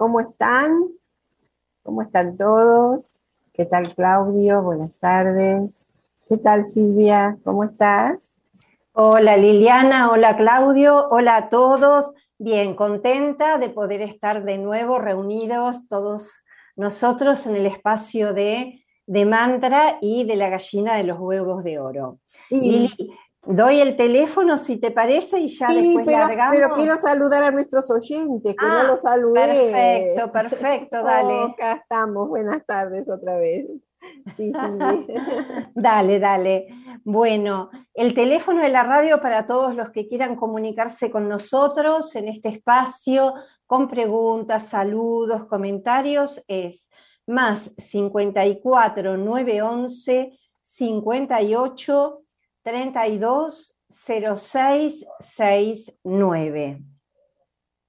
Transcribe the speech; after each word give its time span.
¿Cómo 0.00 0.18
están? 0.18 0.88
¿Cómo 1.82 2.00
están 2.00 2.38
todos? 2.38 3.04
¿Qué 3.52 3.66
tal 3.66 3.94
Claudio? 3.94 4.62
Buenas 4.62 4.92
tardes. 4.98 5.74
¿Qué 6.26 6.38
tal 6.38 6.70
Silvia? 6.70 7.36
¿Cómo 7.44 7.64
estás? 7.64 8.16
Hola 8.92 9.36
Liliana, 9.36 10.10
hola 10.10 10.38
Claudio, 10.38 11.06
hola 11.10 11.36
a 11.36 11.48
todos. 11.50 12.12
Bien, 12.38 12.76
contenta 12.76 13.58
de 13.58 13.68
poder 13.68 14.00
estar 14.00 14.42
de 14.44 14.56
nuevo 14.56 14.98
reunidos 14.98 15.86
todos 15.86 16.32
nosotros 16.76 17.44
en 17.44 17.56
el 17.56 17.66
espacio 17.66 18.32
de, 18.32 18.82
de 19.04 19.26
mantra 19.26 19.98
y 20.00 20.24
de 20.24 20.36
la 20.36 20.48
gallina 20.48 20.96
de 20.96 21.04
los 21.04 21.18
huevos 21.18 21.62
de 21.62 21.78
oro. 21.78 22.20
Y, 22.48 22.90
Doy 23.46 23.80
el 23.80 23.96
teléfono 23.96 24.58
si 24.58 24.76
te 24.76 24.90
parece 24.90 25.40
y 25.40 25.48
ya 25.48 25.68
sí, 25.70 25.94
después 25.94 26.04
pero, 26.06 26.18
largamos. 26.18 26.56
pero 26.56 26.74
quiero 26.74 26.94
saludar 26.96 27.42
a 27.44 27.50
nuestros 27.50 27.90
oyentes, 27.90 28.54
que 28.54 28.66
no 28.66 28.78
Ah, 28.80 28.84
los 28.84 29.00
saludé. 29.00 29.40
Perfecto, 29.40 30.30
perfecto, 30.30 31.02
dale. 31.04 31.32
Oh, 31.32 31.42
acá 31.52 31.72
estamos, 31.72 32.28
buenas 32.28 32.64
tardes 32.66 33.08
otra 33.08 33.36
vez. 33.38 33.66
Sí, 34.36 34.50
sí. 34.52 34.52
Dale, 35.74 36.18
dale. 36.18 36.68
Bueno, 37.04 37.70
el 37.92 38.14
teléfono 38.14 38.62
de 38.62 38.70
la 38.70 38.82
radio 38.82 39.20
para 39.20 39.46
todos 39.46 39.74
los 39.76 39.90
que 39.90 40.08
quieran 40.08 40.36
comunicarse 40.36 41.10
con 41.10 41.28
nosotros 41.28 42.14
en 42.16 42.28
este 42.28 42.48
espacio 42.48 43.34
con 43.66 43.88
preguntas, 43.88 44.68
saludos, 44.68 45.44
comentarios 45.46 46.42
es 46.48 46.90
más 47.26 47.70
54 47.76 49.18
911 49.18 50.38
58 50.62 52.22
32 52.70 53.74
06 54.06 55.04
69. 55.20 56.80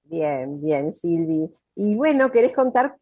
Bien, 0.02 0.60
bien, 0.60 0.92
Silvi. 0.92 1.54
Y 1.76 1.94
bueno, 1.94 2.30
¿querés 2.32 2.52
contar 2.52 2.96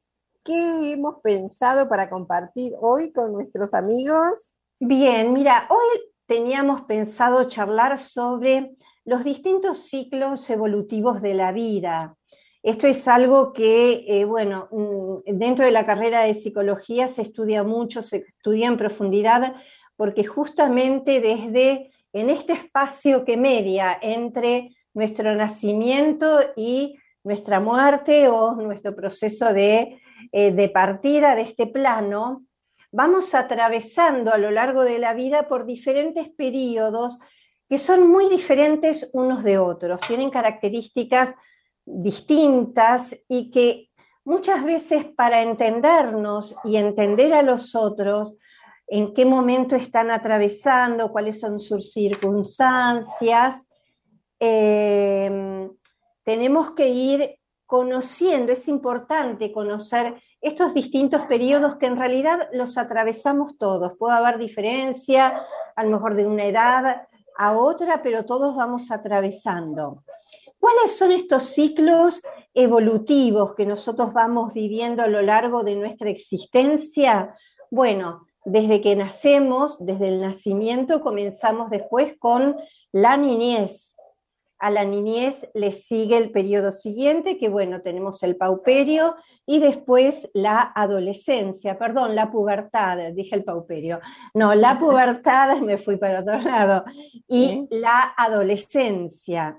qué 0.45 0.93
hemos 0.93 1.23
pensado 1.23 1.89
para 1.89 2.11
compartir 2.11 2.75
hoy 2.79 3.11
con 3.13 3.33
nuestros 3.33 3.73
amigos? 3.73 4.51
Bien, 4.79 5.33
mira, 5.33 5.69
hoy 5.71 6.01
teníamos 6.27 6.83
pensado 6.83 7.49
charlar 7.49 7.99
sobre 7.99 8.77
los 9.07 9.25
distintos 9.25 9.79
ciclos 9.79 10.51
evolutivos 10.51 11.23
de 11.23 11.33
la 11.33 11.51
vida. 11.51 12.15
Esto 12.63 12.87
es 12.87 13.09
algo 13.09 13.55
que, 13.55 14.05
eh, 14.07 14.27
bueno, 14.27 14.69
mm, 14.71 15.39
dentro 15.39 15.65
de 15.65 15.71
la 15.71 15.87
carrera 15.87 16.25
de 16.25 16.35
psicología 16.35 17.09
se 17.09 17.23
estudia 17.23 17.63
mucho, 17.63 18.03
se 18.03 18.19
estudia 18.19 18.69
en 18.69 18.77
profundidad, 18.77 19.55
porque 20.01 20.25
justamente 20.25 21.21
desde 21.21 21.91
en 22.15 22.31
este 22.31 22.55
espacio 22.55 23.23
que 23.23 23.37
media 23.37 23.99
entre 24.01 24.71
nuestro 24.95 25.35
nacimiento 25.35 26.41
y 26.57 26.97
nuestra 27.23 27.61
muerte 27.61 28.27
o 28.27 28.55
nuestro 28.55 28.97
proceso 28.97 29.53
de, 29.53 30.01
eh, 30.33 30.53
de 30.53 30.69
partida 30.71 31.35
de 31.35 31.43
este 31.43 31.67
plano, 31.67 32.47
vamos 32.91 33.35
atravesando 33.35 34.33
a 34.33 34.39
lo 34.39 34.51
largo 34.51 34.85
de 34.85 34.99
la 34.99 35.13
vida 35.13 35.49
por 35.49 35.67
diferentes 35.67 36.31
periodos 36.31 37.19
que 37.69 37.77
son 37.77 38.09
muy 38.09 38.31
diferentes 38.31 39.11
unos 39.13 39.45
de 39.45 39.59
otros, 39.59 40.01
tienen 40.09 40.31
características 40.31 41.35
distintas 41.85 43.15
y 43.29 43.51
que 43.51 43.91
muchas 44.25 44.65
veces 44.65 45.05
para 45.15 45.43
entendernos 45.43 46.57
y 46.65 46.77
entender 46.77 47.35
a 47.35 47.43
los 47.43 47.75
otros, 47.75 48.39
en 48.91 49.15
qué 49.15 49.25
momento 49.25 49.77
están 49.77 50.11
atravesando, 50.11 51.13
cuáles 51.13 51.39
son 51.39 51.61
sus 51.61 51.93
circunstancias, 51.93 53.69
eh, 54.41 55.71
tenemos 56.25 56.73
que 56.73 56.89
ir 56.89 57.39
conociendo, 57.67 58.51
es 58.51 58.67
importante 58.67 59.53
conocer 59.53 60.21
estos 60.41 60.75
distintos 60.75 61.23
periodos 61.27 61.77
que 61.77 61.87
en 61.87 61.99
realidad 61.99 62.49
los 62.53 62.77
atravesamos 62.79 63.57
todos. 63.59 63.97
Puede 63.97 64.17
haber 64.17 64.39
diferencia, 64.39 65.41
a 65.77 65.85
lo 65.85 65.91
mejor 65.91 66.17
de 66.17 66.27
una 66.27 66.47
edad 66.47 67.07
a 67.39 67.53
otra, 67.57 68.03
pero 68.03 68.25
todos 68.25 68.57
vamos 68.57 68.91
atravesando. 68.91 70.03
¿Cuáles 70.59 70.97
son 70.97 71.13
estos 71.13 71.45
ciclos 71.45 72.21
evolutivos 72.55 73.55
que 73.55 73.65
nosotros 73.65 74.13
vamos 74.13 74.53
viviendo 74.53 75.03
a 75.03 75.07
lo 75.07 75.23
largo 75.23 75.63
de 75.63 75.77
nuestra 75.77 76.11
existencia? 76.11 77.37
Bueno, 77.71 78.27
desde 78.45 78.81
que 78.81 78.97
nacemos, 78.97 79.77
desde 79.85 80.09
el 80.09 80.21
nacimiento, 80.21 81.01
comenzamos 81.01 81.71
después 81.71 82.17
con 82.19 82.57
la 82.93 83.17
niñez. 83.17 83.95
A 84.63 84.71
la 84.71 84.85
niñez 84.85 85.49
le 85.55 85.73
sigue 85.73 86.19
el 86.19 86.31
periodo 86.33 86.73
siguiente, 86.73 87.39
que 87.39 87.49
bueno, 87.49 87.81
tenemos 87.81 88.23
el 88.23 88.37
pauperio 88.37 89.17
y 89.47 89.59
después 89.59 90.29
la 90.35 90.73
adolescencia, 90.75 91.79
perdón, 91.79 92.15
la 92.15 92.31
pubertad, 92.31 92.99
dije 93.15 93.35
el 93.37 93.45
pauperio. 93.45 94.01
No, 94.35 94.55
la 94.55 94.75
pubertad, 94.79 95.57
me 95.61 95.79
fui 95.79 95.97
para 95.97 96.21
otro 96.21 96.39
lado, 96.41 96.85
y 97.27 97.49
Sí. 97.49 97.67
la 97.71 98.13
adolescencia. 98.17 99.59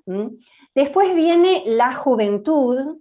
Después 0.75 1.15
viene 1.15 1.63
la 1.65 1.93
juventud, 1.95 2.97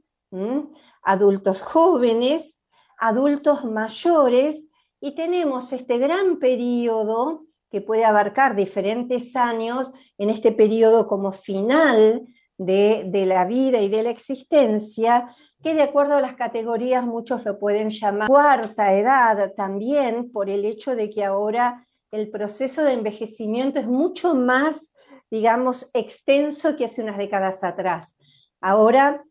adultos 1.03 1.61
jóvenes, 1.63 2.59
adultos 2.99 3.65
mayores, 3.65 4.65
y 5.01 5.15
tenemos 5.15 5.73
este 5.73 5.99
gran 5.99 6.39
periodo 6.39 7.45
que 7.71 7.81
puede 7.81 8.05
abarcar 8.05 8.57
diferentes 8.57 9.35
años 9.37 9.93
en 10.19 10.31
este 10.31 10.53
periodo 10.53 11.07
como 11.07 11.33
final 11.33 12.27
de, 12.59 13.05
de 13.07 13.27
la 13.27 13.45
vida 13.45 13.81
y 13.81 13.89
de 13.89 14.03
la 14.03 14.11
existencia, 14.11 15.35
que 15.63 15.75
de 15.75 15.83
acuerdo 15.83 16.15
a 16.15 16.21
las 16.21 16.35
categorías 16.35 17.05
muchos 17.05 17.45
lo 17.45 17.59
pueden 17.59 17.91
llamar 17.91 18.29
cuarta 18.29 18.95
edad 18.95 19.53
también, 19.57 20.31
por 20.33 20.51
el 20.51 20.65
hecho 20.65 20.95
de 20.95 21.11
que 21.11 21.25
ahora 21.25 21.87
el 22.11 22.31
proceso 22.31 22.83
de 22.83 22.93
envejecimiento 22.93 23.79
es 23.79 23.87
mucho 23.87 24.35
más, 24.35 24.93
digamos, 25.31 25.89
extenso 25.95 26.77
que 26.77 26.87
hace 26.87 27.03
unas 27.03 27.19
décadas 27.19 27.63
atrás. 27.63 28.17
Ahora 28.61 29.23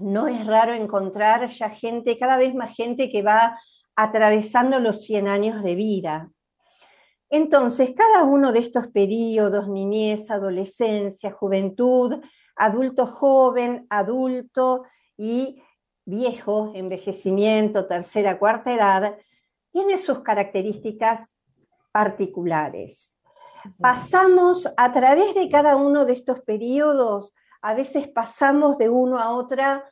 no 0.00 0.26
es 0.26 0.46
raro 0.46 0.74
encontrar 0.74 1.46
ya 1.46 1.70
gente, 1.70 2.18
cada 2.18 2.36
vez 2.36 2.54
más 2.54 2.74
gente 2.74 3.10
que 3.10 3.22
va 3.22 3.58
atravesando 3.96 4.78
los 4.78 5.04
100 5.04 5.28
años 5.28 5.62
de 5.62 5.74
vida. 5.74 6.30
Entonces, 7.30 7.94
cada 7.96 8.24
uno 8.24 8.52
de 8.52 8.58
estos 8.58 8.88
periodos, 8.88 9.68
niñez, 9.68 10.30
adolescencia, 10.30 11.32
juventud, 11.32 12.20
adulto 12.56 13.06
joven, 13.06 13.86
adulto 13.88 14.84
y 15.16 15.62
viejo, 16.04 16.72
envejecimiento, 16.74 17.86
tercera, 17.86 18.38
cuarta 18.38 18.74
edad, 18.74 19.16
tiene 19.72 19.96
sus 19.98 20.20
características 20.20 21.34
particulares. 21.90 23.16
Pasamos 23.78 24.68
a 24.76 24.92
través 24.92 25.34
de 25.34 25.48
cada 25.48 25.76
uno 25.76 26.04
de 26.04 26.14
estos 26.14 26.40
periodos, 26.40 27.34
a 27.62 27.74
veces 27.74 28.08
pasamos 28.08 28.76
de 28.76 28.88
uno 28.88 29.18
a 29.18 29.30
otra 29.30 29.88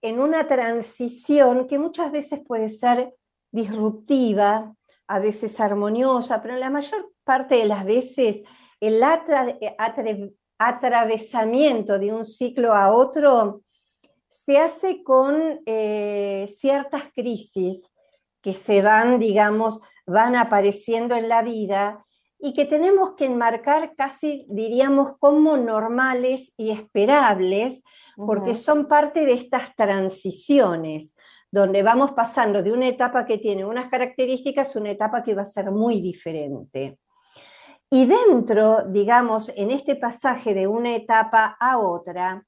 en 0.00 0.18
una 0.18 0.48
transición 0.48 1.68
que 1.68 1.78
muchas 1.78 2.10
veces 2.10 2.40
puede 2.44 2.70
ser 2.70 3.14
disruptiva, 3.52 4.74
a 5.06 5.18
veces 5.18 5.60
armoniosa, 5.60 6.40
pero 6.42 6.54
en 6.54 6.60
la 6.60 6.70
mayor 6.70 7.12
parte 7.24 7.56
de 7.56 7.66
las 7.66 7.84
veces 7.84 8.42
el 8.80 9.02
atra- 9.02 9.58
atre- 9.78 10.34
atravesamiento 10.58 11.98
de 11.98 12.12
un 12.12 12.24
ciclo 12.24 12.72
a 12.74 12.92
otro 12.92 13.62
se 14.26 14.58
hace 14.58 15.04
con 15.04 15.60
eh, 15.66 16.52
ciertas 16.58 17.04
crisis 17.14 17.90
que 18.40 18.54
se 18.54 18.82
van, 18.82 19.18
digamos, 19.18 19.80
van 20.06 20.34
apareciendo 20.34 21.14
en 21.14 21.28
la 21.28 21.42
vida 21.42 22.04
y 22.38 22.54
que 22.54 22.64
tenemos 22.64 23.14
que 23.14 23.26
enmarcar 23.26 23.94
casi, 23.94 24.46
diríamos, 24.48 25.16
como 25.20 25.56
normales 25.56 26.52
y 26.56 26.70
esperables, 26.70 27.82
porque 28.16 28.54
son 28.54 28.88
parte 28.88 29.24
de 29.24 29.34
estas 29.34 29.74
transiciones, 29.76 31.14
donde 31.52 31.82
vamos 31.82 32.12
pasando 32.12 32.62
de 32.62 32.72
una 32.72 32.88
etapa 32.88 33.26
que 33.26 33.36
tiene 33.36 33.64
unas 33.64 33.90
características 33.90 34.74
a 34.74 34.80
una 34.80 34.90
etapa 34.90 35.22
que 35.22 35.34
va 35.34 35.42
a 35.42 35.46
ser 35.46 35.70
muy 35.70 36.00
diferente. 36.00 36.98
Y 37.90 38.06
dentro, 38.06 38.84
digamos, 38.88 39.52
en 39.54 39.70
este 39.70 39.94
pasaje 39.96 40.54
de 40.54 40.66
una 40.66 40.96
etapa 40.96 41.58
a 41.60 41.78
otra, 41.78 42.42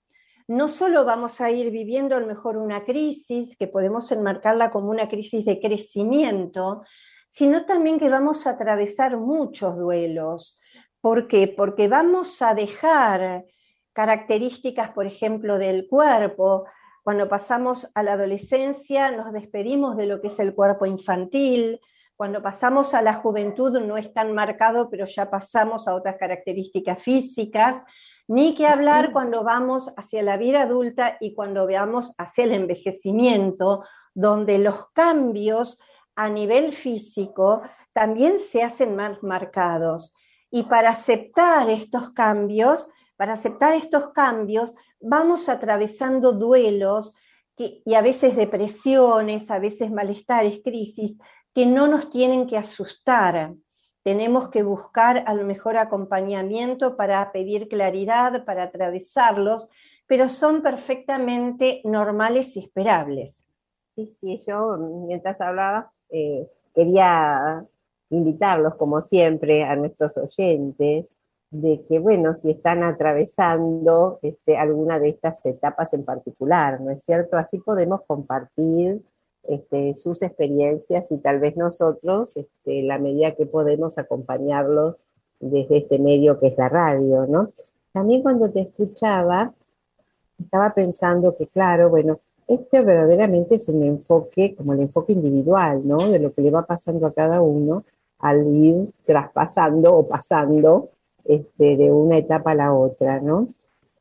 no 0.48 0.68
solo 0.68 1.04
vamos 1.04 1.42
a 1.42 1.50
ir 1.50 1.70
viviendo 1.70 2.16
a 2.16 2.20
lo 2.20 2.26
mejor 2.26 2.56
una 2.56 2.82
crisis, 2.84 3.54
que 3.58 3.66
podemos 3.66 4.10
enmarcarla 4.10 4.70
como 4.70 4.88
una 4.88 5.06
crisis 5.06 5.44
de 5.44 5.60
crecimiento, 5.60 6.82
sino 7.28 7.66
también 7.66 7.98
que 7.98 8.08
vamos 8.08 8.46
a 8.46 8.50
atravesar 8.50 9.18
muchos 9.18 9.76
duelos. 9.76 10.58
¿Por 11.02 11.28
qué? 11.28 11.46
Porque 11.46 11.88
vamos 11.88 12.40
a 12.40 12.54
dejar 12.54 13.44
características, 13.92 14.92
por 14.92 15.06
ejemplo, 15.06 15.58
del 15.58 15.88
cuerpo. 15.88 16.64
Cuando 17.04 17.28
pasamos 17.28 17.90
a 17.94 18.02
la 18.02 18.14
adolescencia 18.14 19.10
nos 19.10 19.30
despedimos 19.30 19.94
de 19.94 20.06
lo 20.06 20.22
que 20.22 20.28
es 20.28 20.38
el 20.38 20.54
cuerpo 20.54 20.86
infantil. 20.86 21.78
Cuando 22.16 22.42
pasamos 22.42 22.94
a 22.94 23.02
la 23.02 23.16
juventud 23.16 23.78
no 23.78 23.98
es 23.98 24.14
tan 24.14 24.32
marcado, 24.32 24.88
pero 24.88 25.04
ya 25.04 25.28
pasamos 25.28 25.86
a 25.86 25.94
otras 25.94 26.16
características 26.16 27.02
físicas. 27.02 27.82
Ni 28.26 28.54
que 28.54 28.66
hablar 28.66 29.12
cuando 29.12 29.44
vamos 29.44 29.92
hacia 29.98 30.22
la 30.22 30.38
vida 30.38 30.62
adulta 30.62 31.18
y 31.20 31.34
cuando 31.34 31.66
veamos 31.66 32.14
hacia 32.16 32.44
el 32.44 32.52
envejecimiento, 32.52 33.84
donde 34.14 34.56
los 34.56 34.90
cambios 34.92 35.78
a 36.16 36.30
nivel 36.30 36.72
físico 36.72 37.60
también 37.92 38.38
se 38.38 38.62
hacen 38.62 38.96
más 38.96 39.22
marcados. 39.22 40.14
Y 40.50 40.62
para 40.62 40.90
aceptar 40.90 41.68
estos 41.68 42.12
cambios, 42.12 42.88
para 43.16 43.34
aceptar 43.34 43.74
estos 43.74 44.10
cambios, 44.14 44.74
vamos 45.04 45.48
atravesando 45.48 46.32
duelos 46.32 47.14
y 47.56 47.94
a 47.94 48.02
veces 48.02 48.34
depresiones, 48.34 49.50
a 49.50 49.58
veces 49.58 49.90
malestares, 49.90 50.60
crisis, 50.64 51.18
que 51.54 51.66
no 51.66 51.86
nos 51.86 52.10
tienen 52.10 52.46
que 52.46 52.56
asustar. 52.56 53.54
Tenemos 54.02 54.48
que 54.48 54.62
buscar 54.62 55.22
a 55.26 55.34
lo 55.34 55.44
mejor 55.44 55.76
acompañamiento 55.76 56.96
para 56.96 57.30
pedir 57.32 57.68
claridad, 57.68 58.44
para 58.44 58.64
atravesarlos, 58.64 59.68
pero 60.06 60.28
son 60.28 60.62
perfectamente 60.62 61.80
normales 61.84 62.56
y 62.56 62.60
esperables. 62.60 63.44
Sí, 63.94 64.12
sí, 64.20 64.40
yo 64.46 64.76
mientras 65.06 65.40
hablaba 65.40 65.92
eh, 66.10 66.48
quería 66.74 67.64
invitarlos, 68.10 68.74
como 68.74 69.00
siempre, 69.00 69.62
a 69.62 69.76
nuestros 69.76 70.18
oyentes, 70.18 71.13
de 71.54 71.84
que, 71.88 72.00
bueno, 72.00 72.34
si 72.34 72.50
están 72.50 72.82
atravesando 72.82 74.18
este, 74.22 74.56
alguna 74.56 74.98
de 74.98 75.10
estas 75.10 75.44
etapas 75.46 75.94
en 75.94 76.04
particular, 76.04 76.80
¿no 76.80 76.90
es 76.90 77.04
cierto? 77.04 77.36
Así 77.36 77.58
podemos 77.58 78.00
compartir 78.08 79.02
este, 79.44 79.94
sus 79.94 80.22
experiencias 80.22 81.12
y 81.12 81.18
tal 81.18 81.38
vez 81.38 81.56
nosotros, 81.56 82.36
este, 82.36 82.82
la 82.82 82.98
medida 82.98 83.36
que 83.36 83.46
podemos, 83.46 83.98
acompañarlos 83.98 84.96
desde 85.38 85.78
este 85.78 86.00
medio 86.00 86.40
que 86.40 86.48
es 86.48 86.58
la 86.58 86.68
radio, 86.68 87.24
¿no? 87.28 87.52
También 87.92 88.22
cuando 88.22 88.50
te 88.50 88.62
escuchaba, 88.62 89.54
estaba 90.40 90.74
pensando 90.74 91.36
que, 91.36 91.46
claro, 91.46 91.88
bueno, 91.88 92.18
este 92.48 92.82
verdaderamente 92.82 93.56
es 93.56 93.68
un 93.68 93.84
enfoque, 93.84 94.56
como 94.56 94.72
el 94.72 94.80
enfoque 94.80 95.12
individual, 95.12 95.86
¿no? 95.86 96.10
De 96.10 96.18
lo 96.18 96.34
que 96.34 96.42
le 96.42 96.50
va 96.50 96.66
pasando 96.66 97.06
a 97.06 97.12
cada 97.12 97.40
uno 97.40 97.84
al 98.18 98.44
ir 98.56 98.90
traspasando 99.06 99.94
o 99.94 100.08
pasando 100.08 100.90
este, 101.24 101.76
de 101.76 101.90
una 101.90 102.18
etapa 102.18 102.52
a 102.52 102.54
la 102.54 102.74
otra, 102.74 103.20
¿no? 103.20 103.48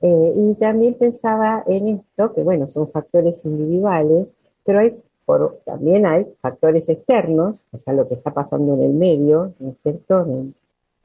Eh, 0.01 0.33
y 0.37 0.55
también 0.55 0.95
pensaba 0.95 1.63
en 1.65 1.87
esto, 1.87 2.33
que 2.33 2.43
bueno, 2.43 2.67
son 2.67 2.89
factores 2.89 3.43
individuales, 3.45 4.35
pero 4.65 4.81
también 5.65 6.05
hay 6.05 6.25
factores 6.41 6.89
externos, 6.89 7.65
o 7.71 7.77
sea, 7.77 7.93
lo 7.93 8.07
que 8.07 8.15
está 8.15 8.33
pasando 8.33 8.73
en 8.73 8.81
el 8.81 8.93
medio, 8.93 9.53
¿no 9.59 9.71
es 9.71 9.81
cierto?, 9.81 10.25
en, 10.25 10.53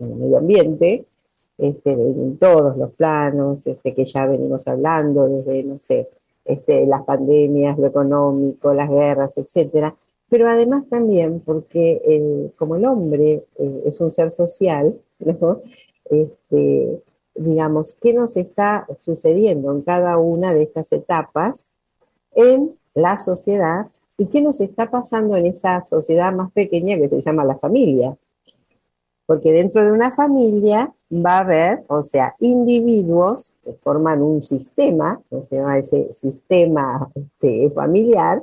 el 0.01 0.15
medio 0.15 0.39
ambiente, 0.39 1.07
este, 1.59 1.93
en 1.93 2.39
todos 2.39 2.77
los 2.77 2.93
planos, 2.93 3.67
este, 3.67 3.95
que 3.95 4.05
ya 4.05 4.27
venimos 4.27 4.67
hablando, 4.67 5.29
desde, 5.29 5.63
no 5.65 5.79
sé, 5.79 6.09
este, 6.45 6.87
las 6.87 7.03
pandemias, 7.03 7.79
lo 7.79 7.87
económico, 7.87 8.75
las 8.75 8.89
guerras, 8.89 9.39
etcétera, 9.39 9.95
pero 10.29 10.49
además 10.49 10.85
también 10.89 11.41
porque 11.41 12.51
como 12.57 12.77
el 12.77 12.85
hombre 12.85 13.45
eh, 13.59 13.83
es 13.87 14.01
un 14.01 14.13
ser 14.13 14.31
social, 14.33 14.95
este, 16.11 17.03
digamos, 17.35 17.97
¿qué 18.01 18.13
nos 18.13 18.37
está 18.37 18.87
sucediendo 18.99 19.73
en 19.73 19.83
cada 19.83 20.19
una 20.19 20.53
de 20.55 20.63
estas 20.63 20.93
etapas 20.93 21.65
en 22.35 22.77
la 22.95 23.19
sociedad 23.19 23.89
y 24.17 24.27
qué 24.27 24.43
nos 24.43 24.61
está 24.61 24.91
pasando 24.91 25.37
en 25.37 25.47
esa 25.47 25.87
sociedad 25.89 26.33
más 26.33 26.51
pequeña 26.53 26.97
que 26.97 27.09
se 27.09 27.23
llama 27.23 27.45
la 27.45 27.57
familia? 27.57 28.17
Porque 29.27 29.53
dentro 29.53 29.85
de 29.85 29.93
una 29.93 30.13
familia 30.13 30.93
va 31.13 31.37
a 31.37 31.41
haber, 31.41 31.85
o 31.89 32.03
sea, 32.03 32.35
individuos 32.41 33.55
que 33.63 33.75
forman 33.75 34.23
un 34.23 34.43
sistema, 34.43 35.21
o 35.31 35.43
sea, 35.43 35.77
ese 35.77 36.15
sistema 36.21 37.11
este, 37.15 37.71
familiar, 37.71 38.43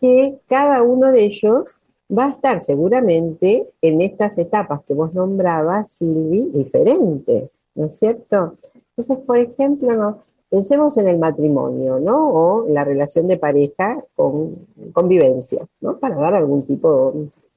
que 0.00 0.38
cada 0.46 0.82
uno 0.82 1.12
de 1.12 1.24
ellos 1.24 1.76
va 2.10 2.26
a 2.26 2.30
estar 2.30 2.60
seguramente 2.60 3.68
en 3.80 4.00
estas 4.00 4.38
etapas 4.38 4.82
que 4.86 4.94
vos 4.94 5.12
nombrabas, 5.14 5.90
Silvi, 5.98 6.50
diferentes, 6.52 7.52
¿no 7.74 7.86
es 7.86 7.98
cierto? 7.98 8.56
Entonces, 8.90 9.18
por 9.26 9.38
ejemplo, 9.38 10.22
pensemos 10.48 10.96
en 10.98 11.08
el 11.08 11.18
matrimonio, 11.18 11.98
¿no? 11.98 12.30
O 12.30 12.68
la 12.68 12.84
relación 12.84 13.26
de 13.26 13.38
pareja 13.38 14.02
con 14.14 14.66
convivencia, 14.92 15.66
¿no? 15.80 15.98
Para 15.98 16.16
dar 16.16 16.34
algún 16.34 16.64
tipo 16.66 17.12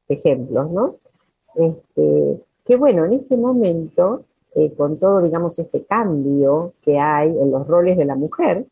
de 0.08 0.16
ejemplos, 0.16 0.70
¿no? 0.72 0.96
Este, 1.56 2.42
que 2.66 2.76
bueno, 2.76 3.06
en 3.06 3.14
este 3.14 3.38
momento, 3.38 4.24
eh, 4.56 4.74
con 4.74 4.98
todo, 4.98 5.22
digamos, 5.22 5.58
este 5.60 5.86
cambio 5.86 6.74
que 6.82 6.98
hay 6.98 7.30
en 7.38 7.52
los 7.52 7.68
roles 7.68 7.98
de 7.98 8.06
la 8.06 8.16
mujer, 8.16 8.66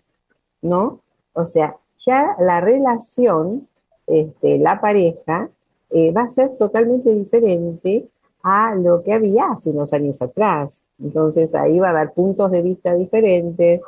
¿no? 0.62 1.02
O 1.34 1.46
sea, 1.46 1.78
ya 2.00 2.36
la 2.40 2.62
relación, 2.62 3.68
este, 4.08 4.58
la 4.58 4.82
pareja, 4.82 5.50
eh, 5.92 6.12
va 6.12 6.24
a 6.24 6.30
ser 6.30 6.58
totalmente 6.58 7.14
diferente 7.14 8.08
a 8.44 8.76
lo 8.76 9.04
que 9.04 9.14
había 9.14 9.52
hace 9.52 9.70
unos 9.70 9.94
años 9.94 10.22
atrás. 10.22 10.80
Entonces 11.00 11.54
ahí 11.56 11.80
va 11.80 11.90
a 11.90 11.92
haber 11.92 12.14
puntos 12.14 12.52
de 12.52 12.62
vista 12.62 12.94
diferentes, 12.94 13.82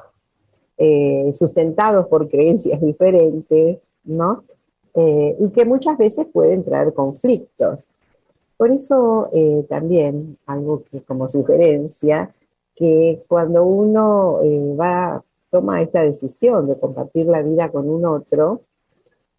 eh, 0.78 1.34
sustentados 1.36 2.08
por 2.08 2.30
creencias 2.30 2.80
diferentes, 2.82 3.80
¿no? 4.04 4.44
y 5.40 5.50
que 5.52 5.64
muchas 5.64 5.98
veces 5.98 6.28
pueden 6.34 6.66
traer 6.66 6.94
conflictos. 6.94 7.90
Por 8.60 8.72
eso 8.72 9.30
eh, 9.32 9.66
también, 9.70 10.38
algo 10.46 10.84
que 10.84 11.02
como 11.04 11.30
sugerencia, 11.30 12.36
que 12.76 13.24
cuando 13.26 13.64
uno 13.64 14.42
eh, 14.44 14.76
va, 14.76 15.24
toma 15.50 15.82
esta 15.82 16.04
decisión 16.04 16.68
de 16.68 16.78
compartir 16.78 17.28
la 17.28 17.42
vida 17.42 17.72
con 17.72 17.90
un 17.90 18.06
otro, 18.06 18.64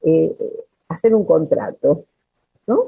eh, 0.00 0.34
hacer 0.88 1.14
un 1.14 1.26
contrato, 1.26 2.04
¿no? 2.70 2.84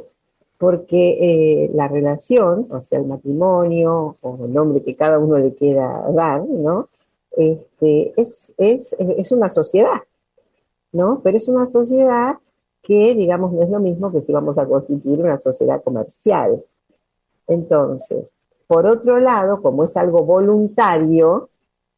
Porque 0.59 1.69
la 1.75 1.89
relación, 1.89 2.69
o 2.71 2.81
sea, 2.81 3.01
el 3.01 3.07
matrimonio, 3.07 4.17
o 4.21 4.45
el 4.45 4.53
nombre 4.53 4.83
que 4.83 4.95
cada 4.95 5.19
uno 5.19 5.37
le 5.39 5.55
quiera 5.55 6.05
dar, 6.15 6.45
¿no? 6.47 6.89
Este, 7.37 8.13
es, 8.17 8.55
es, 8.59 8.95
es 8.99 9.33
una 9.33 9.51
sociedad, 9.51 10.01
¿no? 10.93 11.21
Pero 11.25 11.37
es 11.37 11.49
una 11.49 11.67
sociedad 11.67 12.37
que, 12.81 13.15
digamos, 13.17 13.53
no 13.53 13.63
es 13.63 13.71
lo 13.71 13.81
mismo 13.81 14.13
que 14.13 14.21
si 14.21 14.33
vamos 14.33 14.57
a 14.59 14.67
constituir 14.67 15.19
una 15.21 15.39
sociedad 15.41 15.83
comercial. 15.83 16.63
Entonces, 17.49 18.27
por 18.69 18.87
otro 18.87 19.19
lado, 19.19 19.61
como 19.61 19.85
es 19.85 19.97
algo 19.97 20.23
voluntario, 20.23 21.49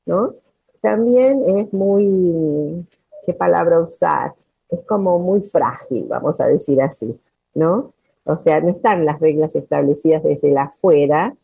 ¿no? 0.07 0.35
También 0.81 1.43
es 1.45 1.71
muy, 1.75 2.87
¿qué 3.27 3.35
palabra 3.35 3.81
usar? 3.81 4.35
Es 4.71 4.81
como 4.87 5.19
muy 5.19 5.43
frágil, 5.43 6.07
vamos 6.09 6.41
a 6.41 6.47
decir 6.47 6.81
así, 6.81 7.15
¿no? 7.55 7.93
O 8.25 8.37
sea, 8.37 8.61
no 8.61 8.71
están 8.71 9.05
las 9.05 9.21
reglas 9.21 9.55
establecidas 9.55 10.23
desde 10.23 10.51
la 10.51 10.65
afuera, 10.65 11.35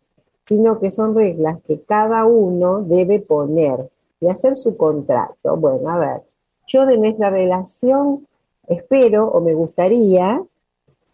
sino 0.47 0.81
que 0.81 0.91
son 0.91 1.15
reglas 1.15 1.59
que 1.67 1.81
cada 1.83 2.25
uno 2.25 2.83
debe 2.83 3.21
poner 3.21 3.89
y 4.21 4.29
hacer 4.29 4.57
su 4.57 4.77
contrato. 4.77 5.57
Bueno, 5.57 5.89
a 5.91 5.99
ver, 5.99 6.23
yo 6.67 6.87
de 6.87 6.97
nuestra 6.97 7.31
relación 7.31 8.27
espero 8.67 9.29
o 9.29 9.41
me 9.41 9.55
gustaría 9.55 10.43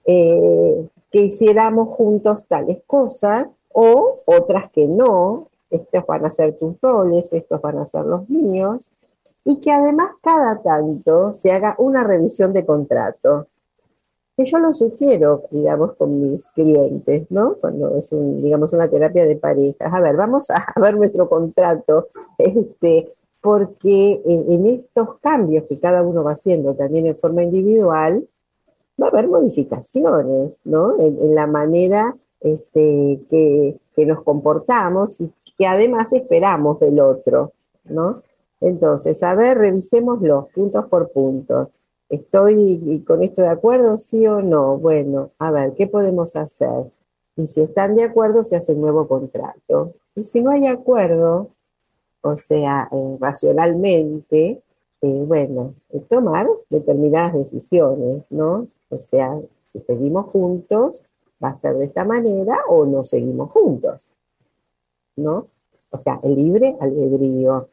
eh, 0.05 0.89
que 1.11 1.21
hiciéramos 1.21 1.89
juntos 1.97 2.47
tales 2.47 2.79
cosas 2.87 3.47
o 3.73 4.21
otras 4.25 4.71
que 4.71 4.87
no, 4.87 5.49
estos 5.71 6.07
van 6.07 6.25
a 6.25 6.31
ser 6.31 6.57
tus 6.59 6.81
roles, 6.81 7.33
estos 7.33 7.61
van 7.61 7.79
a 7.79 7.89
ser 7.89 8.05
los 8.05 8.29
míos, 8.29 8.91
y 9.45 9.61
que 9.61 9.71
además 9.73 10.11
cada 10.23 10.63
tanto 10.63 11.33
se 11.35 11.53
haga 11.53 11.75
una 11.79 12.05
revisión 12.05 12.53
de 12.53 12.65
contrato. 12.65 13.47
Que 14.37 14.45
yo 14.45 14.59
lo 14.59 14.75
sugiero, 14.75 15.45
digamos, 15.51 15.95
con 15.95 16.31
mis 16.31 16.45
clientes, 16.55 17.27
¿no? 17.31 17.55
Cuando 17.55 17.97
es, 17.97 18.11
digamos, 18.11 18.73
una 18.73 18.89
terapia 18.89 19.25
de 19.25 19.37
parejas. 19.37 19.93
A 19.93 20.01
ver, 20.01 20.17
vamos 20.17 20.51
a 20.51 20.65
ver 20.81 20.97
nuestro 20.97 21.29
contrato, 21.29 22.09
este, 22.39 23.13
porque 23.41 24.21
en 24.25 24.67
estos 24.67 25.19
cambios 25.21 25.65
que 25.69 25.79
cada 25.79 26.03
uno 26.03 26.25
va 26.25 26.33
haciendo 26.33 26.75
también 26.75 27.07
en 27.07 27.17
forma 27.17 27.45
individual, 27.45 28.27
va 29.01 29.07
a 29.07 29.11
haber 29.11 29.29
modificaciones, 29.29 30.53
¿no? 30.65 30.97
En, 30.99 31.35
la 31.35 31.47
manera 31.47 32.17
este, 32.41 33.21
que, 33.31 33.77
que, 33.95 34.07
nos 34.07 34.23
comportamos 34.23 35.21
y 35.21 35.31
que 35.57 35.67
además 35.67 36.13
esperamos 36.13 36.81
del 36.81 37.01
otro, 37.01 37.53
¿no? 37.85 38.23
Entonces, 38.61 39.23
a 39.23 39.35
ver, 39.35 39.59
revisémoslo 39.59 40.49
puntos 40.55 40.87
por 40.87 41.11
puntos. 41.11 41.69
¿Estoy 42.09 43.03
con 43.07 43.23
esto 43.23 43.43
de 43.43 43.49
acuerdo, 43.49 43.99
sí 43.99 44.27
o 44.27 44.41
no? 44.41 44.79
Bueno, 44.79 45.33
a 45.39 45.51
ver, 45.51 45.75
¿qué 45.75 45.87
podemos 45.87 46.37
hacer? 46.37 46.93
Y 47.37 47.49
si 47.49 47.63
están 47.63 47.97
de 47.97 48.05
acuerdo, 48.05 48.45
se 48.45 48.57
hace 48.57 48.75
un 48.75 48.83
nuevo 48.83 49.09
contrato. 49.09 49.95
Y 50.15 50.25
si 50.25 50.41
no 50.41 50.51
hay 50.51 50.67
acuerdo, 50.67 51.51
o 52.23 52.37
sea, 52.37 52.89
eh, 52.93 53.17
racionalmente, 53.21 54.63
eh, 55.03 55.25
bueno, 55.27 55.75
tomar 56.09 56.49
determinadas 56.71 57.35
decisiones, 57.35 58.23
¿no? 58.31 58.69
O 58.89 58.99
sea, 58.99 59.39
si 59.73 59.81
seguimos 59.81 60.27
juntos, 60.27 61.03
va 61.43 61.51
a 61.51 61.57
ser 61.61 61.77
de 61.77 61.87
esta 61.87 62.05
manera 62.05 62.57
o 62.69 62.87
no 62.87 63.05
seguimos 63.05 63.51
juntos, 63.51 64.13
¿no? 65.17 65.49
O 65.91 65.99
sea, 65.99 66.21
el 66.23 66.35
libre 66.35 66.77
albedrío. 66.81 67.69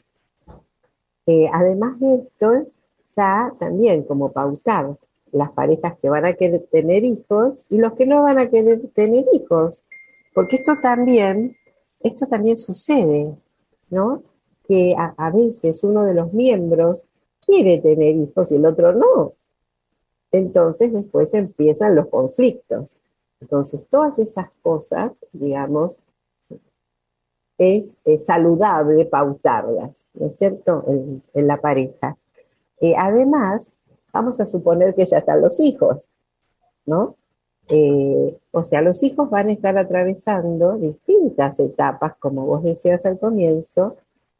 Eh, 1.26 1.50
además 1.52 2.00
de 2.00 2.16
esto, 2.16 2.68
ya 3.16 3.54
también 3.60 4.04
como 4.04 4.32
pautar 4.32 4.98
las 5.32 5.52
parejas 5.52 5.98
que 6.00 6.10
van 6.10 6.26
a 6.26 6.34
querer 6.34 6.68
tener 6.72 7.04
hijos 7.04 7.58
y 7.70 7.78
los 7.78 7.94
que 7.94 8.06
no 8.06 8.22
van 8.22 8.38
a 8.38 8.50
querer 8.50 8.82
tener 8.94 9.26
hijos. 9.34 9.84
Porque 10.34 10.58
esto 10.58 10.74
también, 10.82 11.58
esto 12.00 12.28
también 12.28 12.58
sucede, 12.58 13.36
¿no? 13.90 14.24
Que 14.68 14.96
a, 14.98 15.32
veces 15.32 15.84
uno 15.84 16.06
de 16.06 16.14
los 16.14 16.32
miembros 16.34 17.08
quiere 17.46 17.80
tener 17.80 18.16
hijos 18.16 18.52
y 18.52 18.56
el 18.56 18.66
otro 18.66 18.94
no. 18.94 19.34
Entonces 20.32 20.94
después 20.94 21.34
empiezan 21.34 21.96
los 21.96 22.08
conflictos. 22.08 23.02
Entonces 23.42 23.82
todas 23.90 24.20
esas 24.20 24.50
cosas, 24.62 25.12
digamos, 25.32 25.94
es, 27.58 27.98
saludable 28.26 29.06
pautarlas, 29.06 29.92
¿no 30.14 30.28
es 30.28 30.38
cierto?, 30.38 30.86
en 30.88 31.48
la 31.48 31.58
pareja. 31.58 32.18
Eh, 32.84 32.96
además, 32.98 33.72
vamos 34.12 34.42
a 34.42 34.46
suponer 34.46 34.94
que 34.94 35.06
ya 35.06 35.20
están 35.20 35.40
los 35.40 35.58
hijos, 35.62 36.10
¿no? 36.86 37.16
Eh, 37.70 38.38
o 38.52 38.64
sea, 38.66 38.82
los 38.82 39.02
hijos 39.04 39.30
van 39.30 39.48
a 39.48 39.54
estar 39.54 39.78
atravesando 39.78 40.74
distintas 40.74 41.58
etapas, 41.62 42.16
como 42.20 42.46
vos 42.46 42.62
decías 42.62 43.06
al 43.06 43.18
comienzo, 43.20 43.96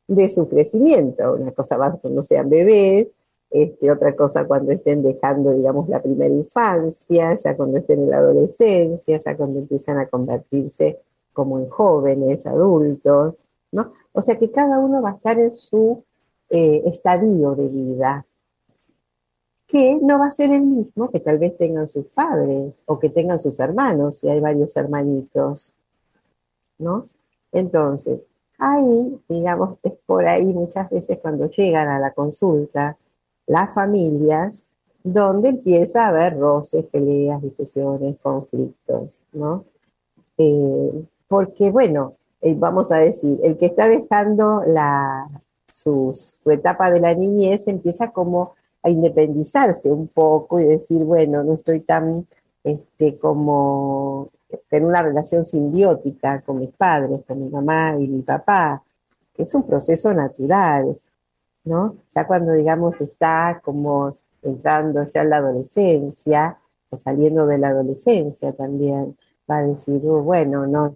de 0.08 0.28
su 0.28 0.50
crecimiento. 0.50 1.36
Una 1.36 1.54
cosa 1.54 1.78
va 1.78 1.94
cuando 1.94 2.22
sean 2.22 2.50
bebés, 2.50 3.08
este, 3.50 3.90
otra 3.90 4.14
cosa 4.14 4.46
cuando 4.46 4.74
estén 4.74 5.04
dejando, 5.04 5.52
digamos, 5.52 5.88
la 5.88 6.02
primera 6.02 6.36
infancia, 6.36 7.36
ya 7.36 7.56
cuando 7.56 7.78
estén 7.78 8.02
en 8.02 8.10
la 8.10 8.18
adolescencia, 8.18 9.20
ya 9.20 9.38
cuando 9.38 9.60
empiezan 9.60 10.00
a 10.00 10.10
convertirse 10.10 11.00
como 11.32 11.60
en 11.60 11.70
jóvenes, 11.70 12.46
adultos, 12.46 13.42
¿no? 13.72 13.94
O 14.12 14.22
sea 14.22 14.38
que 14.38 14.52
cada 14.52 14.80
uno 14.80 15.02
va 15.02 15.12
a 15.12 15.16
estar 15.16 15.40
en 15.40 15.56
su 15.56 16.04
eh, 16.50 16.84
estadio 16.86 17.56
de 17.56 17.70
vida, 17.70 18.26
que 19.74 20.00
no 20.04 20.20
va 20.20 20.28
a 20.28 20.32
ser 20.32 20.54
el 20.54 20.62
mismo 20.62 21.10
que 21.10 21.20
tal 21.20 21.40
vez 21.40 21.58
tengan 21.58 21.90
sus 21.90 22.06
padres 22.06 22.76
o 22.86 23.00
que 23.00 23.10
tengan 23.10 23.42
sus 23.42 23.60
hermanos, 23.60 24.20
si 24.20 24.30
hay 24.30 24.40
varios 24.40 24.78
hermanitos, 24.78 25.74
¿no? 26.78 27.10
Entonces, 27.52 28.22
ahí, 28.60 29.20
digamos, 29.28 29.80
es 29.82 29.94
por 30.06 30.28
ahí 30.28 30.54
muchas 30.54 30.92
veces 30.92 31.18
cuando 31.20 31.50
llegan 31.50 31.88
a 31.88 32.00
la 32.00 32.12
consulta 32.14 32.98
las 33.48 33.74
familias, 33.74 34.66
donde 35.04 35.50
empieza 35.50 36.04
a 36.04 36.10
haber 36.10 36.38
roces, 36.38 36.86
peleas, 36.86 37.42
discusiones, 37.42 38.16
conflictos, 38.22 39.24
¿no? 39.34 39.66
Eh, 40.38 41.04
porque, 41.28 41.72
bueno, 41.72 42.14
eh, 42.42 42.56
vamos 42.56 42.92
a 42.92 42.98
decir, 42.98 43.40
el 43.42 43.58
que 43.58 43.66
está 43.66 43.88
dejando 43.88 44.62
la, 44.68 45.28
su, 45.68 46.14
etapa 46.46 46.92
de 46.92 47.02
la 47.02 47.16
niñez 47.16 47.68
empieza 47.68 48.12
como 48.12 48.54
a 48.84 48.90
independizarse 48.90 49.90
un 49.90 50.10
poco 50.10 50.60
y 50.60 50.66
decir, 50.66 51.04
bueno, 51.04 51.44
no 51.44 51.54
estoy 51.54 51.80
tan 51.80 52.28
este, 52.64 53.18
como 53.18 54.30
en 54.70 54.86
una 54.86 55.02
relación 55.02 55.46
simbiótica 55.46 56.42
con 56.42 56.60
mis 56.60 56.72
padres, 56.72 57.22
con 57.28 57.44
mi 57.44 57.50
mamá 57.50 57.96
y 57.98 58.08
mi 58.08 58.22
papá, 58.22 58.84
que 59.34 59.44
es 59.44 59.56
un 59.56 59.64
proceso 59.64 60.14
natural, 60.14 60.98
¿no? 61.64 61.96
Ya 62.12 62.28
cuando, 62.28 62.54
digamos, 62.54 63.00
está 63.02 63.62
como 63.64 64.18
entrando 64.42 65.04
ya 65.06 65.22
en 65.22 65.30
la 65.30 65.38
adolescencia, 65.38 66.58
o 66.90 66.98
saliendo 66.98 67.48
de 67.48 67.58
la 67.58 67.70
adolescencia 67.70 68.52
también, 68.54 69.18
va 69.50 69.58
a 69.58 69.64
decir, 69.64 70.02
oh, 70.06 70.22
bueno, 70.22 70.68
no, 70.68 70.94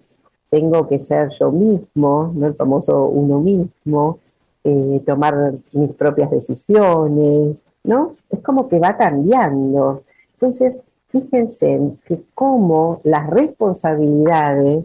tengo 0.50 0.88
que 0.88 1.00
ser 1.00 1.30
yo 1.30 1.52
mismo, 1.52 2.32
¿no? 2.36 2.48
El 2.48 2.56
famoso 2.56 3.06
uno 3.06 3.40
mismo, 3.40 4.20
eh, 4.64 5.02
tomar 5.06 5.54
mis 5.72 5.94
propias 5.94 6.30
decisiones, 6.30 7.58
¿no? 7.88 8.16
Es 8.30 8.42
como 8.42 8.68
que 8.68 8.80
va 8.80 8.96
cambiando. 8.98 10.04
Entonces, 10.34 10.76
fíjense 11.08 11.98
que 12.06 12.22
cómo 12.36 13.02
las 13.04 13.28
responsabilidades 13.28 14.84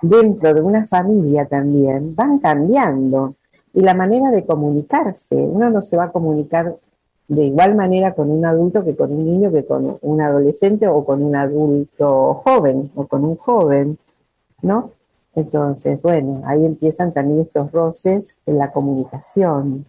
dentro 0.00 0.52
de 0.52 0.60
una 0.60 0.86
familia 0.86 1.46
también 1.46 2.16
van 2.16 2.40
cambiando 2.40 3.36
y 3.72 3.82
la 3.82 3.94
manera 3.94 4.30
de 4.30 4.44
comunicarse. 4.44 5.36
Uno 5.36 5.70
no 5.70 5.80
se 5.80 5.96
va 5.96 6.04
a 6.04 6.12
comunicar 6.12 6.76
de 7.28 7.44
igual 7.44 7.76
manera 7.76 8.14
con 8.14 8.30
un 8.30 8.44
adulto 8.44 8.84
que 8.84 8.96
con 8.96 9.12
un 9.12 9.24
niño, 9.24 9.52
que 9.52 9.64
con 9.64 9.98
un 10.00 10.20
adolescente 10.20 10.88
o 10.88 11.04
con 11.04 11.22
un 11.22 11.36
adulto 11.36 12.42
joven 12.44 12.90
o 12.94 13.06
con 13.06 13.24
un 13.24 13.36
joven, 13.36 13.98
¿no? 14.62 14.90
Entonces, 15.34 16.02
bueno, 16.02 16.42
ahí 16.44 16.64
empiezan 16.64 17.12
también 17.12 17.40
estos 17.40 17.70
roces 17.70 18.26
en 18.44 18.58
la 18.58 18.72
comunicación. 18.72 19.86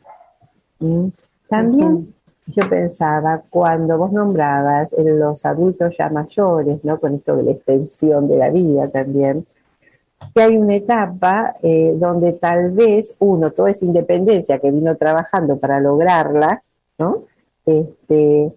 También 1.47 2.13
yo 2.47 2.69
pensaba, 2.69 3.43
cuando 3.49 3.97
vos 3.97 4.11
nombrabas 4.11 4.93
en 4.93 5.19
los 5.19 5.45
adultos 5.45 5.95
ya 5.97 6.09
mayores, 6.09 6.83
¿no? 6.83 6.99
Con 6.99 7.15
esto 7.15 7.35
de 7.35 7.43
la 7.43 7.51
extensión 7.51 8.27
de 8.27 8.37
la 8.37 8.49
vida 8.49 8.89
también, 8.89 9.45
que 10.33 10.41
hay 10.41 10.57
una 10.57 10.75
etapa 10.75 11.55
eh, 11.61 11.93
donde 11.97 12.33
tal 12.33 12.71
vez 12.71 13.13
uno, 13.19 13.51
toda 13.51 13.71
esa 13.71 13.85
independencia 13.85 14.59
que 14.59 14.71
vino 14.71 14.95
trabajando 14.95 15.57
para 15.57 15.79
lograrla, 15.79 16.63
¿no? 16.97 17.23
Este, 17.65 18.51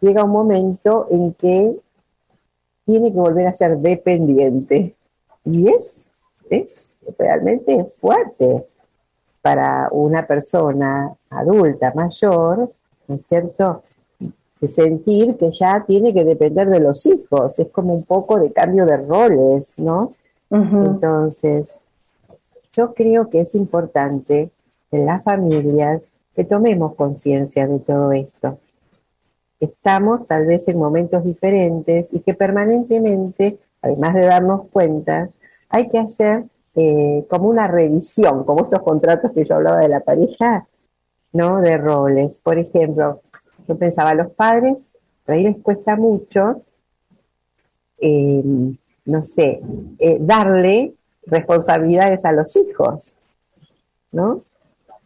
llega 0.00 0.24
un 0.24 0.30
momento 0.30 1.06
en 1.10 1.32
que 1.34 1.76
tiene 2.84 3.12
que 3.12 3.18
volver 3.18 3.46
a 3.46 3.54
ser 3.54 3.78
dependiente. 3.78 4.94
Y 5.44 5.68
es 5.68 6.06
es 6.50 6.98
realmente 7.18 7.84
fuerte 7.84 8.66
para 9.46 9.88
una 9.92 10.26
persona 10.26 11.14
adulta, 11.30 11.92
mayor, 11.94 12.72
¿no 13.06 13.14
es 13.14 13.26
cierto? 13.26 13.84
De 14.60 14.66
sentir 14.66 15.36
que 15.36 15.52
ya 15.52 15.84
tiene 15.86 16.12
que 16.12 16.24
depender 16.24 16.66
de 16.68 16.80
los 16.80 17.06
hijos, 17.06 17.56
es 17.60 17.68
como 17.68 17.94
un 17.94 18.02
poco 18.02 18.40
de 18.40 18.52
cambio 18.52 18.84
de 18.84 18.96
roles, 18.96 19.72
¿no? 19.76 20.14
Entonces, 20.50 21.76
yo 22.76 22.92
creo 22.92 23.30
que 23.30 23.42
es 23.42 23.54
importante 23.54 24.50
en 24.90 25.06
las 25.06 25.22
familias 25.22 26.02
que 26.34 26.42
tomemos 26.42 26.96
conciencia 26.96 27.68
de 27.68 27.78
todo 27.78 28.10
esto. 28.10 28.58
Estamos 29.60 30.26
tal 30.26 30.46
vez 30.46 30.66
en 30.66 30.76
momentos 30.76 31.22
diferentes 31.22 32.08
y 32.10 32.18
que 32.18 32.34
permanentemente, 32.34 33.60
además 33.80 34.14
de 34.14 34.22
darnos 34.22 34.62
cuenta, 34.72 35.30
hay 35.68 35.88
que 35.88 36.00
hacer 36.00 36.46
eh, 36.76 37.24
como 37.30 37.48
una 37.48 37.66
revisión, 37.66 38.44
como 38.44 38.64
estos 38.64 38.82
contratos 38.82 39.32
que 39.32 39.44
yo 39.44 39.54
hablaba 39.54 39.78
de 39.78 39.88
la 39.88 40.00
pareja, 40.00 40.66
¿no? 41.32 41.62
De 41.62 41.78
roles. 41.78 42.32
Por 42.42 42.58
ejemplo, 42.58 43.22
yo 43.66 43.78
pensaba, 43.78 44.10
a 44.10 44.14
los 44.14 44.30
padres, 44.32 44.76
a 45.26 45.32
ahí 45.32 45.44
les 45.44 45.56
cuesta 45.62 45.96
mucho, 45.96 46.62
em, 47.98 48.76
no 49.06 49.24
sé, 49.24 49.60
eh, 49.98 50.18
darle 50.20 50.94
responsabilidades 51.24 52.24
a 52.26 52.32
los 52.32 52.54
hijos, 52.56 53.16
¿no? 54.12 54.42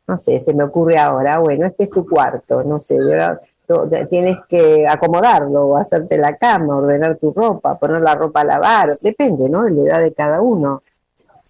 No 0.09 0.19
sé, 0.19 0.41
se 0.41 0.53
me 0.53 0.65
ocurre 0.65 0.99
ahora, 0.99 1.39
bueno, 1.39 1.67
este 1.67 1.85
es 1.85 1.91
tu 1.91 2.05
cuarto, 2.05 2.65
no 2.65 2.81
sé, 2.81 2.99
tienes 4.09 4.39
que 4.49 4.87
acomodarlo, 4.89 5.77
hacerte 5.77 6.19
la 6.19 6.37
cama, 6.37 6.79
ordenar 6.79 7.17
tu 7.17 7.33
ropa, 7.33 7.79
poner 7.79 8.01
la 8.01 8.17
ropa 8.17 8.41
a 8.41 8.45
lavar, 8.45 8.99
depende, 9.01 9.49
¿no? 9.49 9.63
De 9.63 9.71
la 9.71 9.83
edad 9.83 10.03
de 10.03 10.13
cada 10.13 10.41
uno, 10.41 10.83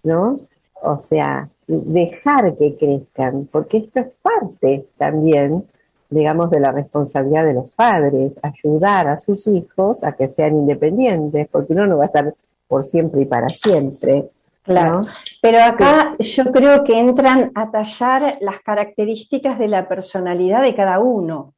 ¿no? 0.03 0.39
O 0.81 0.99
sea, 0.99 1.49
dejar 1.67 2.57
que 2.57 2.75
crezcan, 2.77 3.47
porque 3.51 3.77
esto 3.77 3.99
es 3.99 4.07
parte 4.21 4.87
también, 4.97 5.65
digamos, 6.09 6.49
de 6.49 6.59
la 6.59 6.71
responsabilidad 6.71 7.45
de 7.45 7.53
los 7.53 7.69
padres, 7.71 8.33
ayudar 8.41 9.07
a 9.07 9.19
sus 9.19 9.47
hijos 9.47 10.03
a 10.03 10.13
que 10.13 10.27
sean 10.29 10.55
independientes, 10.55 11.47
porque 11.51 11.73
uno 11.73 11.87
no 11.87 11.97
va 11.97 12.05
a 12.05 12.07
estar 12.07 12.33
por 12.67 12.83
siempre 12.83 13.21
y 13.21 13.25
para 13.25 13.49
siempre. 13.49 14.29
Claro, 14.63 15.01
pero 15.41 15.57
acá 15.63 16.15
yo 16.19 16.51
creo 16.51 16.83
que 16.83 16.99
entran 16.99 17.51
a 17.55 17.71
tallar 17.71 18.37
las 18.41 18.61
características 18.61 19.57
de 19.57 19.67
la 19.67 19.87
personalidad 19.87 20.61
de 20.61 20.75
cada 20.75 20.99
uno. 20.99 21.53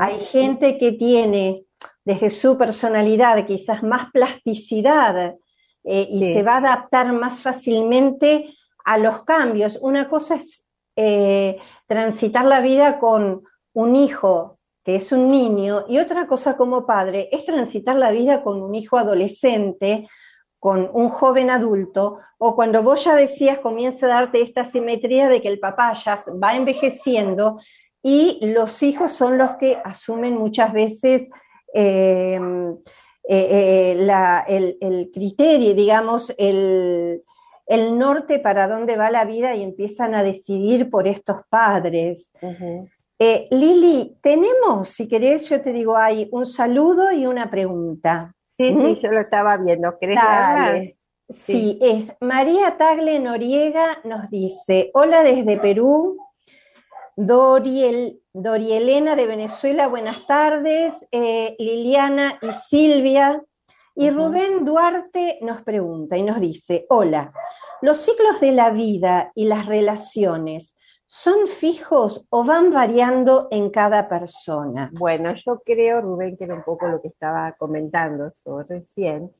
Hay 0.00 0.18
gente 0.18 0.76
que 0.76 0.92
tiene 0.92 1.64
desde 2.04 2.30
su 2.30 2.58
personalidad 2.58 3.46
quizás 3.46 3.82
más 3.82 4.10
plasticidad 4.10 5.36
eh, 5.84 6.06
y 6.10 6.32
se 6.32 6.42
va 6.42 6.54
a 6.54 6.58
adaptar 6.58 7.12
más 7.12 7.40
fácilmente 7.40 8.54
a 8.84 8.98
los 8.98 9.24
cambios. 9.24 9.78
Una 9.82 10.08
cosa 10.08 10.36
es 10.36 10.66
eh, 10.96 11.58
transitar 11.86 12.44
la 12.44 12.60
vida 12.60 12.98
con 12.98 13.42
un 13.74 13.96
hijo 13.96 14.58
que 14.84 14.96
es 14.96 15.12
un 15.12 15.30
niño 15.30 15.84
y 15.88 15.98
otra 15.98 16.26
cosa 16.26 16.56
como 16.56 16.86
padre 16.86 17.28
es 17.32 17.46
transitar 17.46 17.96
la 17.96 18.10
vida 18.10 18.42
con 18.42 18.60
un 18.60 18.74
hijo 18.74 18.98
adolescente, 18.98 20.08
con 20.58 20.90
un 20.92 21.08
joven 21.08 21.50
adulto, 21.50 22.18
o 22.38 22.54
cuando 22.54 22.82
vos 22.82 23.04
ya 23.04 23.14
decías 23.14 23.58
comienza 23.58 24.06
a 24.06 24.20
darte 24.20 24.42
esta 24.42 24.64
simetría 24.64 25.28
de 25.28 25.40
que 25.40 25.48
el 25.48 25.60
papá 25.60 25.92
ya 25.92 26.22
va 26.42 26.56
envejeciendo 26.56 27.60
y 28.02 28.38
los 28.42 28.82
hijos 28.82 29.12
son 29.12 29.38
los 29.38 29.52
que 29.56 29.80
asumen 29.84 30.36
muchas 30.36 30.72
veces 30.72 31.28
em, 31.72 32.76
eh, 33.24 33.96
eh, 33.98 34.76
el, 34.80 35.10
criterio, 35.12 35.74
digamos, 35.74 36.34
el, 36.38 37.22
norte 37.96 38.38
para 38.38 38.68
dónde 38.68 38.96
va 38.96 39.10
la 39.10 39.24
vida 39.24 39.54
y 39.54 39.62
empiezan 39.62 40.14
a 40.14 40.22
decidir 40.22 40.90
por 40.90 41.06
estos 41.08 41.42
padres. 41.48 42.30
Eh, 43.18 43.46
Lili, 43.50 44.16
tenemos, 44.20 44.88
si 44.88 45.06
querés, 45.06 45.48
yo 45.48 45.62
te 45.62 45.72
digo, 45.72 45.96
hay 45.96 46.28
un 46.32 46.44
saludo 46.44 47.12
y 47.12 47.26
una 47.26 47.50
pregunta. 47.50 48.34
Sí, 48.58 48.66
sí, 48.66 48.74
¿Mm? 48.74 49.00
yo 49.00 49.10
lo 49.12 49.20
estaba 49.20 49.56
viendo. 49.56 49.96
¿Querés 49.98 50.18
Sí. 51.28 51.78
sí, 51.78 51.78
es 51.80 52.14
María 52.20 52.76
Tagle 52.76 53.18
Noriega 53.18 54.00
nos 54.04 54.28
dice, 54.28 54.90
hola 54.92 55.22
desde 55.22 55.56
Perú, 55.56 56.18
Doriel, 57.16 58.22
Dorielena 58.32 59.16
de 59.16 59.26
Venezuela, 59.26 59.86
buenas 59.86 60.26
tardes, 60.26 60.94
eh, 61.10 61.54
Liliana 61.58 62.38
y 62.40 62.52
Silvia. 62.52 63.42
Y 63.94 64.08
Rubén 64.08 64.64
Duarte 64.64 65.38
nos 65.42 65.62
pregunta 65.62 66.16
y 66.16 66.22
nos 66.22 66.40
dice, 66.40 66.86
hola, 66.88 67.30
¿los 67.82 67.98
ciclos 67.98 68.40
de 68.40 68.52
la 68.52 68.70
vida 68.70 69.30
y 69.34 69.44
las 69.44 69.66
relaciones 69.66 70.74
son 71.06 71.46
fijos 71.46 72.26
o 72.30 72.44
van 72.44 72.72
variando 72.72 73.48
en 73.50 73.68
cada 73.68 74.08
persona? 74.08 74.90
Bueno, 74.94 75.34
yo 75.34 75.60
creo, 75.62 76.00
Rubén, 76.00 76.38
que 76.38 76.44
era 76.44 76.54
un 76.54 76.64
poco 76.64 76.86
lo 76.86 77.02
que 77.02 77.08
estaba 77.08 77.52
comentando 77.58 78.32
recién, 78.66 79.30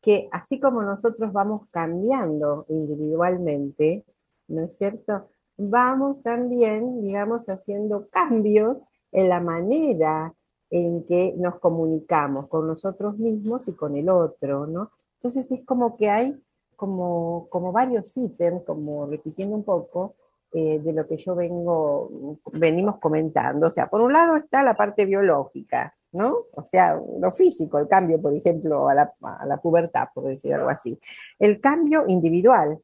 que 0.00 0.30
así 0.32 0.58
como 0.58 0.80
nosotros 0.82 1.30
vamos 1.34 1.68
cambiando 1.70 2.64
individualmente, 2.70 4.06
¿no 4.48 4.62
es 4.62 4.78
cierto? 4.78 5.28
Vamos 5.60 6.22
también, 6.22 7.02
digamos, 7.02 7.48
haciendo 7.48 8.08
cambios 8.08 8.78
en 9.12 9.28
la 9.28 9.40
manera 9.40 10.34
en 10.70 11.04
que 11.04 11.34
nos 11.36 11.58
comunicamos 11.58 12.48
con 12.48 12.66
nosotros 12.66 13.18
mismos 13.18 13.68
y 13.68 13.74
con 13.74 13.96
el 13.96 14.08
otro, 14.08 14.66
¿no? 14.66 14.90
Entonces 15.16 15.50
es 15.50 15.64
como 15.66 15.96
que 15.96 16.08
hay 16.08 16.42
como, 16.76 17.48
como 17.50 17.72
varios 17.72 18.16
ítems, 18.16 18.62
como 18.64 19.06
repitiendo 19.06 19.54
un 19.54 19.64
poco, 19.64 20.14
eh, 20.52 20.78
de 20.78 20.92
lo 20.92 21.06
que 21.06 21.16
yo 21.18 21.34
vengo, 21.34 22.38
venimos 22.52 22.98
comentando. 22.98 23.66
O 23.66 23.70
sea, 23.70 23.88
por 23.88 24.00
un 24.00 24.12
lado 24.12 24.36
está 24.36 24.62
la 24.62 24.74
parte 24.74 25.04
biológica, 25.04 25.94
¿no? 26.12 26.46
O 26.54 26.64
sea, 26.64 26.98
lo 27.18 27.30
físico, 27.32 27.78
el 27.78 27.86
cambio, 27.86 28.20
por 28.20 28.34
ejemplo, 28.34 28.88
a 28.88 28.94
la, 28.94 29.12
a 29.20 29.46
la 29.46 29.58
pubertad, 29.58 30.08
por 30.14 30.24
decir 30.24 30.54
algo 30.54 30.70
así. 30.70 30.98
El 31.38 31.60
cambio 31.60 32.04
individual, 32.08 32.78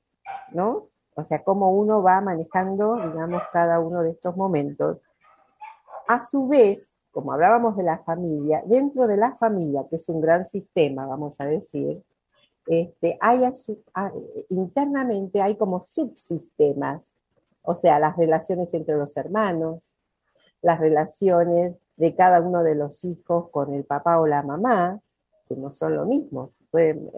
¿no? 0.52 0.88
O 1.16 1.24
sea, 1.24 1.42
cómo 1.42 1.72
uno 1.72 2.02
va 2.02 2.20
manejando, 2.20 2.94
digamos, 2.96 3.42
cada 3.50 3.80
uno 3.80 4.02
de 4.02 4.10
estos 4.10 4.36
momentos. 4.36 4.98
A 6.06 6.22
su 6.22 6.46
vez, 6.46 6.90
como 7.10 7.32
hablábamos 7.32 7.74
de 7.76 7.84
la 7.84 7.98
familia, 8.00 8.62
dentro 8.66 9.08
de 9.08 9.16
la 9.16 9.34
familia, 9.36 9.86
que 9.88 9.96
es 9.96 10.08
un 10.10 10.20
gran 10.20 10.46
sistema, 10.46 11.06
vamos 11.06 11.40
a 11.40 11.46
decir, 11.46 12.02
este, 12.66 13.16
hay 13.20 13.50
internamente 14.50 15.40
hay 15.40 15.56
como 15.56 15.84
subsistemas, 15.84 17.14
o 17.62 17.74
sea, 17.74 17.98
las 17.98 18.16
relaciones 18.16 18.74
entre 18.74 18.96
los 18.96 19.16
hermanos, 19.16 19.94
las 20.60 20.78
relaciones 20.78 21.76
de 21.96 22.14
cada 22.14 22.42
uno 22.42 22.62
de 22.62 22.74
los 22.74 23.04
hijos 23.04 23.48
con 23.50 23.72
el 23.72 23.84
papá 23.84 24.20
o 24.20 24.26
la 24.26 24.42
mamá, 24.42 25.00
que 25.48 25.56
no 25.56 25.72
son 25.72 25.96
lo 25.96 26.04
mismo. 26.04 26.52
Pueden, 26.70 27.10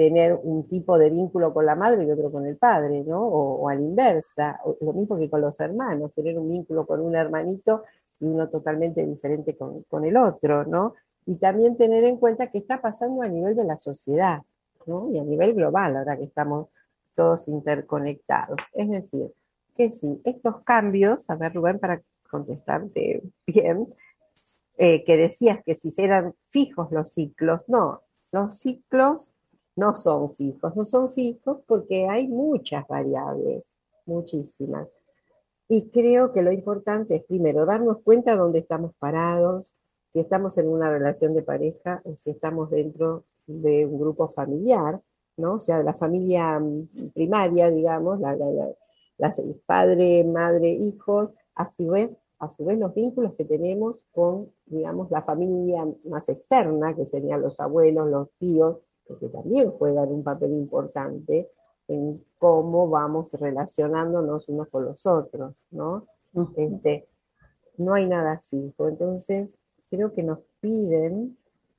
tener 0.00 0.40
un 0.42 0.66
tipo 0.66 0.96
de 0.96 1.10
vínculo 1.10 1.52
con 1.52 1.66
la 1.66 1.74
madre 1.74 2.06
y 2.06 2.10
otro 2.10 2.32
con 2.32 2.46
el 2.46 2.56
padre, 2.56 3.04
¿no? 3.04 3.22
O, 3.22 3.68
a 3.68 3.74
la 3.74 3.82
inversa, 3.82 4.58
lo 4.80 4.94
mismo 4.94 5.18
que 5.18 5.28
con 5.28 5.42
los 5.42 5.60
hermanos, 5.60 6.14
tener 6.14 6.38
un 6.38 6.50
vínculo 6.50 6.86
con 6.86 7.02
un 7.02 7.14
hermanito 7.14 7.84
y 8.18 8.24
uno 8.24 8.48
totalmente 8.48 9.04
diferente 9.04 9.58
con, 9.58 9.82
con 9.82 10.06
el 10.06 10.16
otro, 10.16 10.64
¿no? 10.64 10.94
Y 11.26 11.34
también 11.34 11.76
tener 11.76 12.02
en 12.04 12.16
cuenta 12.16 12.46
que 12.46 12.56
está 12.56 12.80
pasando 12.80 13.20
a 13.20 13.28
nivel 13.28 13.54
de 13.54 13.64
la 13.64 13.76
sociedad, 13.76 14.40
¿no? 14.86 15.10
Y 15.12 15.18
a 15.18 15.22
nivel 15.22 15.52
global, 15.52 15.98
ahora 15.98 16.16
que 16.16 16.24
estamos 16.24 16.68
todos 17.14 17.46
interconectados. 17.48 18.56
Es 18.72 18.88
decir, 18.88 19.30
que 19.76 19.90
sí, 19.90 20.18
estos 20.24 20.64
cambios, 20.64 21.28
a 21.28 21.34
ver 21.34 21.52
Rubén, 21.52 21.78
para 21.78 22.00
contestarte 22.30 23.22
bien, 23.46 23.86
eh, 24.78 25.04
que 25.04 25.18
decías 25.18 25.58
que 25.62 25.74
si 25.74 25.92
eran 25.98 26.32
fijos 26.48 26.90
los 26.90 27.12
ciclos, 27.12 27.68
no, 27.68 28.00
los 28.32 28.56
ciclos 28.56 29.34
no 29.76 29.96
son 29.96 30.34
fijos, 30.34 30.76
no 30.76 30.84
son 30.84 31.10
fijos 31.12 31.58
porque 31.66 32.08
hay 32.08 32.28
muchas 32.28 32.86
variables, 32.88 33.64
muchísimas. 34.06 34.88
Y 35.68 35.90
creo 35.90 36.32
que 36.32 36.42
lo 36.42 36.52
importante 36.52 37.14
es 37.16 37.24
primero 37.24 37.64
darnos 37.64 37.98
cuenta 38.02 38.36
dónde 38.36 38.58
estamos 38.58 38.92
parados, 38.98 39.72
si 40.12 40.18
estamos 40.18 40.58
en 40.58 40.68
una 40.68 40.90
relación 40.90 41.34
de 41.34 41.42
pareja 41.42 42.02
o 42.04 42.16
si 42.16 42.30
estamos 42.30 42.70
dentro 42.70 43.24
de 43.46 43.86
un 43.86 43.98
grupo 43.98 44.28
familiar, 44.30 45.00
¿no? 45.36 45.54
O 45.54 45.60
sea, 45.60 45.78
de 45.78 45.84
la 45.84 45.94
familia 45.94 46.58
mm, 46.58 47.10
primaria, 47.14 47.70
digamos, 47.70 48.20
la, 48.20 48.36
padre, 49.66 50.24
madre, 50.24 50.70
hijos, 50.70 51.30
a 51.54 51.70
su 51.70 51.88
vez, 51.88 52.12
a 52.38 52.50
su 52.50 52.64
vez 52.64 52.78
los 52.78 52.94
vínculos 52.94 53.34
que 53.34 53.44
tenemos 53.44 54.04
con, 54.12 54.50
digamos, 54.66 55.10
la 55.10 55.22
familia 55.22 55.86
más 56.04 56.28
externa, 56.28 56.94
que 56.96 57.06
serían 57.06 57.42
los 57.42 57.60
abuelos, 57.60 58.08
los 58.08 58.28
tíos, 58.38 58.78
que 59.18 59.28
también 59.28 59.70
juegan 59.70 60.08
un 60.10 60.22
papel 60.22 60.52
importante 60.52 61.50
en 61.88 62.24
cómo 62.38 62.88
vamos 62.88 63.32
relacionándonos 63.32 64.48
unos 64.48 64.68
con 64.68 64.84
los 64.84 65.04
otros, 65.06 65.54
¿no? 65.70 66.06
Este, 66.56 67.08
no 67.78 67.94
hay 67.94 68.06
nada 68.06 68.40
fijo. 68.48 68.88
Entonces, 68.88 69.56
creo 69.90 70.12
que 70.12 70.22
nos 70.22 70.38
piden, 70.60 71.36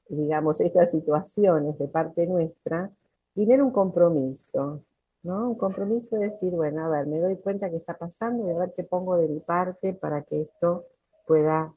digamos, 0.09 0.59
estas 0.59 0.91
situaciones 0.91 1.77
de 1.79 1.87
parte 1.87 2.27
nuestra, 2.27 2.91
primero 3.33 3.65
un 3.65 3.71
compromiso, 3.71 4.83
¿no? 5.23 5.51
Un 5.51 5.55
compromiso 5.55 6.17
de 6.17 6.29
decir, 6.29 6.51
bueno, 6.53 6.85
a 6.85 6.89
ver, 6.89 7.07
me 7.07 7.19
doy 7.19 7.37
cuenta 7.37 7.69
que 7.69 7.77
está 7.77 7.97
pasando 7.97 8.45
y 8.47 8.51
a 8.51 8.57
ver 8.57 8.73
qué 8.75 8.83
pongo 8.83 9.15
de 9.15 9.29
mi 9.29 9.39
parte 9.39 9.93
para 9.93 10.23
que 10.23 10.41
esto 10.41 10.85
pueda 11.25 11.73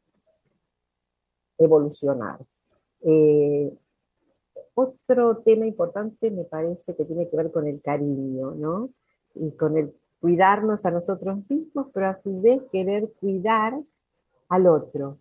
evolucionar. 1.58 2.40
Eh, 3.02 3.72
otro 4.74 5.38
tema 5.38 5.66
importante 5.66 6.30
me 6.30 6.44
parece 6.44 6.94
que 6.94 7.04
tiene 7.04 7.28
que 7.28 7.37
ver 7.37 7.52
con 7.52 7.66
el 7.66 7.80
cariño, 7.80 8.52
¿no? 8.52 8.90
Y 9.34 9.52
con 9.52 9.76
el 9.76 9.94
cuidarnos 10.20 10.84
a 10.87 10.90
nosotros 10.90 11.38
mismos, 11.50 11.88
pero 11.92 12.08
a 12.08 12.16
su 12.16 12.40
vez 12.40 12.62
querer 12.72 13.12
cuidar 13.20 13.78
al 14.48 14.66
otro, 14.66 15.18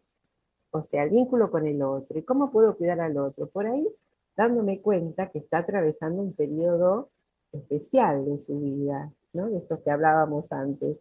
o 0.72 0.84
sea, 0.84 1.04
el 1.04 1.10
vínculo 1.10 1.52
con 1.52 1.68
el 1.68 1.82
otro. 1.82 2.18
¿Y 2.18 2.24
cómo 2.24 2.52
puedo 2.52 2.78
cuidar 2.78 3.02
al 3.02 3.18
otro? 3.18 3.48
Por 3.48 3.68
ahí, 3.68 3.88
dándome 4.36 4.82
cuenta 4.82 5.30
que 5.30 5.39
está 5.39 5.60
atravesando 5.60 6.22
un 6.22 6.34
periodo 6.34 7.10
especial 7.52 8.26
de 8.26 8.39
su 8.39 8.60
vida, 8.60 9.12
¿no? 9.34 9.50
De 9.50 9.58
esto 9.58 9.84
que 9.84 9.92
hablábamos 9.92 10.52
antes, 10.52 11.00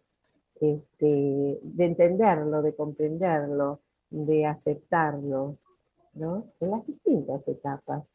este, 0.59 1.59
de 1.61 1.85
entenderlo, 1.85 2.61
de 2.61 2.75
comprenderlo, 2.75 3.79
de 4.09 4.45
aceptarlo, 4.45 5.57
¿no? 6.13 6.47
En 6.59 6.71
las 6.71 6.85
distintas 6.85 7.47
etapas 7.47 8.12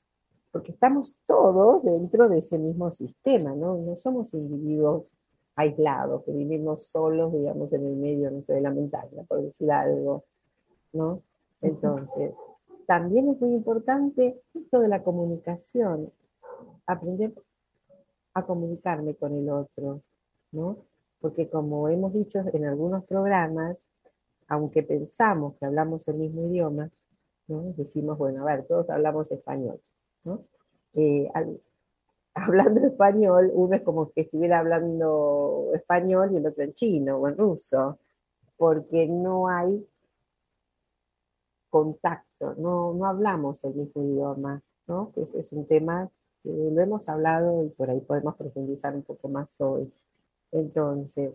porque 0.59 0.73
estamos 0.73 1.15
todos 1.25 1.85
dentro 1.85 2.29
de 2.29 2.39
ese 2.39 2.59
mismo 2.59 2.91
sistema, 2.91 3.55
¿no? 3.55 3.79
No 3.79 3.95
somos 3.95 4.35
individuos 4.35 5.17
aislados, 5.55 6.25
que 6.25 6.33
vivimos 6.33 6.89
solos, 6.89 7.33
digamos, 7.33 7.73
en 7.73 7.87
el 7.87 7.95
medio, 7.95 8.29
no 8.33 8.43
sé, 8.43 8.55
de 8.55 8.61
la 8.61 8.73
montaña, 8.73 9.23
por 9.29 9.41
decir 9.41 9.71
algo, 9.71 10.25
¿no? 10.93 11.23
Entonces, 11.61 12.35
también 12.89 13.29
es 13.29 13.41
muy 13.41 13.53
importante 13.53 14.43
esto 14.53 14.81
de 14.81 14.89
la 14.89 15.05
comunicación, 15.05 16.13
aprender 16.89 17.33
a 18.35 18.45
comunicarme 18.45 19.15
con 19.15 19.35
el 19.35 19.49
otro, 19.51 20.03
¿no? 20.51 20.79
porque 21.21 21.49
como 21.49 21.89
hemos 21.89 22.13
dicho 22.15 22.41
en 22.53 22.65
algunos 22.65 23.05
programas, 23.05 23.79
aunque 24.49 24.83
pensamos 24.83 25.55
que 25.57 25.67
hablamos 25.67 26.09
el 26.09 26.17
mismo 26.17 26.49
idioma, 26.49 26.91
¿no? 27.47 27.63
decimos, 27.77 28.19
bueno, 28.19 28.43
a 28.43 28.57
ver, 28.57 28.67
todos 28.67 28.91
hablamos 28.91 29.31
español. 29.31 29.81
¿No? 30.25 30.45
Eh, 30.95 31.29
hablando 32.35 32.87
español, 32.87 33.51
uno 33.53 33.75
es 33.75 33.83
como 33.83 34.11
que 34.11 34.23
estuviera 34.23 34.61
hablando 34.61 35.71
español 35.75 36.31
y 36.33 36.37
el 36.37 36.47
otro 36.47 36.65
en 36.65 36.75
chino 36.75 37.17
o 37.19 37.29
en 37.29 37.37
ruso, 37.37 37.99
porque 38.57 39.07
no 39.07 39.49
hay 39.49 39.87
contacto, 41.71 42.55
no, 42.57 42.95
no 42.95 43.07
hablamos 43.07 43.63
el 43.65 43.75
mismo 43.75 44.03
idioma, 44.03 44.63
¿no? 44.87 45.13
Ese 45.17 45.41
es 45.41 45.53
un 45.53 45.67
tema 45.67 46.11
que 46.43 46.51
lo 46.51 46.81
hemos 46.81 47.09
hablado 47.09 47.65
y 47.65 47.69
por 47.71 47.91
ahí 47.91 48.01
podemos 48.01 48.37
profundizar 48.37 48.95
un 48.95 49.03
poco 49.03 49.29
más 49.29 49.61
hoy. 49.61 49.93
Entonces, 50.53 51.33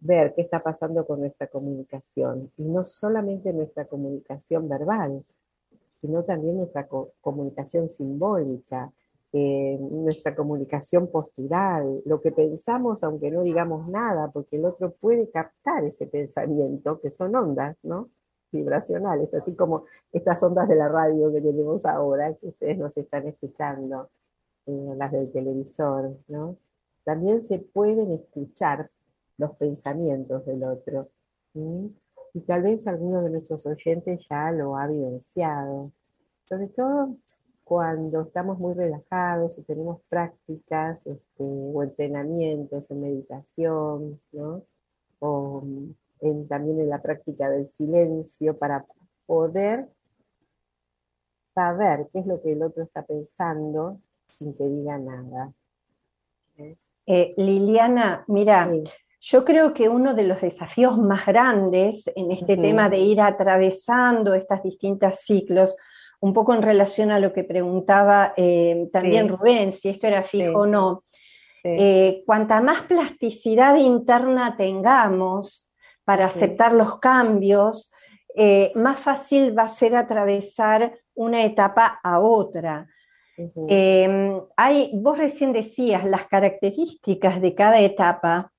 ver 0.00 0.34
qué 0.34 0.42
está 0.42 0.62
pasando 0.62 1.06
con 1.06 1.20
nuestra 1.20 1.48
comunicación, 1.48 2.50
y 2.56 2.64
no 2.64 2.86
solamente 2.86 3.52
nuestra 3.52 3.86
comunicación 3.86 4.68
verbal, 4.68 5.24
sino 6.00 6.24
también 6.24 6.56
nuestra 6.56 6.88
comunicación 7.20 7.88
simbólica, 7.88 8.92
eh, 9.32 9.76
nuestra 9.80 10.34
comunicación 10.34 11.10
postural, 11.10 12.00
lo 12.06 12.20
que 12.20 12.32
pensamos 12.32 13.02
aunque 13.04 13.30
no 13.30 13.42
digamos 13.42 13.86
nada, 13.88 14.30
porque 14.30 14.56
el 14.56 14.64
otro 14.64 14.92
puede 14.92 15.30
captar 15.30 15.84
ese 15.84 16.06
pensamiento, 16.06 17.00
que 17.00 17.10
son 17.10 17.34
ondas, 17.36 17.76
¿no? 17.82 18.08
Vibracionales, 18.50 19.34
así 19.34 19.54
como 19.54 19.84
estas 20.12 20.42
ondas 20.42 20.68
de 20.68 20.76
la 20.76 20.88
radio 20.88 21.30
que 21.32 21.42
tenemos 21.42 21.84
ahora, 21.84 22.34
que 22.34 22.48
ustedes 22.48 22.78
nos 22.78 22.96
están 22.96 23.26
escuchando, 23.26 24.08
eh, 24.66 24.94
las 24.96 25.12
del 25.12 25.30
televisor, 25.30 26.16
¿no? 26.28 26.56
También 27.04 27.42
se 27.42 27.58
pueden 27.58 28.12
escuchar 28.12 28.90
los 29.38 29.56
pensamientos 29.56 30.44
del 30.46 30.64
otro. 30.64 31.08
Y 32.34 32.42
tal 32.42 32.62
vez 32.62 32.86
alguno 32.86 33.22
de 33.22 33.30
nuestros 33.30 33.66
oyentes 33.66 34.26
ya 34.28 34.52
lo 34.52 34.76
ha 34.76 34.86
vivenciado. 34.86 35.92
Sobre 36.44 36.68
todo 36.68 37.16
cuando 37.64 38.22
estamos 38.22 38.58
muy 38.58 38.74
relajados 38.74 39.58
y 39.58 39.62
tenemos 39.62 40.00
prácticas 40.08 41.06
este, 41.06 41.44
o 41.44 41.82
entrenamientos 41.82 42.90
en 42.90 43.00
meditación, 43.00 44.20
¿no? 44.32 44.62
o 45.20 45.62
también 46.48 46.80
en 46.80 46.88
la 46.88 47.00
práctica 47.00 47.48
del 47.48 47.68
silencio 47.70 48.56
para 48.56 48.86
poder 49.26 49.88
saber 51.54 52.08
qué 52.12 52.20
es 52.20 52.26
lo 52.26 52.40
que 52.40 52.52
el 52.52 52.62
otro 52.62 52.82
está 52.82 53.04
pensando 53.04 54.00
sin 54.28 54.54
que 54.54 54.64
diga 54.64 54.98
nada. 54.98 55.52
Eh, 57.06 57.34
Liliana, 57.36 58.24
mira, 58.28 58.70
yo 59.20 59.44
creo 59.44 59.74
que 59.74 59.88
uno 59.88 60.14
de 60.14 60.24
los 60.24 60.40
desafíos 60.40 60.96
más 60.96 61.26
grandes 61.26 62.04
en 62.14 62.30
este 62.30 62.56
tema 62.56 62.88
de 62.88 62.98
ir 62.98 63.20
atravesando 63.20 64.34
estas 64.34 64.62
distintas 64.62 65.22
ciclos, 65.22 65.76
un 66.20 66.32
poco 66.32 66.54
en 66.54 66.62
relación 66.62 67.10
a 67.10 67.18
lo 67.18 67.32
que 67.32 67.44
preguntaba 67.44 68.32
eh, 68.36 68.86
también 68.92 69.28
Rubén, 69.28 69.72
si 69.72 69.88
esto 69.88 70.06
era 70.06 70.22
fijo 70.22 70.60
o 70.60 70.66
no. 70.66 71.04
Eh, 71.64 72.22
cuanta 72.24 72.60
más 72.60 72.82
plasticidad 72.82 73.76
interna 73.76 74.56
tengamos 74.56 75.68
para 76.04 76.26
aceptar 76.26 76.72
los 76.72 76.98
cambios, 77.00 77.90
eh, 78.36 78.70
más 78.76 79.00
fácil 79.00 79.56
va 79.56 79.64
a 79.64 79.68
ser 79.68 79.96
atravesar 79.96 80.96
una 81.14 81.44
etapa 81.44 81.98
a 82.02 82.20
otra. 82.20 82.86
Hay, 84.56 84.90
vos 84.94 85.18
recién 85.18 85.52
decías, 85.52 86.04
las 86.04 86.26
características 86.28 87.40
de 87.40 87.54
cada 87.54 87.80
etapa 87.80 88.52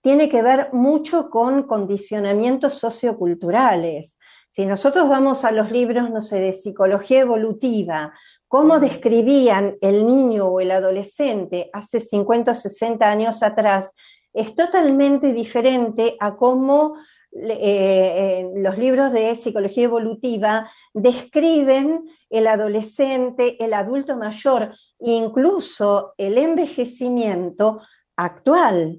tiene 0.00 0.28
que 0.28 0.42
ver 0.42 0.68
mucho 0.72 1.30
con 1.30 1.64
condicionamientos 1.64 2.74
socioculturales. 2.74 4.16
Si 4.50 4.64
nosotros 4.66 5.08
vamos 5.08 5.44
a 5.44 5.52
los 5.52 5.70
libros, 5.70 6.10
no 6.10 6.22
sé, 6.22 6.40
de 6.40 6.52
psicología 6.52 7.20
evolutiva, 7.20 8.12
cómo 8.48 8.80
describían 8.80 9.76
el 9.80 10.06
niño 10.06 10.46
o 10.46 10.60
el 10.60 10.70
adolescente 10.70 11.70
hace 11.72 12.00
50 12.00 12.52
o 12.52 12.54
60 12.54 13.08
años 13.08 13.42
atrás, 13.42 13.90
es 14.32 14.54
totalmente 14.54 15.32
diferente 15.32 16.16
a 16.20 16.36
cómo 16.36 16.96
eh, 17.32 17.56
eh, 17.60 18.50
los 18.56 18.78
libros 18.78 19.12
de 19.12 19.36
psicología 19.36 19.84
evolutiva 19.84 20.70
describen 20.94 22.04
el 22.30 22.46
adolescente, 22.46 23.62
el 23.62 23.74
adulto 23.74 24.16
mayor, 24.16 24.74
incluso 25.00 26.14
el 26.16 26.38
envejecimiento 26.38 27.82
actual. 28.16 28.98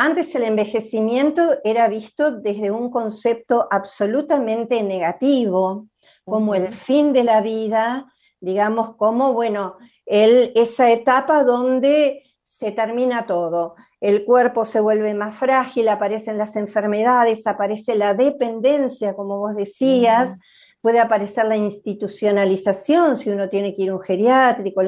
Antes 0.00 0.32
el 0.36 0.44
envejecimiento 0.44 1.56
era 1.64 1.88
visto 1.88 2.30
desde 2.30 2.70
un 2.70 2.88
concepto 2.88 3.66
absolutamente 3.68 4.80
negativo, 4.80 5.88
como 6.24 6.54
el 6.54 6.72
fin 6.72 7.12
de 7.12 7.24
la 7.24 7.40
vida, 7.40 8.06
digamos, 8.38 8.94
como, 8.94 9.32
bueno, 9.32 9.76
esa 10.06 10.92
etapa 10.92 11.42
donde 11.42 12.22
se 12.44 12.70
termina 12.70 13.26
todo. 13.26 13.74
El 14.00 14.24
cuerpo 14.24 14.64
se 14.64 14.78
vuelve 14.78 15.14
más 15.14 15.34
frágil, 15.34 15.88
aparecen 15.88 16.38
las 16.38 16.54
enfermedades, 16.54 17.44
aparece 17.48 17.96
la 17.96 18.14
dependencia, 18.14 19.14
como 19.14 19.40
vos 19.40 19.56
decías, 19.56 20.32
puede 20.80 21.00
aparecer 21.00 21.46
la 21.46 21.56
institucionalización 21.56 23.16
si 23.16 23.30
uno 23.30 23.48
tiene 23.48 23.74
que 23.74 23.82
ir 23.82 23.90
a 23.90 23.96
un 23.96 24.02
geriátrico. 24.02 24.80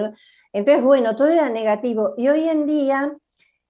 Entonces, 0.53 0.85
bueno, 0.85 1.17
todo 1.17 1.27
era 1.27 1.49
negativo. 1.49 2.15
Y 2.17 2.29
hoy 2.29 2.49
en 2.49 2.65
día 2.65 3.13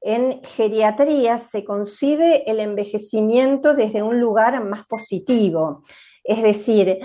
en 0.01 0.43
geriatría 0.45 1.39
se 1.39 1.65
concibe 1.65 2.51
el 2.51 2.61
envejecimiento 2.61 3.75
desde 3.75 4.03
un 4.03 4.21
lugar 4.21 4.63
más 4.65 4.87
positivo, 4.87 5.85
es 6.25 6.43
decir, 6.43 6.99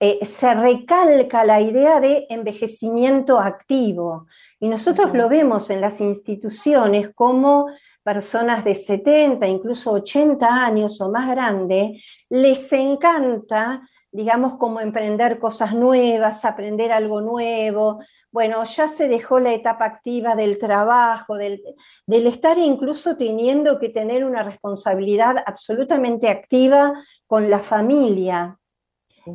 eh, 0.00 0.24
se 0.24 0.52
recalca 0.54 1.44
la 1.44 1.60
idea 1.60 2.00
de 2.00 2.26
envejecimiento 2.28 3.38
activo. 3.38 4.26
Y 4.58 4.68
nosotros 4.68 5.14
lo 5.14 5.28
vemos 5.28 5.70
en 5.70 5.80
las 5.80 6.00
instituciones 6.00 7.10
como 7.14 7.68
personas 8.02 8.64
de 8.64 8.74
70, 8.74 9.46
incluso 9.46 9.92
80 9.92 10.46
años 10.46 11.00
o 11.00 11.10
más 11.10 11.28
grandes, 11.30 12.02
les 12.28 12.72
encanta, 12.72 13.88
digamos, 14.12 14.58
como 14.58 14.80
emprender 14.80 15.38
cosas 15.38 15.74
nuevas, 15.74 16.44
aprender 16.44 16.92
algo 16.92 17.22
nuevo, 17.22 18.00
bueno, 18.30 18.62
ya 18.64 18.88
se 18.88 19.08
dejó 19.08 19.40
la 19.40 19.52
etapa 19.52 19.86
activa 19.86 20.36
del 20.36 20.58
trabajo, 20.58 21.36
del, 21.36 21.62
estar 22.06 22.58
incluso 22.58 23.16
teniendo 23.16 23.78
que 23.78 23.88
tener 23.88 24.24
una 24.24 24.42
responsabilidad 24.42 25.36
absolutamente 25.44 26.28
activa 26.28 26.92
con 27.26 27.50
la 27.50 27.60
familia. 27.60 28.58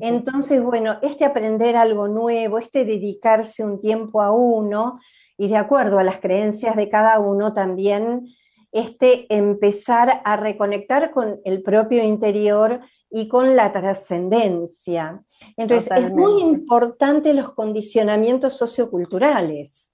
Entonces, 0.02 0.62
bueno, 0.62 0.98
este 1.02 1.26
aprender 1.26 1.76
algo 1.76 2.08
nuevo, 2.08 2.60
este 2.60 2.86
dedicarse 2.86 3.64
un 3.64 3.80
tiempo 3.80 4.22
a 4.22 4.32
uno, 4.32 5.00
y 5.38 5.48
de 5.48 5.58
acuerdo 5.58 6.00
a 6.00 6.04
las 6.04 6.20
creencias 6.20 6.76
de 6.76 6.90
cada 6.90 7.20
uno 7.20 7.54
también, 7.54 8.28
este 8.72 9.34
empezar 9.34 10.22
a 10.24 10.36
reconectar 10.38 11.12
con 11.12 11.40
el 11.46 11.64
propio 11.64 12.04
interior 12.04 12.82
y 13.10 13.28
con 13.28 13.56
la 13.56 13.72
trascendencia. 13.72 15.24
Entonces, 15.56 15.92
es 15.96 16.12
muy 16.12 16.42
importante 16.42 17.34
los 17.34 17.54
condicionamientos 17.54 18.58
socioculturales. 18.58 19.90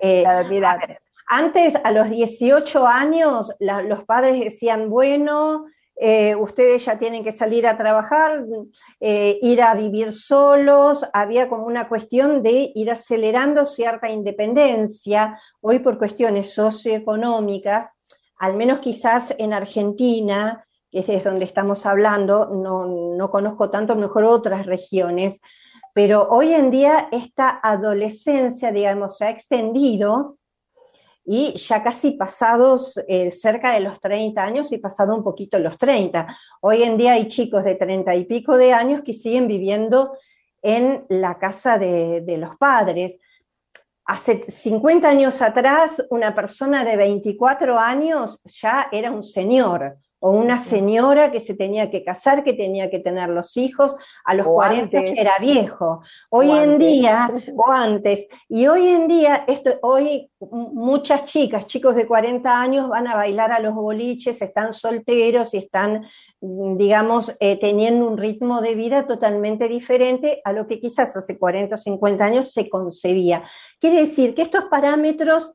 Eh, 0.00 0.24
antes, 1.26 1.74
a 1.82 1.92
los 1.92 2.10
18 2.10 2.86
años, 2.86 3.52
los 3.60 4.04
padres 4.04 4.40
decían, 4.40 4.90
bueno, 4.90 5.66
eh, 5.96 6.34
ustedes 6.34 6.84
ya 6.84 6.98
tienen 6.98 7.22
que 7.22 7.30
salir 7.30 7.66
a 7.66 7.76
trabajar, 7.76 8.44
eh, 9.00 9.38
ir 9.42 9.62
a 9.62 9.74
vivir 9.74 10.12
solos, 10.12 11.08
había 11.12 11.48
como 11.48 11.66
una 11.66 11.88
cuestión 11.88 12.42
de 12.42 12.72
ir 12.74 12.90
acelerando 12.90 13.64
cierta 13.64 14.10
independencia. 14.10 15.40
Hoy 15.60 15.78
por 15.78 15.98
cuestiones 15.98 16.52
socioeconómicas, 16.52 17.88
al 18.38 18.54
menos 18.54 18.80
quizás 18.80 19.34
en 19.38 19.52
Argentina, 19.52 20.66
que 20.90 21.00
es 21.00 21.06
desde 21.06 21.30
donde 21.30 21.44
estamos 21.44 21.86
hablando, 21.86 22.46
no, 22.46 23.30
conozco 23.30 23.70
tanto, 23.70 23.94
mejor 23.94 24.24
otras 24.24 24.66
regiones, 24.66 25.40
pero 25.92 26.28
hoy 26.28 26.52
en 26.52 26.72
día 26.72 27.08
esta 27.12 27.60
adolescencia, 27.62 28.72
digamos, 28.72 29.16
se 29.16 29.26
ha 29.26 29.30
extendido 29.30 30.38
y 31.24 31.54
ya 31.56 31.82
casi 31.82 32.12
pasados 32.12 33.00
eh, 33.08 33.30
cerca 33.30 33.72
de 33.72 33.80
los 33.80 34.00
30 34.00 34.42
años 34.42 34.72
y 34.72 34.78
pasado 34.78 35.16
un 35.16 35.24
poquito 35.24 35.58
los 35.58 35.78
30. 35.78 36.26
Hoy 36.60 36.82
en 36.82 36.98
día 36.98 37.12
hay 37.12 37.28
chicos 37.28 37.64
de 37.64 37.76
30 37.76 38.14
y 38.14 38.24
pico 38.24 38.56
de 38.56 38.72
años 38.72 39.02
que 39.02 39.14
siguen 39.14 39.48
viviendo 39.48 40.16
en 40.62 41.04
la 41.08 41.38
casa 41.38 41.78
de, 41.78 42.20
de 42.20 42.36
los 42.36 42.56
padres. 42.56 43.18
Hace 44.04 44.44
50 44.50 45.08
años 45.08 45.40
atrás, 45.40 46.04
una 46.10 46.34
persona 46.34 46.84
de 46.84 46.96
24 46.96 47.78
años 47.78 48.40
ya 48.44 48.88
era 48.92 49.10
un 49.10 49.22
señor 49.22 49.96
o 50.26 50.30
una 50.30 50.56
señora 50.56 51.30
que 51.30 51.38
se 51.38 51.52
tenía 51.52 51.90
que 51.90 52.02
casar, 52.02 52.44
que 52.44 52.54
tenía 52.54 52.88
que 52.88 52.98
tener 52.98 53.28
los 53.28 53.58
hijos, 53.58 53.94
a 54.24 54.32
los 54.32 54.46
40 54.46 54.98
era 54.98 55.34
viejo. 55.38 56.00
Hoy 56.30 56.50
en 56.50 56.78
día, 56.78 57.28
o 57.54 57.70
antes, 57.70 58.26
y 58.48 58.66
hoy 58.66 58.88
en 58.88 59.06
día, 59.06 59.44
esto, 59.46 59.78
hoy 59.82 60.30
muchas 60.40 61.26
chicas, 61.26 61.66
chicos 61.66 61.94
de 61.94 62.06
40 62.06 62.58
años 62.58 62.88
van 62.88 63.06
a 63.06 63.16
bailar 63.16 63.52
a 63.52 63.60
los 63.60 63.74
boliches, 63.74 64.40
están 64.40 64.72
solteros 64.72 65.52
y 65.52 65.58
están, 65.58 66.06
digamos, 66.40 67.36
eh, 67.38 67.58
teniendo 67.60 68.08
un 68.08 68.16
ritmo 68.16 68.62
de 68.62 68.76
vida 68.76 69.06
totalmente 69.06 69.68
diferente 69.68 70.40
a 70.42 70.54
lo 70.54 70.66
que 70.66 70.80
quizás 70.80 71.14
hace 71.14 71.38
40 71.38 71.74
o 71.74 71.76
50 71.76 72.24
años 72.24 72.50
se 72.50 72.70
concebía. 72.70 73.44
Quiere 73.78 74.00
decir 74.00 74.34
que 74.34 74.40
estos 74.40 74.64
parámetros 74.70 75.52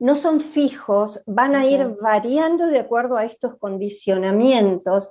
no 0.00 0.16
son 0.16 0.40
fijos, 0.40 1.22
van 1.26 1.54
a 1.54 1.66
ir 1.66 1.96
variando 2.00 2.66
de 2.66 2.80
acuerdo 2.80 3.16
a 3.16 3.26
estos 3.26 3.58
condicionamientos. 3.58 5.10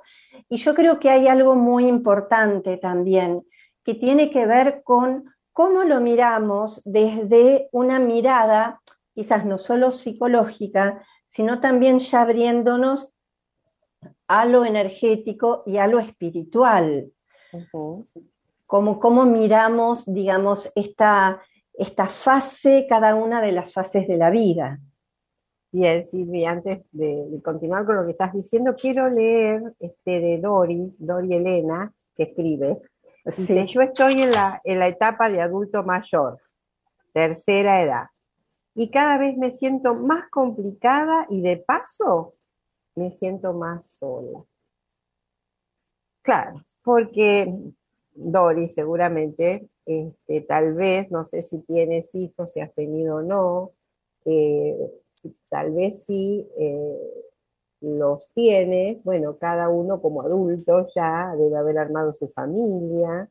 Y 0.50 0.58
yo 0.58 0.74
creo 0.74 1.00
que 1.00 1.12
hay 1.12 1.28
algo 1.28 1.56
muy 1.56 1.88
importante 1.88 2.78
también, 2.78 3.46
que 3.84 3.94
tiene 3.94 4.32
que 4.32 4.48
ver 4.48 4.82
con 4.84 5.26
cómo 5.54 5.84
lo 5.84 6.02
miramos 6.02 6.82
desde 6.86 7.70
una 7.72 8.00
mirada, 8.00 8.82
quizás 9.14 9.46
no 9.46 9.60
solo 9.60 9.92
psicológica, 9.92 11.04
sino 11.28 11.62
también 11.62 12.00
ya 12.00 12.22
abriéndonos 12.22 13.14
a 14.28 14.46
lo 14.46 14.66
energético 14.66 15.64
y 15.68 15.78
a 15.78 15.86
lo 15.86 16.00
espiritual. 16.00 17.12
como, 18.66 19.00
cómo 19.00 19.26
miramos, 19.26 20.12
digamos, 20.12 20.72
esta, 20.76 21.42
esta 21.80 22.08
fase, 22.08 22.86
cada 22.90 23.16
una 23.16 23.42
de 23.42 23.54
las 23.54 23.74
fases 23.74 24.06
de 24.06 24.18
la 24.18 24.30
vida. 24.30 24.80
Bien, 25.72 26.06
Silvia, 26.08 26.52
antes 26.52 26.82
de, 26.92 27.40
continuar 27.42 27.86
con 27.86 27.96
lo 27.96 28.06
que 28.06 28.12
estás 28.12 28.34
diciendo, 28.34 28.76
quiero 28.76 29.10
leer 29.10 29.62
este 29.80 30.20
de 30.20 30.40
Dori, 30.40 30.94
Dori 30.98 31.34
Elena, 31.34 31.94
que 32.16 32.24
escribe. 32.24 32.82
Dice, 33.24 33.66
yo 33.68 33.82
estoy 33.82 34.22
en 34.22 34.32
la, 34.32 34.60
en 34.66 34.80
la 34.80 34.88
etapa 34.90 35.30
de 35.30 35.42
adulto 35.42 35.84
mayor, 35.84 36.42
tercera 37.14 37.82
edad, 37.82 38.08
y 38.76 38.92
cada 38.92 39.18
vez 39.18 39.38
me 39.38 39.52
siento 39.52 39.96
más 39.96 40.30
complicada 40.30 41.28
y 41.30 41.42
de 41.42 41.58
paso 41.58 42.36
me 42.96 43.12
siento 43.12 43.54
más 43.54 43.90
sola. 43.90 44.44
Claro, 46.22 46.66
porque 46.84 47.54
Dori 48.12 48.68
seguramente 48.70 49.70
este, 49.90 50.42
tal 50.42 50.76
vez, 50.76 51.10
no 51.10 51.26
sé 51.26 51.42
si 51.42 51.62
tienes 51.62 52.14
hijos, 52.14 52.52
si 52.52 52.60
has 52.60 52.72
tenido 52.76 53.18
o 53.18 53.22
no, 53.24 53.72
tal 55.50 55.72
vez 55.72 56.04
sí 56.06 56.48
eh, 56.58 57.24
los 57.82 58.28
tienes, 58.34 59.04
bueno, 59.04 59.38
cada 59.38 59.70
uno 59.70 60.00
como 60.00 60.22
adulto 60.22 60.88
ya 60.94 61.34
debe 61.36 61.58
haber 61.58 61.80
armado 61.80 62.14
su 62.14 62.30
familia, 62.30 63.30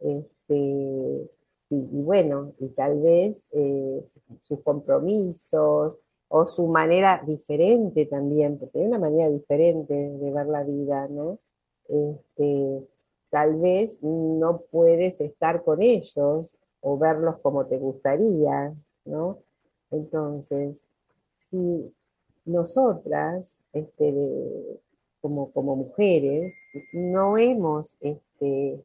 este, 0.00 1.30
y, 1.70 2.02
bueno, 2.02 2.52
y 2.58 2.68
tal 2.70 3.00
vez 3.00 3.42
eh, 3.52 4.04
sus 4.42 4.60
compromisos 4.60 5.96
o 6.28 6.46
su 6.46 6.66
manera 6.66 7.22
diferente 7.26 8.04
también, 8.04 8.58
porque 8.58 8.80
hay 8.80 8.86
una 8.86 8.98
manera 8.98 9.30
diferente 9.30 9.94
de 9.94 10.30
ver 10.32 10.46
la 10.46 10.64
vida, 10.64 11.08
¿no? 11.08 11.38
Este, 11.88 12.86
tal 13.34 13.56
vez 13.56 13.98
no 14.00 14.62
puedes 14.70 15.20
estar 15.20 15.64
con 15.64 15.82
ellos 15.82 16.56
o 16.80 16.96
verlos 16.96 17.40
como 17.40 17.66
te 17.66 17.78
gustaría, 17.78 18.72
¿no? 19.04 19.40
Entonces, 19.90 20.86
si 21.40 21.92
nosotras, 22.44 23.52
este, 23.72 24.14
como, 25.20 25.50
como 25.50 25.74
mujeres, 25.74 26.54
no 26.92 27.36
hemos 27.36 27.96
este, 28.02 28.80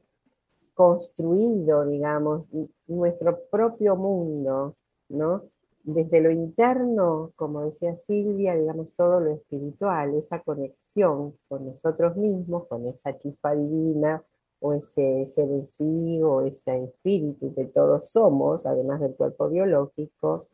construido, 0.74 1.86
digamos, 1.86 2.50
nuestro 2.88 3.42
propio 3.52 3.96
mundo, 3.96 4.76
¿no? 5.10 5.44
Desde 5.84 6.22
lo 6.22 6.32
interno, 6.32 7.34
como 7.36 7.66
decía 7.66 7.96
Silvia, 7.98 8.56
digamos, 8.56 8.88
todo 8.98 9.20
lo 9.20 9.30
espiritual, 9.30 10.16
esa 10.16 10.42
conexión 10.42 11.38
con 11.48 11.68
nosotros 11.68 12.16
mismos, 12.16 12.66
con 12.66 12.88
esa 12.88 13.16
chispa 13.20 13.54
divina, 13.54 14.24
o 14.62 14.74
ese 14.74 15.28
ser 15.34 15.50
en 15.50 15.68
sí, 15.68 16.22
o 16.22 16.42
ese 16.42 16.84
espíritu 16.84 17.54
que 17.56 17.66
todos 17.66 18.10
somos, 18.10 18.66
además 18.66 19.00
del 19.00 19.16
cuerpo 19.16 19.50
biológico, 19.50 20.48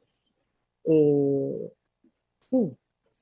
eh, 0.86 1.72
sí, 2.50 2.76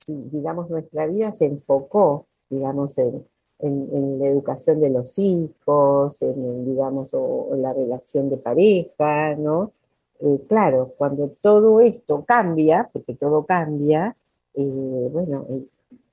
digamos, 0.08 0.70
nuestra 0.70 1.08
vida 1.08 1.32
se 1.32 1.46
enfocó, 1.46 2.28
digamos, 2.50 2.98
en, 2.98 3.26
la 3.60 4.28
educación 4.28 4.82
de 4.82 4.90
los 4.90 5.18
hijos, 5.20 6.22
en, 6.22 6.66
digamos, 6.66 7.14
la 7.56 7.72
relación 7.72 8.30
de 8.30 8.38
pareja, 8.38 9.36
¿no? 9.36 9.72
Eh, 10.20 10.40
claro, 10.50 10.94
cuando 10.98 11.30
todo 11.42 11.80
esto 11.80 12.26
cambia, 12.26 12.90
porque 12.92 13.16
todo 13.16 13.46
cambia, 13.46 14.18
eh, 14.54 15.10
bueno, 15.12 15.46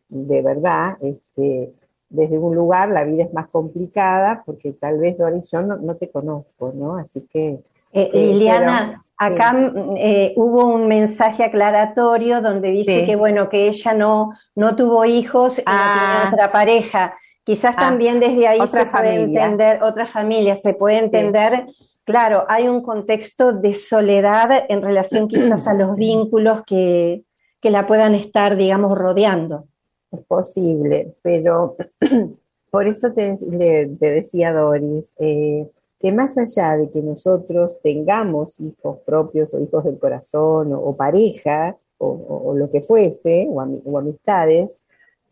de 0.08 0.42
verdad, 0.42 0.96
este, 1.00 1.72
desde 2.10 2.36
un 2.36 2.54
lugar 2.54 2.90
la 2.90 3.04
vida 3.04 3.22
es 3.22 3.32
más 3.32 3.48
complicada 3.48 4.42
porque 4.44 4.72
tal 4.72 4.98
vez 4.98 5.16
Doris 5.16 5.50
yo 5.50 5.62
no, 5.62 5.94
te 5.94 6.10
conozco, 6.10 6.72
¿no? 6.74 6.96
Así 6.96 7.26
que... 7.32 7.60
Eh, 7.92 8.10
eh 8.12 8.26
Liliana, 8.26 9.04
acá 9.16 9.52
mm, 9.52 9.94
eh, 9.96 10.32
hubo 10.36 10.66
un 10.66 10.88
mensaje 10.88 11.44
aclaratorio 11.44 12.42
donde 12.42 12.70
dice 12.70 13.06
que 13.06 13.16
bueno, 13.16 13.48
que 13.48 13.68
ella 13.68 13.94
no, 13.94 14.32
no 14.54 14.76
tuvo 14.76 15.04
hijos 15.04 15.58
y 15.58 15.62
no 15.62 15.72
tiene 15.72 15.78
ah. 15.78 16.30
otra 16.32 16.52
pareja. 16.52 17.14
Quizás 17.44 17.74
ah, 17.78 17.80
también 17.80 18.20
desde 18.20 18.46
ahí 18.46 18.60
se 18.66 18.86
puede 18.86 19.14
entender, 19.14 19.82
otra 19.82 20.06
familia, 20.06 20.56
se 20.56 20.74
puede 20.74 20.98
entender, 20.98 21.66
claro, 22.04 22.44
hay 22.48 22.68
un 22.68 22.82
contexto 22.82 23.52
de 23.52 23.74
soledad 23.74 24.66
en 24.68 24.82
relación 24.82 25.28
quizás 25.28 25.66
a 25.66 25.74
los 25.74 25.96
vínculos 25.96 26.62
que, 26.66 27.22
que 27.60 27.70
la 27.70 27.86
puedan 27.86 28.14
estar, 28.14 28.56
digamos, 28.56 28.98
rodeando 28.98 29.66
es 30.12 30.20
posible, 30.26 31.14
pero 31.22 31.76
por 32.70 32.86
eso 32.86 33.12
te, 33.12 33.36
decía 33.40 34.52
Doris, 34.52 35.06
eh, 35.18 35.68
que 35.98 36.12
más 36.12 36.38
allá 36.38 36.76
de 36.78 36.90
que 36.90 37.02
nosotros 37.02 37.78
tengamos 37.82 38.58
hijos 38.60 38.98
propios 39.04 39.52
o 39.54 39.60
hijos 39.60 39.84
del 39.84 39.98
corazón 39.98 40.72
o, 40.72 40.96
pareja 40.96 41.76
o, 41.98 42.54
lo 42.56 42.70
que 42.70 42.80
fuese, 42.80 43.46
o, 43.50 43.98
amistades, 43.98 44.76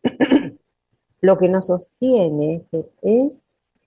lo 1.22 1.38
que 1.38 1.48
nos 1.48 1.66
sostiene 1.66 2.62
es 3.02 3.32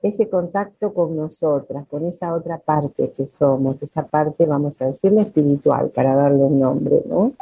ese 0.01 0.27
contacto 0.30 0.93
con 0.93 1.15
nosotras, 1.15 1.86
con 1.88 2.06
esa 2.06 2.34
otra 2.34 2.58
parte 2.58 3.12
que 3.12 3.27
somos, 3.38 3.82
esa 3.84 4.04
parte, 4.08 4.47
vamos 4.47 4.82
a 4.82 4.88
decirle, 4.88 5.21
espiritual, 5.21 5.89
para 5.89 6.15
darle 6.15 6.43
un 6.43 6.60
nombre, 6.60 7.04
¿no? 7.06 7.34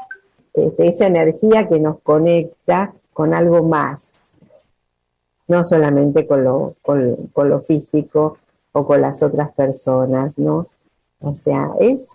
Este, 0.53 0.87
esa 0.87 1.07
energía 1.07 1.69
que 1.69 1.79
nos 1.79 2.01
conecta 2.01 2.93
con 3.19 3.33
algo 3.33 3.63
más, 3.63 4.13
no 5.49 5.65
solamente 5.65 6.25
con 6.25 6.41
lo, 6.41 6.75
con, 6.81 7.49
lo 7.49 7.59
físico 7.59 8.37
o 8.71 8.85
con 8.85 9.01
las 9.01 9.21
otras 9.21 9.51
personas, 9.51 10.37
¿no? 10.37 10.67
O 11.19 11.35
sea, 11.35 11.69
es, 11.81 12.13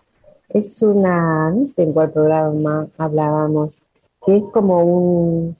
es 0.48 0.82
una, 0.82 1.50
no 1.50 1.68
sé 1.68 1.82
en 1.82 1.92
cuál 1.92 2.10
programa 2.10 2.86
hablábamos, 2.96 3.76
que 4.24 4.38
es 4.38 4.44
como 4.44 4.82
un, 4.82 5.56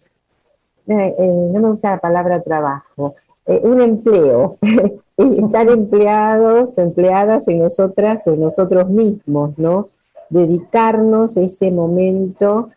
eh, 0.86 1.14
eh, 1.18 1.48
no 1.52 1.60
me 1.60 1.70
gusta 1.72 1.90
la 1.90 1.98
palabra 1.98 2.40
trabajo, 2.40 3.14
eh, 3.44 3.60
un 3.64 3.82
empleo, 3.82 4.56
estar 5.18 5.68
empleados, 5.68 6.78
empleadas 6.78 7.46
en 7.48 7.58
nosotras 7.58 8.26
o 8.26 8.32
en 8.32 8.40
nosotros 8.40 8.88
mismos, 8.88 9.58
¿no? 9.58 9.90
Dedicarnos 10.30 11.36
ese 11.36 11.70
momento 11.70 12.70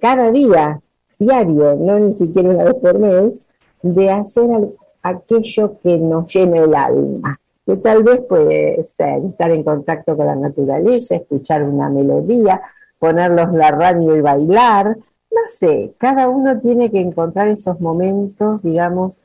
cada 0.00 0.32
día, 0.32 0.82
diario, 1.20 1.76
no 1.76 2.00
ni 2.00 2.14
siquiera 2.14 2.50
una 2.50 2.64
vez 2.64 2.74
por 2.74 2.98
mes, 2.98 3.34
de 3.82 4.10
hacer 4.10 4.70
aquello 5.02 5.78
que 5.82 5.98
nos 5.98 6.32
llena 6.34 6.58
el 6.58 6.74
alma, 6.74 7.38
que 7.66 7.76
tal 7.76 8.02
vez 8.02 8.20
puede 8.22 8.88
ser 8.96 9.24
estar 9.24 9.50
en 9.52 9.62
contacto 9.62 10.16
con 10.16 10.26
la 10.26 10.34
naturaleza, 10.34 11.14
escuchar 11.14 11.62
una 11.62 11.88
melodía, 11.88 12.60
ponerlos 12.98 13.54
la 13.54 13.70
radio 13.70 14.16
y 14.16 14.20
bailar, 14.20 14.96
no 14.96 15.40
sé, 15.58 15.94
cada 15.98 16.28
uno 16.28 16.58
tiene 16.60 16.90
que 16.90 17.00
encontrar 17.00 17.48
esos 17.48 17.80
momentos, 17.80 18.62
digamos, 18.62 19.16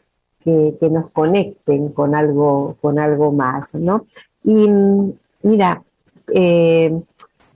que, 0.44 0.78
nos 0.92 1.10
conecten 1.10 1.90
con 1.90 2.14
algo, 2.14 2.76
con 2.80 3.00
algo 3.00 3.32
más, 3.32 3.74
¿no? 3.74 4.06
Y 4.44 4.70
mira, 5.42 5.82
eh, 6.32 7.02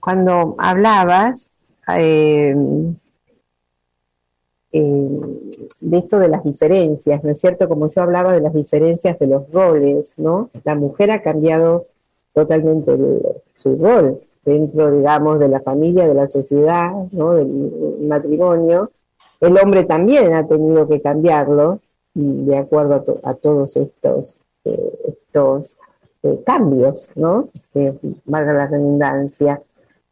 cuando 0.00 0.56
hablabas, 0.58 1.50
eh, 1.96 2.56
eh, 4.72 5.08
de 5.80 5.98
esto 5.98 6.18
de 6.18 6.28
las 6.28 6.44
diferencias, 6.44 7.24
¿no 7.24 7.30
es 7.30 7.40
cierto? 7.40 7.68
Como 7.68 7.90
yo 7.90 8.02
hablaba 8.02 8.32
de 8.32 8.40
las 8.40 8.54
diferencias 8.54 9.18
de 9.18 9.26
los 9.26 9.50
roles, 9.50 10.12
¿no? 10.16 10.50
La 10.64 10.74
mujer 10.74 11.10
ha 11.10 11.22
cambiado 11.22 11.86
totalmente 12.32 12.96
su 13.54 13.76
rol 13.76 14.20
dentro, 14.44 14.92
digamos, 14.92 15.40
de 15.40 15.48
la 15.48 15.60
familia, 15.60 16.06
de 16.06 16.14
la 16.14 16.28
sociedad, 16.28 16.92
¿no? 17.10 17.34
Del 17.34 17.48
matrimonio. 18.02 18.90
El 19.40 19.58
hombre 19.58 19.84
también 19.84 20.34
ha 20.34 20.46
tenido 20.46 20.86
que 20.86 21.00
cambiarlo, 21.00 21.80
de 22.14 22.56
acuerdo 22.56 23.20
a, 23.22 23.34
todos 23.34 23.76
estos, 23.76 24.36
eh, 24.64 24.98
estos 25.08 25.74
eh, 26.22 26.42
cambios, 26.44 27.10
¿no? 27.14 27.48
valga 28.24 28.52
la 28.52 28.66
redundancia. 28.66 29.62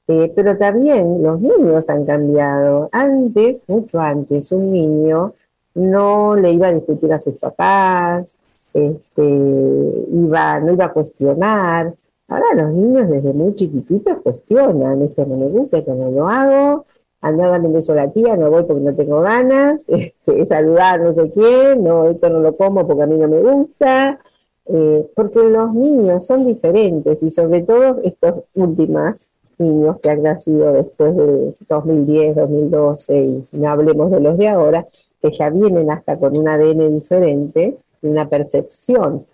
Pero 0.08 0.56
también 0.56 1.22
los 1.22 1.38
niños 1.38 1.88
han 1.90 2.06
cambiado. 2.06 2.88
Antes, 2.92 3.58
mucho 3.66 4.00
antes, 4.00 4.50
un 4.52 4.72
niño 4.72 5.34
no 5.74 6.34
le 6.34 6.52
iba 6.52 6.68
a 6.68 6.72
discutir 6.72 7.12
a 7.12 7.20
sus 7.20 7.34
papás, 7.34 8.26
este, 8.72 9.22
iba, 9.22 10.60
no 10.60 10.72
iba 10.72 10.86
a 10.86 10.92
cuestionar. 10.92 11.94
Ahora 12.26 12.54
los 12.54 12.72
niños 12.72 13.08
desde 13.10 13.34
muy 13.34 13.54
chiquititos 13.54 14.18
cuestionan, 14.22 15.02
esto 15.02 15.26
no 15.26 15.36
me 15.36 15.48
gusta, 15.48 15.78
esto 15.78 15.94
no 15.94 16.10
lo 16.10 16.26
hago, 16.26 16.86
andar 17.20 17.50
dando 17.50 17.68
un 17.68 17.74
beso 17.74 17.92
a 17.92 17.96
la 17.96 18.10
tía, 18.10 18.34
no 18.36 18.50
voy 18.50 18.64
porque 18.64 18.82
no 18.82 18.94
tengo 18.94 19.20
ganas, 19.20 19.82
este, 19.88 20.46
saludar 20.46 21.00
no 21.02 21.12
sé 21.14 21.30
quién, 21.32 21.84
no, 21.84 22.08
esto 22.08 22.30
no 22.30 22.40
lo 22.40 22.56
como 22.56 22.86
porque 22.86 23.02
a 23.02 23.06
mí 23.06 23.18
no 23.18 23.28
me 23.28 23.42
gusta, 23.42 24.20
eh, 24.66 25.06
porque 25.14 25.50
los 25.50 25.74
niños 25.74 26.26
son 26.26 26.46
diferentes 26.46 27.22
y 27.22 27.30
sobre 27.30 27.62
todo 27.62 28.00
estos 28.02 28.42
últimos 28.54 29.16
niños 29.58 29.98
que 30.00 30.10
han 30.10 30.22
nacido 30.22 30.72
después 30.72 31.16
de 31.16 31.54
2010, 31.68 32.36
2012 32.36 33.18
y 33.18 33.46
no 33.52 33.68
hablemos 33.68 34.10
de 34.10 34.20
los 34.20 34.38
de 34.38 34.48
ahora, 34.48 34.86
que 35.20 35.30
ya 35.32 35.50
vienen 35.50 35.90
hasta 35.90 36.16
con 36.16 36.36
un 36.36 36.48
ADN 36.48 36.94
diferente, 36.94 37.76
una 38.02 38.28
percepción, 38.28 39.26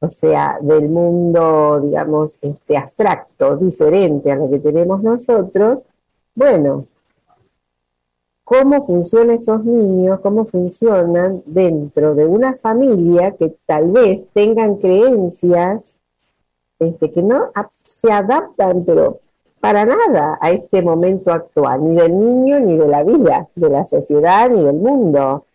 o 0.00 0.08
sea, 0.08 0.58
del 0.60 0.88
mundo, 0.88 1.80
digamos, 1.82 2.38
este 2.40 2.76
abstracto, 2.76 3.56
diferente 3.56 4.32
a 4.32 4.36
lo 4.36 4.50
que 4.50 4.60
tenemos 4.60 5.02
nosotros, 5.02 5.84
bueno, 6.34 6.86
cómo 8.44 8.82
funcionan 8.82 9.36
esos 9.36 9.64
niños, 9.64 10.20
cómo 10.20 10.44
funcionan 10.44 11.42
dentro 11.46 12.14
de 12.14 12.26
una 12.26 12.56
familia 12.56 13.32
que 13.32 13.56
tal 13.66 13.90
vez 13.90 14.28
tengan 14.32 14.76
creencias 14.76 15.94
este, 16.78 17.10
que 17.10 17.22
no 17.22 17.50
se 17.84 18.12
adaptan, 18.12 18.84
pero 18.84 19.20
para 19.64 19.86
nada 19.86 20.36
a 20.42 20.50
este 20.50 20.82
momento 20.82 21.32
actual, 21.32 21.82
ni 21.82 21.94
del 21.94 22.18
niño, 22.18 22.60
ni 22.60 22.76
de 22.76 22.86
la 22.86 23.02
vida, 23.02 23.48
de 23.54 23.70
la 23.70 23.86
sociedad, 23.86 24.50
ni 24.50 24.62
del 24.62 24.76
mundo. 24.76 25.46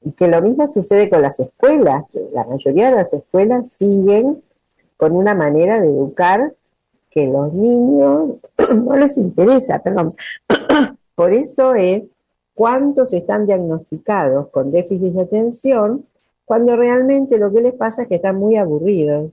Y 0.00 0.12
que 0.12 0.28
lo 0.28 0.40
mismo 0.40 0.68
sucede 0.68 1.10
con 1.10 1.22
las 1.22 1.40
escuelas, 1.40 2.04
la 2.32 2.44
mayoría 2.44 2.90
de 2.90 2.94
las 2.98 3.12
escuelas 3.12 3.66
siguen 3.80 4.40
con 4.96 5.16
una 5.16 5.34
manera 5.34 5.80
de 5.80 5.88
educar 5.88 6.54
que 7.10 7.26
los 7.26 7.52
niños 7.52 8.36
no 8.84 8.96
les 8.96 9.18
interesa, 9.18 9.80
perdón. 9.80 10.14
Por 11.16 11.32
eso 11.32 11.74
es 11.74 12.04
cuántos 12.54 13.12
están 13.12 13.46
diagnosticados 13.46 14.50
con 14.50 14.70
déficit 14.70 15.14
de 15.14 15.22
atención 15.22 16.06
cuando 16.44 16.76
realmente 16.76 17.38
lo 17.38 17.52
que 17.52 17.62
les 17.62 17.74
pasa 17.74 18.02
es 18.02 18.08
que 18.08 18.14
están 18.14 18.36
muy 18.36 18.54
aburridos, 18.54 19.32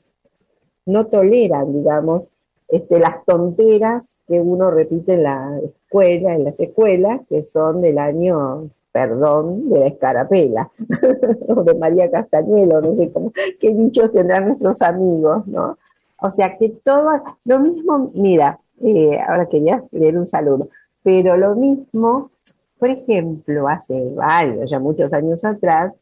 no 0.88 1.06
toleran, 1.06 1.72
digamos, 1.74 2.28
este, 2.70 3.00
las 3.00 3.26
tonteras 3.26 4.06
que 4.28 4.40
uno 4.40 4.72
repite 4.72 5.14
en 5.14 5.24
la 5.24 5.60
escuela, 5.64 6.36
en 6.36 6.44
las 6.44 6.60
escuelas, 6.60 7.22
que 7.30 7.44
son 7.44 7.82
del 7.82 7.98
año, 7.98 8.70
perdón, 8.92 9.70
de 9.70 9.80
la 9.80 9.88
escarapela, 9.88 10.72
o 11.48 11.64
de 11.64 11.76
María 11.76 12.10
Castañuelo, 12.12 12.82
no 12.82 12.96
sé 12.96 13.12
cómo, 13.12 13.32
qué 13.60 13.74
dichos 13.74 14.12
tendrán 14.12 14.48
nuestros 14.48 14.82
amigos, 14.82 15.48
¿no? 15.48 15.78
O 16.22 16.32
sea 16.32 16.58
que 16.58 16.70
todo, 16.70 17.10
lo 17.46 17.60
mismo, 17.60 18.12
mira, 18.14 18.60
eh, 18.82 19.20
ahora 19.28 19.48
quería 19.48 19.82
leer 19.92 20.18
un 20.18 20.28
saludo, 20.28 20.70
pero 21.04 21.38
lo 21.38 21.56
mismo 21.56 22.32
por 22.80 22.90
ejemplo, 22.90 23.68
hace 23.68 24.10
varios, 24.16 24.72
ya 24.72 24.80
muchos 24.80 25.12
años 25.12 25.44
atrás, 25.44 25.94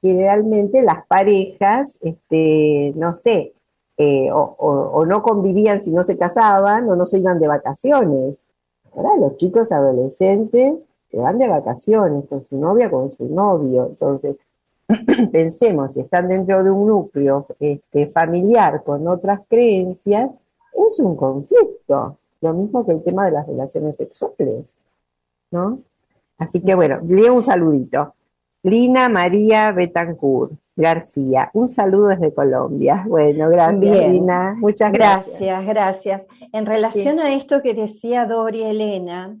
generalmente 0.00 0.82
las 0.82 1.06
parejas, 1.06 1.92
este, 2.00 2.92
no 2.96 3.14
sé, 3.14 3.52
eh, 3.98 4.28
o, 4.30 5.04
no 5.06 5.22
convivían 5.22 5.80
si 5.80 5.90
no 5.90 6.04
se 6.04 6.18
casaban 6.18 6.88
o 6.88 6.96
no 6.96 7.06
se 7.06 7.18
iban 7.18 7.38
de 7.38 7.48
vacaciones. 7.48 8.36
Ahora 8.94 9.16
los 9.16 9.36
chicos 9.36 9.72
adolescentes 9.72 10.76
se 11.10 11.16
van 11.16 11.38
de 11.38 11.48
vacaciones 11.48 12.24
con 12.28 12.44
su 12.46 12.58
novia, 12.58 12.90
con 12.90 13.12
su 13.12 13.24
novio. 13.26 13.86
Entonces, 13.86 14.36
pensemos, 15.32 15.94
si 15.94 16.00
están 16.00 16.28
dentro 16.28 16.62
de 16.62 16.70
un 16.70 16.86
núcleo 16.86 17.46
este, 17.58 18.08
familiar 18.08 18.82
con 18.84 19.06
otras 19.08 19.40
creencias, 19.48 20.30
es 20.74 21.00
un 21.00 21.16
conflicto. 21.16 22.18
Lo 22.42 22.52
mismo 22.52 22.84
que 22.84 22.92
el 22.92 23.02
tema 23.02 23.24
de 23.24 23.32
las 23.32 23.46
relaciones 23.46 23.96
sexuales, 23.96 24.74
¿no? 25.50 25.80
Así 26.38 26.60
que 26.60 26.74
bueno, 26.74 27.00
leo 27.06 27.34
un 27.34 27.44
saludito. 27.44 28.14
Lina 28.62 29.08
María 29.08 29.72
Betancourt 29.72 30.52
García, 30.76 31.50
un 31.54 31.70
saludo 31.70 32.08
desde 32.08 32.34
Colombia. 32.34 33.04
Bueno, 33.08 33.48
gracias 33.48 34.10
Lina, 34.10 34.54
muchas 34.58 34.92
gracias. 34.92 35.40
Gracias, 35.40 35.66
gracias. 35.66 36.22
En 36.52 36.66
relación 36.66 37.18
a 37.18 37.34
esto 37.34 37.62
que 37.62 37.72
decía 37.72 38.26
Dori 38.26 38.62
Elena, 38.62 39.36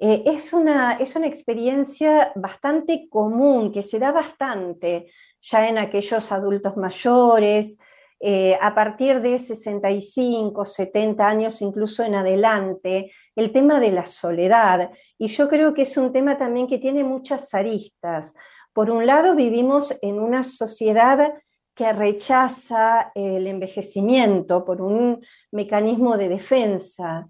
eh, 0.00 0.22
es, 0.26 0.52
una, 0.52 0.92
es 0.92 1.16
una 1.16 1.26
experiencia 1.26 2.32
bastante 2.36 3.08
común, 3.10 3.72
que 3.72 3.82
se 3.82 3.98
da 3.98 4.12
bastante 4.12 5.08
ya 5.40 5.68
en 5.68 5.78
aquellos 5.78 6.30
adultos 6.30 6.76
mayores, 6.76 7.76
eh, 8.20 8.58
a 8.60 8.74
partir 8.74 9.20
de 9.20 9.38
65, 9.38 10.64
70 10.64 11.26
años, 11.26 11.62
incluso 11.62 12.04
en 12.04 12.16
adelante, 12.16 13.12
el 13.36 13.52
tema 13.52 13.78
de 13.78 13.92
la 13.92 14.06
soledad. 14.06 14.90
Y 15.18 15.28
yo 15.28 15.48
creo 15.48 15.74
que 15.74 15.82
es 15.82 15.96
un 15.96 16.12
tema 16.12 16.36
también 16.36 16.66
que 16.66 16.78
tiene 16.78 17.04
muchas 17.04 17.52
aristas. 17.54 18.34
Por 18.78 18.92
un 18.92 19.08
lado, 19.08 19.34
vivimos 19.34 19.92
en 20.02 20.20
una 20.20 20.44
sociedad 20.44 21.34
que 21.74 21.92
rechaza 21.92 23.10
el 23.12 23.48
envejecimiento 23.48 24.64
por 24.64 24.80
un 24.80 25.20
mecanismo 25.50 26.16
de 26.16 26.28
defensa, 26.28 27.28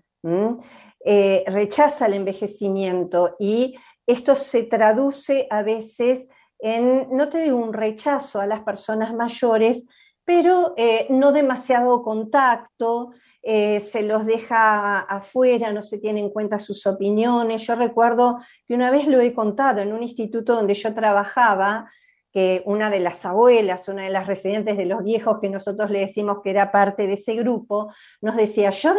eh, 1.02 1.44
rechaza 1.46 2.04
el 2.04 2.12
envejecimiento 2.12 3.34
y 3.38 3.76
esto 4.06 4.34
se 4.34 4.64
traduce 4.64 5.46
a 5.48 5.62
veces 5.62 6.28
en, 6.58 7.16
no 7.16 7.30
te 7.30 7.38
digo 7.38 7.56
un 7.56 7.72
rechazo 7.72 8.42
a 8.42 8.46
las 8.46 8.60
personas 8.60 9.14
mayores, 9.14 9.86
pero 10.26 10.74
eh, 10.76 11.06
no 11.08 11.32
demasiado 11.32 12.02
contacto, 12.02 13.12
eh, 13.42 13.80
se 13.80 14.02
los 14.02 14.26
deja 14.26 15.00
afuera, 15.00 15.72
no 15.72 15.82
se 15.82 15.98
tiene 15.98 16.20
en 16.20 16.30
cuenta 16.30 16.58
sus 16.58 16.86
opiniones. 16.86 17.66
Yo 17.66 17.74
recuerdo 17.74 18.38
que 18.66 18.74
una 18.74 18.90
vez 18.90 19.06
lo 19.06 19.20
he 19.20 19.32
contado 19.32 19.80
en 19.80 19.92
un 19.92 20.02
instituto 20.02 20.54
donde 20.54 20.74
yo 20.74 20.92
trabajaba, 20.94 21.90
que 22.32 22.62
una 22.66 22.90
de 22.90 23.00
las 23.00 23.24
abuelas, 23.24 23.88
una 23.88 24.04
de 24.04 24.10
las 24.10 24.26
residentes 24.26 24.76
de 24.76 24.84
los 24.84 25.02
viejos 25.02 25.38
que 25.40 25.48
nosotros 25.48 25.90
le 25.90 26.00
decimos 26.00 26.38
que 26.42 26.50
era 26.50 26.70
parte 26.70 27.06
de 27.06 27.14
ese 27.14 27.34
grupo, 27.34 27.92
nos 28.20 28.36
decía, 28.36 28.70
yo 28.70 28.94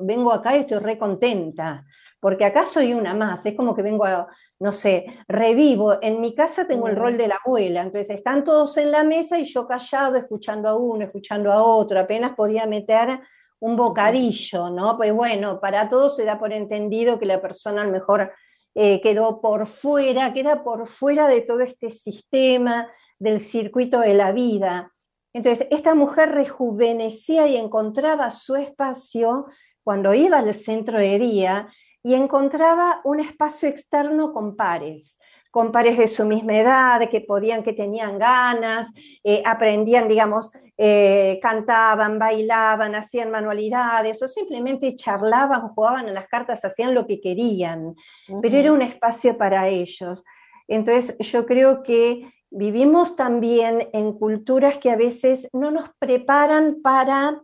vengo 0.00 0.32
acá 0.32 0.56
y 0.56 0.60
estoy 0.60 0.78
re 0.78 0.98
contenta, 0.98 1.84
porque 2.18 2.44
acá 2.44 2.64
soy 2.66 2.92
una 2.92 3.14
más, 3.14 3.46
es 3.46 3.54
como 3.54 3.74
que 3.74 3.82
vengo 3.82 4.04
a, 4.04 4.26
no 4.58 4.72
sé, 4.72 5.06
revivo, 5.28 6.02
en 6.02 6.20
mi 6.20 6.34
casa 6.34 6.66
tengo 6.66 6.88
el 6.88 6.96
rol 6.96 7.16
de 7.16 7.28
la 7.28 7.38
abuela, 7.44 7.82
entonces 7.82 8.16
están 8.16 8.42
todos 8.42 8.76
en 8.78 8.90
la 8.90 9.04
mesa 9.04 9.38
y 9.38 9.44
yo 9.44 9.66
callado, 9.66 10.16
escuchando 10.16 10.68
a 10.68 10.76
uno, 10.76 11.04
escuchando 11.04 11.52
a 11.52 11.62
otro, 11.62 12.00
apenas 12.00 12.34
podía 12.34 12.66
meter 12.66 13.20
un 13.62 13.76
bocadillo, 13.76 14.70
¿no? 14.70 14.96
Pues 14.96 15.12
bueno, 15.12 15.60
para 15.60 15.88
todos 15.88 16.16
se 16.16 16.24
da 16.24 16.36
por 16.36 16.52
entendido 16.52 17.20
que 17.20 17.26
la 17.26 17.40
persona 17.40 17.82
a 17.82 17.84
lo 17.84 17.92
mejor 17.92 18.32
eh, 18.74 19.00
quedó 19.00 19.40
por 19.40 19.68
fuera, 19.68 20.32
queda 20.32 20.64
por 20.64 20.88
fuera 20.88 21.28
de 21.28 21.42
todo 21.42 21.60
este 21.60 21.90
sistema, 21.90 22.90
del 23.20 23.40
circuito 23.40 24.00
de 24.00 24.14
la 24.14 24.32
vida. 24.32 24.92
Entonces, 25.32 25.68
esta 25.70 25.94
mujer 25.94 26.30
rejuvenecía 26.30 27.46
y 27.46 27.56
encontraba 27.56 28.32
su 28.32 28.56
espacio 28.56 29.46
cuando 29.84 30.12
iba 30.12 30.38
al 30.38 30.52
centro 30.54 30.98
de 30.98 31.18
día 31.20 31.68
y 32.02 32.14
encontraba 32.14 33.00
un 33.04 33.20
espacio 33.20 33.68
externo 33.68 34.32
con 34.32 34.56
pares, 34.56 35.16
con 35.52 35.70
pares 35.70 35.98
de 35.98 36.08
su 36.08 36.24
misma 36.24 36.56
edad, 36.56 37.10
que 37.10 37.20
podían, 37.20 37.62
que 37.62 37.74
tenían 37.74 38.18
ganas, 38.18 38.88
eh, 39.22 39.42
aprendían, 39.44 40.08
digamos, 40.08 40.50
eh, 40.78 41.38
cantaban, 41.42 42.18
bailaban, 42.18 42.94
hacían 42.94 43.30
manualidades 43.30 44.22
o 44.22 44.28
simplemente 44.28 44.94
charlaban, 44.96 45.68
jugaban 45.68 46.08
a 46.08 46.12
las 46.12 46.26
cartas, 46.26 46.64
hacían 46.64 46.94
lo 46.94 47.06
que 47.06 47.20
querían, 47.20 47.94
pero 48.40 48.56
era 48.56 48.72
un 48.72 48.80
espacio 48.80 49.36
para 49.36 49.68
ellos. 49.68 50.24
Entonces 50.68 51.18
yo 51.18 51.44
creo 51.44 51.82
que 51.82 52.32
vivimos 52.50 53.14
también 53.14 53.90
en 53.92 54.14
culturas 54.14 54.78
que 54.78 54.90
a 54.90 54.96
veces 54.96 55.50
no 55.52 55.70
nos 55.70 55.90
preparan 55.98 56.80
para 56.82 57.42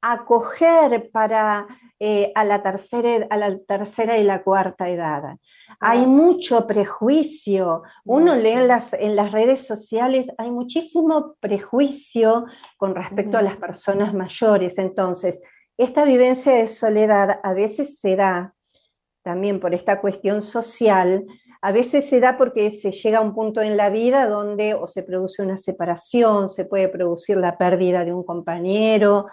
acoger, 0.00 1.10
para 1.10 1.66
eh, 2.00 2.30
a, 2.34 2.44
la 2.44 2.62
tercera, 2.62 3.26
a 3.28 3.36
la 3.36 3.58
tercera 3.58 4.18
y 4.18 4.24
la 4.24 4.42
cuarta 4.42 4.88
edad. 4.88 5.36
Hay 5.80 6.06
mucho 6.06 6.66
prejuicio. 6.66 7.82
Uno 8.04 8.36
lee 8.36 8.50
en 8.50 8.68
las, 8.68 8.92
en 8.92 9.16
las 9.16 9.32
redes 9.32 9.66
sociales, 9.66 10.28
hay 10.38 10.50
muchísimo 10.50 11.34
prejuicio 11.40 12.46
con 12.76 12.94
respecto 12.94 13.36
a 13.36 13.42
las 13.42 13.56
personas 13.56 14.14
mayores. 14.14 14.78
Entonces, 14.78 15.40
esta 15.76 16.04
vivencia 16.04 16.52
de 16.52 16.66
soledad 16.66 17.40
a 17.42 17.52
veces 17.52 17.98
se 17.98 18.16
da 18.16 18.54
también 19.22 19.60
por 19.60 19.74
esta 19.74 20.00
cuestión 20.00 20.42
social 20.42 21.26
A 21.60 21.72
veces 21.72 22.08
se 22.08 22.20
da 22.20 22.38
porque 22.38 22.70
se 22.70 22.92
llega 22.92 23.18
a 23.18 23.20
un 23.20 23.34
punto 23.34 23.60
en 23.60 23.76
la 23.76 23.90
vida 23.90 24.28
donde 24.28 24.74
o 24.74 24.86
se 24.86 25.02
produce 25.02 25.42
una 25.42 25.58
separación, 25.58 26.48
se 26.48 26.64
puede 26.64 26.88
producir 26.88 27.36
la 27.36 27.58
pérdida 27.58 28.04
de 28.04 28.12
un 28.12 28.22
compañero, 28.22 29.26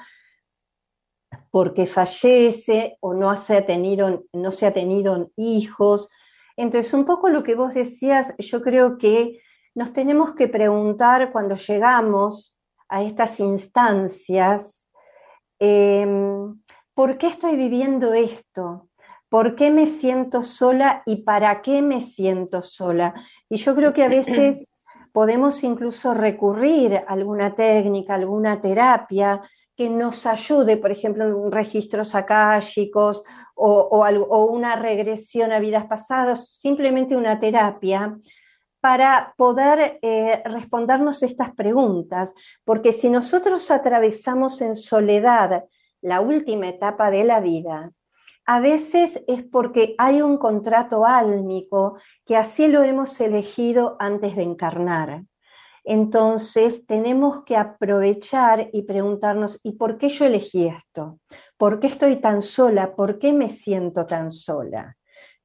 porque 1.55 1.87
fallece 1.87 2.97
o 2.99 3.13
no 3.13 3.37
se 3.37 3.55
ha 3.55 3.65
tenido, 3.65 4.25
no 4.33 4.51
se 4.51 4.65
ha 4.65 4.73
tenido 4.73 5.31
hijos. 5.37 6.09
Entonces, 6.57 6.93
un 6.93 7.05
poco 7.05 7.29
lo 7.29 7.43
que 7.43 7.55
vos 7.55 7.73
decías, 7.73 8.33
yo 8.39 8.61
creo 8.61 8.97
que 8.97 9.39
nos 9.73 9.93
tenemos 9.93 10.35
que 10.35 10.49
preguntar 10.49 11.31
cuando 11.31 11.55
llegamos 11.55 12.57
a 12.89 13.03
estas 13.03 13.39
instancias, 13.39 14.85
em, 15.57 16.59
¿por 16.93 17.17
qué 17.17 17.27
estoy 17.27 17.55
viviendo 17.55 18.13
esto? 18.13 18.89
¿Por 19.29 19.55
qué 19.55 19.71
me 19.71 19.85
siento 19.85 20.43
sola 20.43 21.03
y 21.05 21.23
para 21.23 21.61
qué 21.61 21.81
me 21.81 22.01
siento 22.01 22.63
sola? 22.63 23.13
Y 23.47 23.55
yo 23.55 23.75
creo 23.75 23.93
que 23.93 24.03
a 24.03 24.09
veces 24.09 24.65
podemos 25.13 25.63
incluso 25.63 26.13
recurrir 26.13 26.97
a 26.97 27.13
alguna 27.13 27.55
técnica, 27.55 28.15
alguna 28.15 28.59
terapia 28.59 29.41
que 29.75 29.89
nos 29.89 30.25
ayude, 30.25 30.77
por 30.77 30.91
ejemplo, 30.91 31.25
en 31.25 31.51
registros 31.51 32.15
akáshicos 32.15 33.23
o, 33.55 33.69
o, 33.69 34.45
una 34.45 34.75
regresión 34.75 35.51
a 35.51 35.59
vidas 35.59 35.85
pasadas, 35.85 36.49
simplemente 36.49 37.15
una 37.15 37.39
terapia 37.39 38.17
para 38.79 39.33
poder 39.37 39.97
eh, 40.01 40.43
respondernos 40.45 41.23
estas 41.23 41.53
preguntas, 41.55 42.33
porque 42.63 42.91
si 42.91 43.09
nosotros 43.09 43.71
atravesamos 43.71 44.61
en 44.61 44.75
soledad 44.75 45.65
la 46.01 46.21
última 46.21 46.69
etapa 46.69 47.09
de 47.09 47.23
la 47.23 47.39
vida, 47.39 47.91
a 48.45 48.59
veces 48.59 49.23
es 49.27 49.43
porque 49.43 49.95
hay 49.97 50.21
un 50.21 50.37
contrato 50.37 51.05
álmico 51.05 51.97
que 52.25 52.37
así 52.37 52.67
lo 52.67 52.83
hemos 52.83 53.19
elegido 53.19 53.95
antes 53.99 54.35
de 54.35 54.43
encarnar. 54.43 55.23
Entonces 55.85 56.85
tenemos 56.87 57.43
que 57.45 57.55
aprovechar 57.55 58.69
y 58.73 58.81
preguntarnos, 58.81 59.59
¿y 59.61 59.73
por 59.73 59.99
qué 59.99 60.09
yo 60.09 60.25
elegí 60.25 60.67
esto? 60.67 61.19
¿Por 61.57 61.79
qué 61.79 61.87
estoy 61.87 62.19
tan 62.19 62.41
sola? 62.41 62.95
¿Por 62.95 63.19
qué 63.19 63.31
me 63.31 63.49
siento 63.49 64.07
tan 64.07 64.31
sola? 64.31 64.97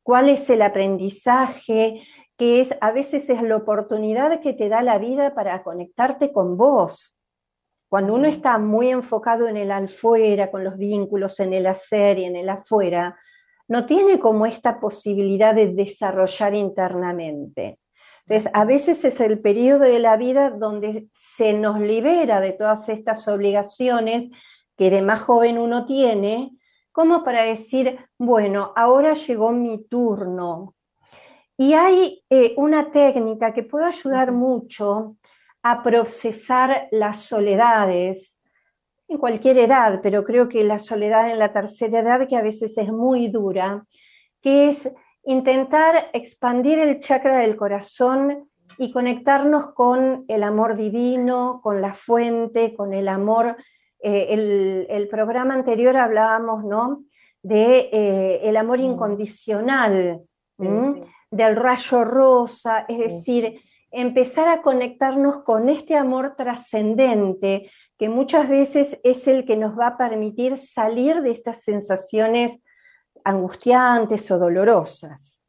¿Cuál 0.02 0.30
es 0.30 0.48
el 0.48 0.62
aprendizaje 0.62 2.02
que 2.38 2.62
es 2.62 2.74
a 2.80 2.90
veces 2.90 3.28
es 3.28 3.42
la 3.42 3.56
oportunidad 3.56 4.40
que 4.40 4.54
te 4.54 4.70
da 4.70 4.80
la 4.82 4.96
vida 4.96 5.34
para 5.34 5.62
conectarte 5.62 6.32
con 6.32 6.56
vos? 6.56 7.14
Cuando 7.90 8.14
uno 8.14 8.26
está 8.26 8.56
muy 8.56 8.88
enfocado 8.88 9.46
en 9.46 9.58
el 9.58 9.70
afuera, 9.70 10.50
con 10.50 10.64
los 10.64 10.78
vínculos 10.78 11.38
en 11.40 11.52
el 11.52 11.66
hacer 11.66 12.18
y 12.18 12.24
en 12.24 12.36
el 12.36 12.48
afuera, 12.48 13.18
no 13.68 13.84
tiene 13.84 14.18
como 14.18 14.46
esta 14.46 14.80
posibilidad 14.80 15.54
de 15.54 15.74
desarrollar 15.74 16.54
internamente. 16.54 17.78
Entonces, 18.26 18.50
a 18.54 18.64
veces 18.64 19.04
es 19.04 19.20
el 19.20 19.40
periodo 19.40 19.80
de 19.80 19.98
la 19.98 20.16
vida 20.16 20.50
donde 20.50 21.08
se 21.36 21.52
nos 21.52 21.80
libera 21.80 22.40
de 22.40 22.52
todas 22.52 22.88
estas 22.88 23.26
obligaciones 23.28 24.28
que 24.76 24.90
de 24.90 25.02
más 25.02 25.20
joven 25.20 25.58
uno 25.58 25.84
tiene, 25.84 26.52
como 26.92 27.22
para 27.24 27.42
decir, 27.44 27.98
bueno, 28.18 28.72
ahora 28.76 29.14
llegó 29.14 29.52
mi 29.52 29.84
turno. 29.84 30.74
Y 31.56 31.74
hay 31.74 32.22
eh, 32.30 32.54
una 32.56 32.90
técnica 32.90 33.52
que 33.52 33.62
puede 33.62 33.86
ayudar 33.86 34.32
mucho 34.32 35.16
a 35.62 35.82
procesar 35.82 36.88
las 36.90 37.22
soledades 37.22 38.36
en 39.08 39.18
cualquier 39.18 39.58
edad, 39.58 40.00
pero 40.02 40.24
creo 40.24 40.48
que 40.48 40.64
la 40.64 40.78
soledad 40.78 41.30
en 41.30 41.38
la 41.38 41.52
tercera 41.52 42.00
edad, 42.00 42.28
que 42.28 42.36
a 42.36 42.42
veces 42.42 42.78
es 42.78 42.90
muy 42.90 43.28
dura, 43.28 43.84
que 44.40 44.68
es 44.68 44.90
intentar 45.24 46.10
expandir 46.12 46.78
el 46.78 47.00
chakra 47.00 47.38
del 47.38 47.56
corazón 47.56 48.48
y 48.78 48.92
conectarnos 48.92 49.74
con 49.74 50.24
el 50.28 50.42
amor 50.42 50.76
divino, 50.76 51.60
con 51.62 51.82
la 51.82 51.94
fuente, 51.94 52.74
con 52.74 52.94
el 52.94 53.08
amor. 53.08 53.56
Eh, 54.02 54.86
el, 54.88 55.08
programa 55.08 55.54
anterior 55.54 55.96
hablábamos, 55.96 56.64
¿no? 56.64 57.04
De 57.42 57.90
eh, 57.92 58.40
el 58.48 58.56
amor 58.56 58.78
mm. 58.78 58.84
incondicional, 58.84 60.22
del 61.30 61.56
rayo 61.56 62.04
rosa, 62.04 62.84
es 62.88 62.98
decir, 62.98 63.60
empezar 63.90 64.48
a 64.48 64.62
conectarnos 64.62 65.42
con 65.42 65.68
este 65.68 65.96
amor 65.96 66.34
trascendente 66.36 67.70
que 67.98 68.08
muchas 68.08 68.48
veces 68.48 69.00
es 69.04 69.26
el 69.26 69.44
que 69.44 69.56
nos 69.56 69.78
va 69.78 69.88
a 69.88 69.96
permitir 69.96 70.56
salir 70.56 71.22
de 71.22 71.32
estas 71.32 71.62
sensaciones 71.62 72.60
angustiantes 73.24 74.30
o 74.30 74.38
dolorosas. 74.38 75.40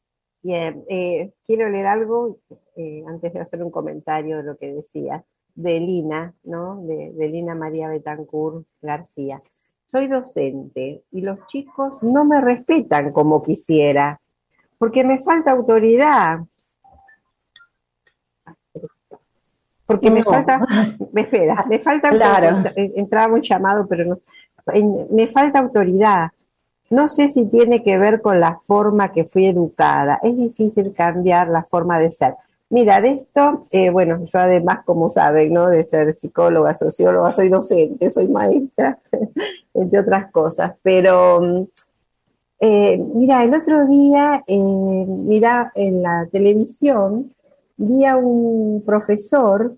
Bien, 0.43 0.83
eh, 0.89 1.33
quiero 1.45 1.69
leer 1.69 1.85
algo 1.85 2.39
eh, 2.75 3.03
antes 3.07 3.33
de 3.33 3.39
hacer 3.39 3.63
un 3.63 3.71
comentario 3.71 4.37
de 4.37 4.43
lo 4.43 4.57
que 4.57 4.73
decía, 4.73 5.23
de 5.53 5.79
Lina, 5.79 6.33
¿no? 6.43 6.81
De, 6.83 7.11
de 7.13 7.27
Lina 7.27 7.53
María 7.53 7.89
Betancourt 7.89 8.65
García. 8.81 9.41
Soy 9.85 10.07
docente 10.07 11.03
y 11.11 11.21
los 11.21 11.45
chicos 11.47 12.01
no 12.01 12.25
me 12.25 12.41
respetan 12.41 13.11
como 13.11 13.43
quisiera, 13.43 14.19
porque 14.77 15.03
me 15.03 15.21
falta 15.21 15.51
autoridad, 15.51 16.39
porque 19.91 20.09
me 20.09 20.23
falta, 20.23 20.65
me 21.11 21.21
espera, 21.21 21.65
me 21.67 21.79
falta, 21.79 22.11
claro. 22.11 22.63
entraba 22.75 23.33
un 23.33 23.41
llamado, 23.41 23.85
pero 23.87 24.05
no, 24.05 24.19
me 25.11 25.27
falta 25.27 25.59
autoridad. 25.59 26.29
No 26.91 27.07
sé 27.07 27.29
si 27.29 27.45
tiene 27.45 27.83
que 27.83 27.97
ver 27.97 28.21
con 28.21 28.41
la 28.41 28.59
forma 28.67 29.13
que 29.13 29.23
fui 29.23 29.45
educada. 29.45 30.19
Es 30.21 30.35
difícil 30.35 30.93
cambiar 30.93 31.47
la 31.47 31.63
forma 31.63 31.97
de 31.99 32.11
ser. 32.11 32.35
Mira, 32.69 32.99
de 32.99 33.11
esto, 33.11 33.63
eh, 33.71 33.89
bueno, 33.89 34.25
yo 34.25 34.39
además, 34.39 34.79
como 34.83 35.07
saben, 35.07 35.53
¿no? 35.53 35.69
De 35.69 35.83
ser 35.83 36.13
psicóloga, 36.15 36.73
socióloga, 36.73 37.31
soy 37.31 37.47
docente, 37.47 38.09
soy 38.09 38.27
maestra, 38.27 38.99
entre 39.73 39.99
otras 40.01 40.31
cosas. 40.33 40.73
Pero, 40.83 41.39
mm, 41.41 41.63
eh, 42.59 42.97
mira, 42.97 43.43
el 43.45 43.53
otro 43.53 43.87
día, 43.87 44.43
eh, 44.45 45.05
mira, 45.07 45.71
en 45.75 46.01
la 46.01 46.27
televisión, 46.29 47.33
vi 47.77 48.03
a 48.03 48.17
un 48.17 48.83
profesor 48.85 49.75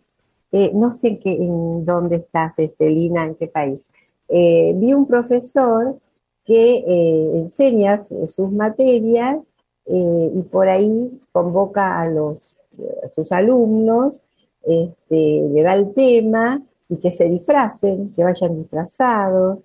no 0.73 0.93
sé 0.93 1.17
qué, 1.17 1.31
en 1.31 1.83
dónde 1.83 2.17
estás, 2.17 2.59
Estelina, 2.59 3.23
en 3.23 3.33
qué 3.33 3.47
país. 3.47 3.81
Vi 4.29 4.93
un 4.93 5.07
profesor 5.07 5.97
que 6.45 6.75
eh, 6.75 7.31
enseña 7.35 8.05
sus 8.27 8.51
materias 8.51 9.37
y 9.85 10.41
por 10.43 10.69
ahí 10.69 11.19
convoca 11.33 11.99
a, 11.99 12.07
los, 12.07 12.55
sus 13.13 13.31
alumnos, 13.33 14.21
este, 14.63 15.49
le 15.49 15.61
da 15.61 15.75
el 15.75 15.93
tema 15.93 16.61
y 16.87 16.97
que 16.97 17.11
se 17.11 17.25
disfracen, 17.25 18.13
que 18.15 18.23
vayan 18.23 18.55
disfrazados, 18.55 19.59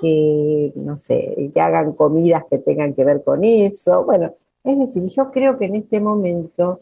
que, 0.00 0.72
no 0.76 1.00
sé, 1.00 1.50
que 1.52 1.60
hagan 1.60 1.92
comidas 1.94 2.44
que 2.48 2.58
tengan 2.58 2.94
que 2.94 3.04
ver 3.04 3.24
con 3.24 3.42
eso. 3.42 4.04
Bueno, 4.04 4.32
es 4.62 4.78
decir, 4.78 5.08
yo 5.08 5.32
creo 5.32 5.58
que 5.58 5.64
en 5.64 5.74
este 5.74 6.00
momento, 6.00 6.80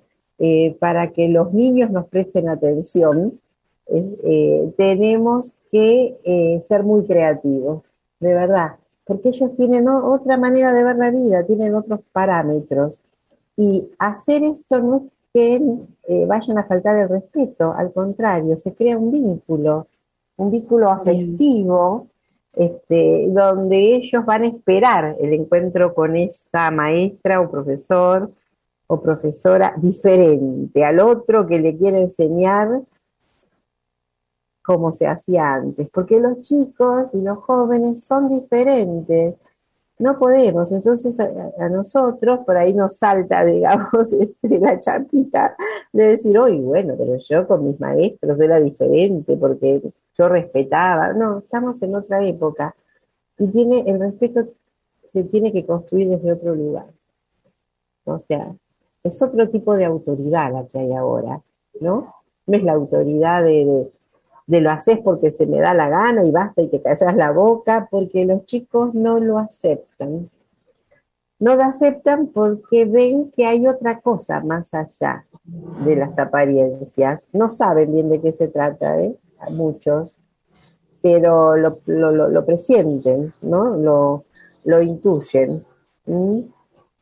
para 0.79 1.13
que 1.13 1.29
los 1.29 1.55
niños 1.55 1.91
nos 1.91 2.09
presten 2.09 2.51
atención, 2.51 3.41
eh, 3.95 4.73
tenemos 4.77 5.55
que 5.71 6.17
eh, 6.25 6.63
ser 6.67 6.83
muy 6.83 7.05
creativos, 7.05 7.83
de 8.21 8.33
verdad, 8.33 8.77
porque 9.13 9.29
ellos 9.29 9.51
tienen 9.59 9.89
otra 9.89 10.39
manera 10.39 10.73
de 10.73 10.85
ver 10.85 10.97
la 10.97 11.11
vida, 11.11 11.45
tienen 11.45 11.75
otros 11.75 12.01
parámetros. 12.13 12.99
Y 13.57 13.91
hacer 13.99 14.43
esto 14.43 14.81
no 14.81 14.97
es 14.97 15.03
que 15.35 15.63
eh, 16.09 16.25
vayan 16.27 16.57
a 16.57 16.65
faltar 16.65 16.97
el 16.97 17.11
respeto, 17.11 17.75
al 17.77 17.93
contrario, 17.93 18.57
se 18.57 18.75
crea 18.75 18.97
un 18.97 19.13
vínculo, 19.13 19.87
un 20.37 20.51
vínculo 20.51 20.91
afectivo, 20.91 22.07
este, 22.55 23.27
donde 23.29 23.97
ellos 23.97 24.25
van 24.25 24.45
a 24.45 24.49
esperar 24.49 25.17
el 25.21 25.35
encuentro 25.35 25.93
con 25.95 26.17
esa 26.17 26.71
maestra 26.71 27.41
o 27.43 27.51
profesor 27.51 28.31
o 28.87 29.01
profesora 29.01 29.75
diferente 29.77 30.85
al 30.85 31.01
otro 31.01 31.47
que 31.47 31.59
le 31.59 31.77
quiere 31.77 32.01
enseñar 32.01 32.81
como 34.63 34.93
se 34.93 35.07
hacía 35.07 35.55
antes, 35.55 35.89
porque 35.91 36.21
los 36.21 36.41
chicos 36.43 37.07
y 37.13 37.21
los 37.21 37.39
jóvenes 37.39 38.05
son 38.05 38.29
diferentes. 38.29 39.35
No 39.99 40.19
podemos, 40.19 40.73
entonces 40.73 41.15
a, 41.21 41.69
nosotros 41.69 42.41
por 42.47 42.57
ahí 42.57 42.73
nos 42.75 42.97
salta, 42.97 43.45
digamos, 43.45 44.13
este, 44.13 44.59
la 44.59 44.81
chapita 44.81 45.57
de 45.93 46.09
decir, 46.09 46.39
oye, 46.39 46.61
bueno, 46.61 46.95
pero 46.97 47.17
yo 47.17 47.47
con 47.47 47.65
mis 47.65 47.79
maestros 47.79 48.41
era 48.41 48.61
diferente 48.61 49.37
porque 49.37 49.83
yo 50.17 50.29
respetaba. 50.29 51.13
No, 51.13 51.39
estamos 51.39 51.83
en 51.83 51.95
otra 51.95 52.25
época 52.27 52.75
y 53.39 53.49
tiene 53.49 53.85
el 53.87 54.01
respeto 54.01 54.49
se 55.05 55.25
tiene 55.25 55.53
que 55.53 55.67
construir 55.67 56.09
desde 56.09 56.33
otro 56.33 56.55
lugar. 56.55 56.87
O 58.05 58.19
sea, 58.19 58.55
es 59.05 59.21
otro 59.21 59.49
tipo 59.51 59.77
de 59.77 59.85
autoridad 59.85 60.53
la 60.53 60.67
que 60.67 60.79
hay 60.79 60.93
ahora, 60.93 61.43
¿no? 61.81 62.15
No 62.47 62.57
es 62.57 62.63
la 62.65 62.73
autoridad 62.73 63.45
de 63.45 63.65
de 63.65 63.93
lo 64.47 64.71
haces 64.71 64.99
porque 64.99 65.31
se 65.31 65.47
me 65.47 65.61
da 65.61 65.75
la 65.75 65.89
gana 65.89 66.25
y 66.25 66.31
basta 66.31 66.63
y 66.63 66.69
te 66.69 66.83
callas 66.83 67.17
la 67.17 67.31
boca, 67.31 67.89
porque 67.91 68.25
los 68.25 68.45
chicos 68.45 68.95
no 68.95 69.19
lo 69.19 69.39
aceptan. 69.39 70.31
no 71.39 71.57
lo 71.57 71.63
aceptan 71.65 72.29
porque 72.29 72.85
ven 72.85 73.33
que 73.33 73.47
hay 73.47 73.67
otra 73.67 74.01
cosa 74.01 74.41
más 74.41 74.73
allá 74.75 75.27
de 75.85 75.97
las 75.97 76.19
apariencias. 76.19 77.23
No 77.33 77.49
saben 77.49 77.93
bien 77.93 78.11
de 78.11 78.21
qué 78.21 78.33
se 78.33 78.49
trata, 78.49 79.01
¿eh? 79.01 79.17
muchos, 79.51 80.17
pero 81.03 81.57
lo, 81.57 81.81
lo, 81.87 82.47
presienten, 82.47 83.33
¿no? 83.43 83.77
Lo, 83.77 84.25
lo 84.65 84.83
intuyen. 84.83 85.65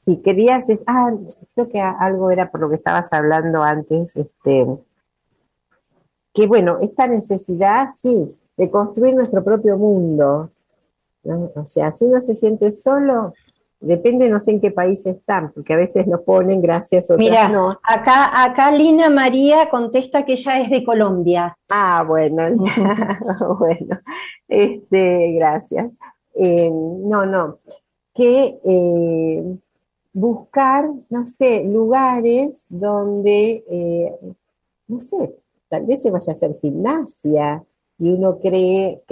Si 0.07 0.16
querías, 0.22 0.64
ah, 0.86 1.12
creo 1.55 1.68
que 1.68 1.80
algo 1.80 2.30
era 2.30 2.51
por 2.51 2.61
lo 2.61 2.70
que 2.70 2.76
estabas 2.76 3.12
hablando 3.12 3.62
antes, 3.62 4.16
este, 4.16 4.66
que 6.33 6.47
bueno, 6.47 6.78
esta 6.81 7.07
necesidad, 7.09 7.91
sí, 7.97 8.35
de 8.57 8.70
construir 8.70 9.14
nuestro 9.14 9.43
propio 9.43 9.76
mundo. 9.76 10.51
O 11.24 11.66
sea, 11.66 11.93
si 11.93 12.05
uno 12.05 12.20
se 12.20 12.35
siente 12.35 12.72
solo, 12.72 13.35
depende, 13.81 14.28
no 14.28 14.41
sé 14.41 14.53
en 14.53 14.61
qué 14.61 14.70
país 14.70 15.05
están, 15.07 15.53
porque 15.53 15.72
a 15.72 15.76
veces 15.76 16.07
lo 16.07 16.22
ponen, 16.22 16.61
gracias, 16.61 17.07
otras 17.07 17.18
Mira, 17.18 17.49
no. 17.49 17.70
Acá, 17.83 18.45
acá 18.45 18.70
Lina 18.70 19.09
María 19.09 19.68
contesta 19.70 20.24
que 20.24 20.35
ella 20.35 20.61
es 20.61 20.70
de 20.70 20.85
Colombia. 20.85 21.57
Ah, 21.68 22.05
bueno, 22.07 22.43
bueno, 23.59 24.01
este, 24.49 25.33
gracias. 25.33 25.91
Eh, 26.35 26.70
no, 26.70 27.26
no, 27.26 27.59
que 28.14 28.61
eh, 28.64 29.59
buscar, 30.12 30.91
no 31.09 31.24
sé, 31.24 31.64
lugares 31.64 32.64
donde, 32.68 33.64
eh, 33.68 34.14
no 34.89 35.01
sé, 35.01 35.35
tal 35.71 35.87
vez 35.87 36.03
se 36.03 36.11
vaya 36.11 36.33
a 36.33 36.37
hacer 36.37 36.59
gimnasia 36.61 37.64
y 37.99 38.11
uno 38.11 38.39
cree, 38.41 39.03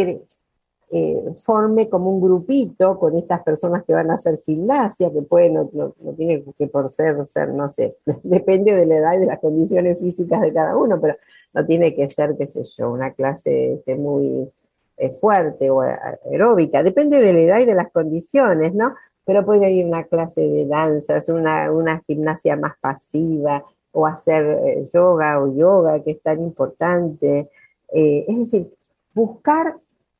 eh, 0.90 1.34
forme 1.40 1.88
como 1.88 2.10
un 2.10 2.20
grupito 2.20 2.98
con 2.98 3.14
estas 3.14 3.42
personas 3.42 3.84
que 3.84 3.94
van 3.94 4.10
a 4.10 4.14
hacer 4.14 4.42
gimnasia, 4.44 5.12
que 5.12 5.22
pueden, 5.22 5.54
no, 5.54 5.70
no, 5.72 6.12
tiene 6.16 6.42
que 6.58 6.66
por 6.66 6.90
ser, 6.90 7.24
ser, 7.26 7.50
no 7.50 7.72
sé, 7.74 7.96
depende 8.22 8.74
de 8.74 8.86
la 8.86 8.96
edad 8.96 9.14
y 9.14 9.20
de 9.20 9.26
las 9.26 9.38
condiciones 9.38 10.00
físicas 10.00 10.40
de 10.40 10.52
cada 10.52 10.76
uno, 10.76 11.00
pero 11.00 11.16
no 11.54 11.64
tiene 11.64 11.94
que 11.94 12.10
ser, 12.10 12.36
qué 12.36 12.46
sé 12.46 12.64
yo, 12.76 12.90
una 12.90 13.12
clase 13.12 13.74
este, 13.74 13.94
muy 13.94 14.50
eh, 14.96 15.10
fuerte 15.10 15.70
o 15.70 15.80
aeróbica, 15.80 16.82
depende 16.82 17.20
de 17.20 17.32
la 17.34 17.40
edad 17.40 17.60
y 17.60 17.66
de 17.66 17.74
las 17.74 17.92
condiciones, 17.92 18.74
¿no? 18.74 18.94
Pero 19.24 19.44
puede 19.44 19.70
ir 19.70 19.86
una 19.86 20.04
clase 20.04 20.40
de 20.40 20.66
danzas, 20.66 21.28
una, 21.28 21.70
una 21.70 22.02
gimnasia 22.06 22.56
más 22.56 22.78
pasiva, 22.80 23.62
o 23.92 24.06
hacer 24.06 24.44
eh, 24.64 24.88
yoga 24.92 25.40
o 25.42 25.54
yoga, 25.54 26.02
que 26.02 26.12
es 26.12 26.22
tan 26.22 26.42
importante. 26.42 27.50
Eh, 27.92 28.24
es 28.28 28.38
decir, 28.38 28.74
buscar 29.14 29.76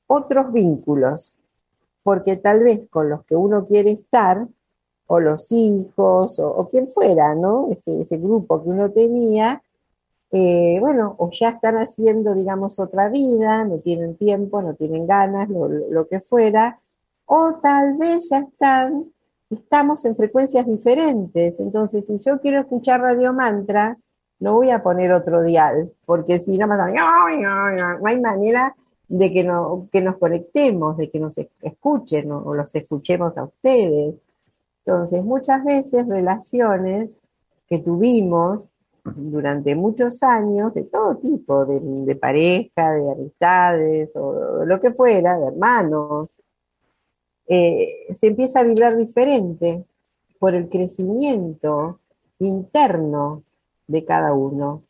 otros 0.06 0.52
vínculos, 0.52 1.40
porque 2.02 2.36
tal 2.36 2.64
vez 2.64 2.88
con 2.90 3.10
los 3.10 3.24
que 3.24 3.36
uno 3.36 3.66
quiere 3.66 3.90
estar, 3.90 4.46
o 5.06 5.20
los 5.20 5.50
hijos, 5.52 6.38
o, 6.38 6.68
quien 6.70 6.88
fuera, 6.88 7.34
¿no? 7.34 7.70
Ese, 7.86 8.18
grupo 8.18 8.62
que 8.62 8.68
uno 8.68 8.90
tenía, 8.90 9.62
eh, 10.30 10.76
bueno, 10.80 11.14
o 11.18 11.30
ya 11.30 11.50
están 11.50 11.76
haciendo, 11.76 12.34
digamos, 12.34 12.78
otra 12.78 13.08
vida, 13.08 13.64
no 13.64 13.78
tienen 13.78 14.16
tiempo, 14.16 14.60
no 14.60 14.74
tienen 14.74 15.06
ganas, 15.06 15.48
lo 15.48 16.08
que 16.08 16.20
fuera, 16.20 16.78
o 17.24 17.54
tal 17.62 17.96
vez 17.96 18.28
ya 18.30 18.38
están 18.40 19.10
estamos 19.50 20.04
en 20.04 20.16
frecuencias 20.16 20.66
diferentes. 20.66 21.58
Entonces, 21.58 22.06
si 22.06 22.18
yo 22.18 22.40
quiero 22.40 22.60
escuchar 22.60 23.00
Radio 23.00 23.32
Mantra, 23.32 23.98
no 24.40 24.54
voy 24.54 24.70
a 24.70 24.82
poner 24.82 25.12
otro 25.12 25.42
dial, 25.42 25.92
porque 26.04 26.38
si 26.38 26.58
no, 26.58 26.66
no 26.66 28.06
hay 28.06 28.20
manera 28.20 28.76
de 29.08 29.32
que, 29.32 29.42
no, 29.42 29.88
que 29.90 30.02
nos 30.02 30.16
conectemos, 30.18 30.96
de 30.96 31.10
que 31.10 31.18
nos 31.18 31.36
escuchen 31.62 32.30
o 32.30 32.54
los 32.54 32.74
escuchemos 32.74 33.36
a 33.38 33.44
ustedes. 33.44 34.20
Entonces, 34.84 35.24
muchas 35.24 35.64
veces 35.64 36.06
relaciones 36.06 37.10
que 37.68 37.78
tuvimos 37.78 38.62
durante 39.04 39.74
muchos 39.74 40.22
años, 40.22 40.74
de 40.74 40.84
todo 40.84 41.16
tipo, 41.16 41.64
de, 41.64 41.80
de 41.80 42.16
pareja, 42.16 42.92
de 42.92 43.10
amistades 43.10 44.10
o 44.14 44.64
lo 44.64 44.80
que 44.80 44.92
fuera, 44.92 45.38
de 45.38 45.48
hermanos, 45.48 46.28
eh, 47.48 48.14
se 48.18 48.28
empieza 48.28 48.60
a 48.60 48.64
vibrar 48.64 48.96
diferente 48.96 49.84
por 50.38 50.54
el 50.54 50.68
crecimiento 50.68 52.00
interno 52.38 53.42
de 53.86 54.04
cada 54.04 54.32
uno. 54.32 54.82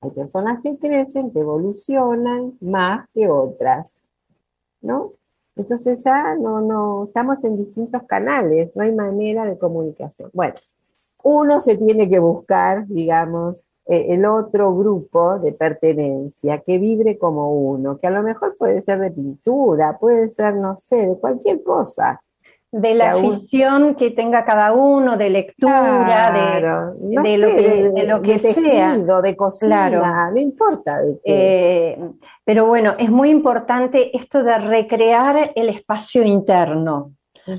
Hay 0.00 0.10
personas 0.10 0.60
que 0.62 0.76
crecen, 0.76 1.30
que 1.30 1.40
evolucionan 1.40 2.56
más 2.60 3.08
que 3.14 3.28
otras, 3.28 3.92
¿no? 4.82 5.12
Entonces 5.54 6.04
ya 6.04 6.34
no, 6.34 6.60
no, 6.60 7.04
estamos 7.04 7.42
en 7.44 7.56
distintos 7.56 8.02
canales, 8.02 8.70
no 8.74 8.82
hay 8.82 8.92
manera 8.92 9.46
de 9.46 9.58
comunicación. 9.58 10.30
Bueno, 10.34 10.54
uno 11.22 11.62
se 11.62 11.78
tiene 11.78 12.10
que 12.10 12.18
buscar, 12.18 12.86
digamos, 12.86 13.64
el 13.86 14.24
otro 14.24 14.74
grupo 14.74 15.38
de 15.38 15.52
pertenencia 15.52 16.58
que 16.58 16.78
vibre 16.78 17.18
como 17.18 17.52
uno, 17.52 17.98
que 17.98 18.08
a 18.08 18.10
lo 18.10 18.22
mejor 18.22 18.56
puede 18.58 18.82
ser 18.82 18.98
de 18.98 19.12
pintura, 19.12 19.96
puede 19.98 20.30
ser, 20.32 20.54
no 20.54 20.76
sé, 20.76 21.06
de 21.06 21.18
cualquier 21.18 21.62
cosa. 21.62 22.20
De 22.72 22.94
la 22.94 23.12
afición 23.12 23.94
que 23.94 24.10
tenga 24.10 24.44
cada 24.44 24.72
uno, 24.72 25.16
de 25.16 25.30
lectura, 25.30 26.32
de, 27.00 27.38
lo 27.38 27.48
que, 27.48 27.90
de, 27.94 28.02
lo 28.02 28.20
que 28.20 28.38
sea. 28.40 28.98
de 28.98 29.36
cocina, 29.36 30.30
no 30.30 30.40
importa. 30.40 31.00
Eh, 31.24 31.96
pero 32.44 32.66
bueno, 32.66 32.96
es 32.98 33.08
muy 33.08 33.30
importante 33.30 34.14
esto 34.16 34.42
de 34.42 34.58
recrear 34.58 35.52
el 35.54 35.68
espacio 35.68 36.24
interno, 36.24 37.12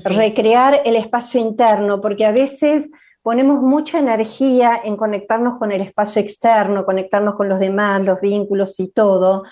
recrear 0.04 0.82
el 0.84 0.94
espacio 0.94 1.40
interno, 1.40 2.00
porque 2.02 2.26
a 2.26 2.32
veces 2.32 2.88
ponemos 3.28 3.60
mucha 3.60 3.98
energía 3.98 4.80
en 4.82 4.96
conectarnos 4.96 5.58
con 5.58 5.70
el 5.70 5.82
espacio 5.82 6.22
externo, 6.22 6.86
conectarnos 6.86 7.34
con 7.34 7.46
los 7.50 7.58
demás, 7.58 8.00
los 8.00 8.22
vínculos 8.22 8.80
y 8.80 8.88
todo. 8.88 9.44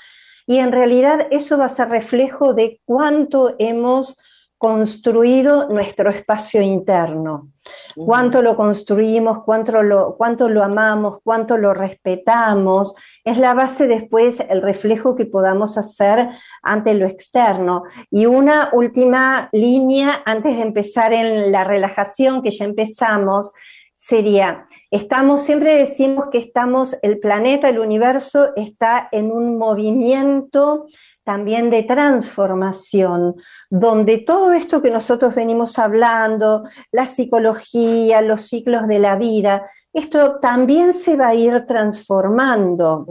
Y 0.47 0.61
en 0.61 0.73
realidad 0.73 1.27
eso 1.31 1.59
va 1.59 1.67
a 1.67 1.69
ser 1.69 1.91
reflejo 1.91 2.55
de 2.55 2.81
cuánto 2.87 3.55
hemos 3.59 4.17
construido 4.59 5.69
nuestro 5.69 6.11
espacio 6.11 6.63
interno, 6.63 7.51
cuánto 7.95 8.41
lo 8.41 8.57
construimos, 8.57 9.45
cuánto 9.45 9.83
lo, 9.83 10.17
cuánto 10.17 10.49
lo 10.49 10.63
amamos, 10.63 11.19
cuánto 11.23 11.59
lo 11.59 11.75
respetamos, 11.75 12.95
es 13.23 13.37
la 13.37 13.53
base 13.53 13.87
después 13.87 14.41
el 14.49 14.63
reflejo 14.63 15.15
que 15.15 15.27
podamos 15.27 15.77
hacer 15.77 16.31
ante 16.63 16.95
lo 16.95 17.07
externo. 17.07 17.83
Y 18.11 18.27
una 18.27 18.71
última 18.73 19.51
línea 19.53 20.23
antes 20.25 20.57
de 20.57 20.63
empezar 20.63 21.13
en 21.13 21.53
la 21.53 21.65
relajación 21.65 22.43
que 22.43 22.51
ya 22.51 22.65
empezamos, 22.65 23.53
sería, 23.95 24.69
estamos, 24.91 25.43
siempre 25.43 25.77
decimos 25.77 26.27
que 26.31 26.39
estamos, 26.39 26.97
el 27.03 27.19
planeta, 27.19 27.69
el 27.69 27.79
universo 27.79 28.55
está 28.57 29.09
en 29.13 29.33
un 29.33 29.59
movimiento 29.59 30.87
también 31.27 31.71
de 31.71 31.83
transformación, 31.83 33.35
donde 33.69 34.19
todo 34.19 34.53
esto 34.53 34.81
que 34.81 34.93
nosotros 34.93 35.35
venimos 35.35 35.77
hablando, 35.77 36.63
la 36.93 37.05
psicología, 37.07 38.23
los 38.23 38.43
ciclos 38.43 38.87
de 38.87 39.01
la 39.01 39.17
vida, 39.17 39.69
esto 39.93 40.39
también 40.41 40.93
se 40.93 41.17
va 41.17 41.29
a 41.29 41.35
ir 41.35 41.67
transformando. 41.67 43.07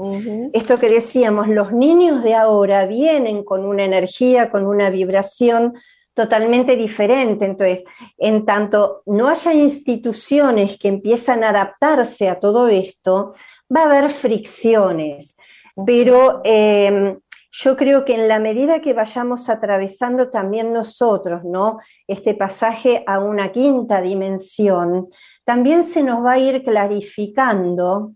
Esto 0.53 0.79
que 0.79 0.87
decíamos, 0.87 1.49
los 1.49 1.73
niños 1.73 2.23
de 2.23 2.35
ahora 2.35 2.85
vienen 2.85 3.43
con 3.43 3.65
una 3.65 3.83
energía, 3.83 4.49
con 4.49 4.65
una 4.65 4.89
vibración 4.89 5.73
totalmente 6.13 6.77
diferente. 6.77 7.43
Entonces, 7.43 7.83
en 8.17 8.45
tanto 8.45 9.01
no 9.07 9.27
haya 9.27 9.51
instituciones 9.51 10.77
que 10.77 10.87
empiezan 10.87 11.43
a 11.43 11.49
adaptarse 11.49 12.29
a 12.29 12.39
todo 12.39 12.69
esto, 12.69 13.33
va 13.75 13.81
a 13.81 13.85
haber 13.85 14.11
fricciones. 14.11 15.35
Pero 15.85 16.39
em, 16.45 17.19
yo 17.57 17.77
creo 17.77 18.03
que 18.03 18.15
en 18.15 18.27
la 18.27 18.39
medida 18.39 18.81
que 18.81 18.93
vayamos 18.93 19.47
atravesando 19.47 20.29
también 20.29 20.73
nosotros, 20.73 21.45
¿no? 21.45 21.79
Este 22.05 22.33
pasaje 22.33 23.03
a 23.07 23.19
una 23.19 23.53
quinta 23.53 24.01
dimensión, 24.01 25.07
también 25.45 25.85
se 25.85 26.03
nos 26.03 26.23
va 26.25 26.33
a 26.33 26.39
ir 26.39 26.63
clarificando 26.63 28.11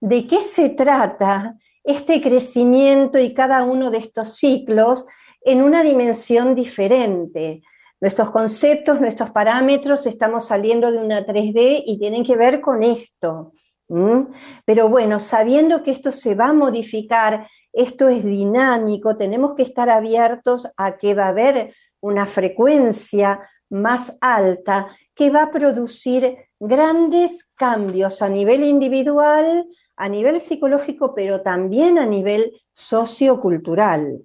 de 0.00 0.26
qué 0.26 0.42
se 0.42 0.68
trata 0.68 1.54
este 1.82 2.20
crecimiento 2.20 3.18
y 3.18 3.32
cada 3.32 3.62
uno 3.62 3.90
de 3.90 3.98
estos 3.98 4.36
ciclos 4.36 5.06
en 5.42 5.62
una 5.62 5.82
dimensión 5.82 6.54
diferente. 6.54 7.62
Nuestros 8.00 8.30
conceptos, 8.30 9.00
nuestros 9.00 9.30
parámetros, 9.30 10.04
estamos 10.04 10.48
saliendo 10.48 10.90
de 10.90 10.98
una 10.98 11.24
3D 11.24 11.84
y 11.86 11.98
tienen 11.98 12.22
que 12.22 12.36
ver 12.36 12.60
con 12.60 12.82
esto. 12.82 13.52
Pero 14.66 14.88
bueno, 14.90 15.20
sabiendo 15.20 15.82
que 15.82 15.90
esto 15.90 16.12
se 16.12 16.34
va 16.34 16.48
a 16.48 16.52
modificar 16.52 17.48
esto 17.74 18.08
es 18.08 18.24
dinámico, 18.24 19.16
tenemos 19.16 19.54
que 19.54 19.62
estar 19.62 19.90
abiertos 19.90 20.68
a 20.76 20.96
que 20.96 21.14
va 21.14 21.26
a 21.26 21.28
haber 21.28 21.74
una 22.00 22.26
frecuencia 22.26 23.40
más 23.68 24.16
alta 24.20 24.88
que 25.14 25.30
va 25.30 25.44
a 25.44 25.50
producir 25.50 26.36
grandes 26.60 27.46
cambios 27.56 28.22
a 28.22 28.28
nivel 28.28 28.64
individual, 28.64 29.66
a 29.96 30.08
nivel 30.08 30.40
psicológico, 30.40 31.14
pero 31.14 31.42
también 31.42 31.98
a 31.98 32.06
nivel 32.06 32.52
sociocultural. 32.72 34.20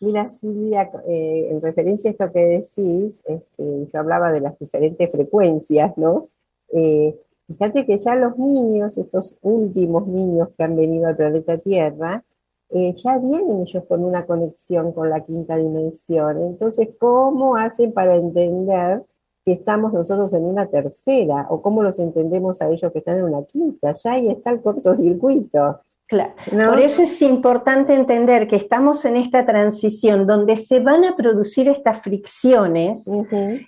Mira, 0.00 0.28
Silvia, 0.30 0.90
eh, 1.06 1.48
en 1.50 1.62
referencia 1.62 2.10
a 2.10 2.12
esto 2.12 2.32
que 2.32 2.40
decís, 2.40 3.22
este, 3.24 3.88
yo 3.92 3.98
hablaba 3.98 4.32
de 4.32 4.40
las 4.40 4.58
diferentes 4.58 5.10
frecuencias, 5.10 5.96
¿no? 5.96 6.28
Eh, 6.72 7.18
fíjate 7.46 7.86
que 7.86 8.00
ya 8.00 8.14
los 8.14 8.36
niños, 8.38 8.98
estos 8.98 9.34
últimos 9.42 10.06
niños 10.06 10.48
que 10.56 10.64
han 10.64 10.76
venido 10.76 11.06
al 11.06 11.16
planeta 11.16 11.58
Tierra, 11.58 12.22
eh, 12.70 12.94
ya 12.96 13.18
vienen 13.18 13.62
ellos 13.62 13.84
con 13.88 14.04
una 14.04 14.26
conexión 14.26 14.92
con 14.92 15.10
la 15.10 15.24
quinta 15.24 15.56
dimensión. 15.56 16.42
Entonces, 16.42 16.88
¿cómo 16.98 17.56
hacen 17.56 17.92
para 17.92 18.16
entender 18.16 19.02
que 19.44 19.52
estamos 19.52 19.92
nosotros 19.92 20.32
en 20.34 20.44
una 20.44 20.66
tercera? 20.66 21.46
¿O 21.50 21.62
cómo 21.62 21.82
los 21.82 21.98
entendemos 21.98 22.60
a 22.62 22.68
ellos 22.68 22.90
que 22.92 22.98
están 22.98 23.18
en 23.18 23.24
una 23.24 23.44
quinta? 23.44 23.92
Ya 23.92 24.12
ahí 24.12 24.28
está 24.28 24.50
el 24.50 24.62
cortocircuito. 24.62 25.80
Claro. 26.06 26.34
Por 26.68 26.80
eso 26.80 27.02
es 27.02 27.20
importante 27.22 27.94
entender 27.94 28.46
que 28.46 28.56
estamos 28.56 29.04
en 29.04 29.16
esta 29.16 29.46
transición 29.46 30.26
donde 30.26 30.56
se 30.56 30.80
van 30.80 31.04
a 31.04 31.16
producir 31.16 31.68
estas 31.68 32.02
fricciones. 32.02 33.10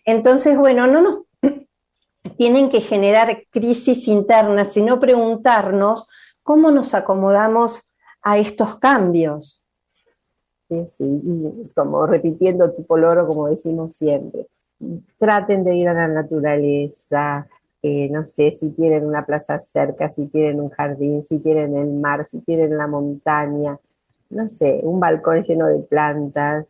Entonces, 0.04 0.56
bueno, 0.58 0.86
no 0.86 1.00
nos 1.00 1.22
tienen 2.36 2.68
que 2.68 2.82
generar 2.82 3.44
crisis 3.50 4.06
internas, 4.06 4.72
sino 4.72 5.00
preguntarnos 5.00 6.08
cómo 6.42 6.70
nos 6.70 6.92
acomodamos 6.94 7.90
a 8.28 8.38
estos 8.38 8.76
cambios. 8.80 9.64
Y 10.68 11.70
como 11.76 12.06
repitiendo 12.06 12.72
tipo 12.72 12.96
loro, 12.96 13.28
como 13.28 13.46
decimos 13.46 13.94
siempre, 13.94 14.48
traten 15.16 15.62
de 15.62 15.76
ir 15.76 15.88
a 15.88 15.94
la 15.94 16.08
naturaleza, 16.08 17.46
no 17.84 18.26
sé, 18.26 18.50
si 18.58 18.72
quieren 18.72 19.06
una 19.06 19.24
plaza 19.24 19.60
cerca, 19.60 20.10
si 20.10 20.26
quieren 20.26 20.60
un 20.60 20.70
jardín, 20.70 21.24
si 21.28 21.38
quieren 21.38 21.76
el 21.76 21.92
mar, 21.92 22.26
si 22.28 22.40
quieren 22.40 22.76
la 22.76 22.88
montaña, 22.88 23.78
no 24.30 24.48
sé, 24.50 24.80
un 24.82 24.98
balcón 24.98 25.44
lleno 25.44 25.68
de 25.68 25.78
plantas. 25.84 26.66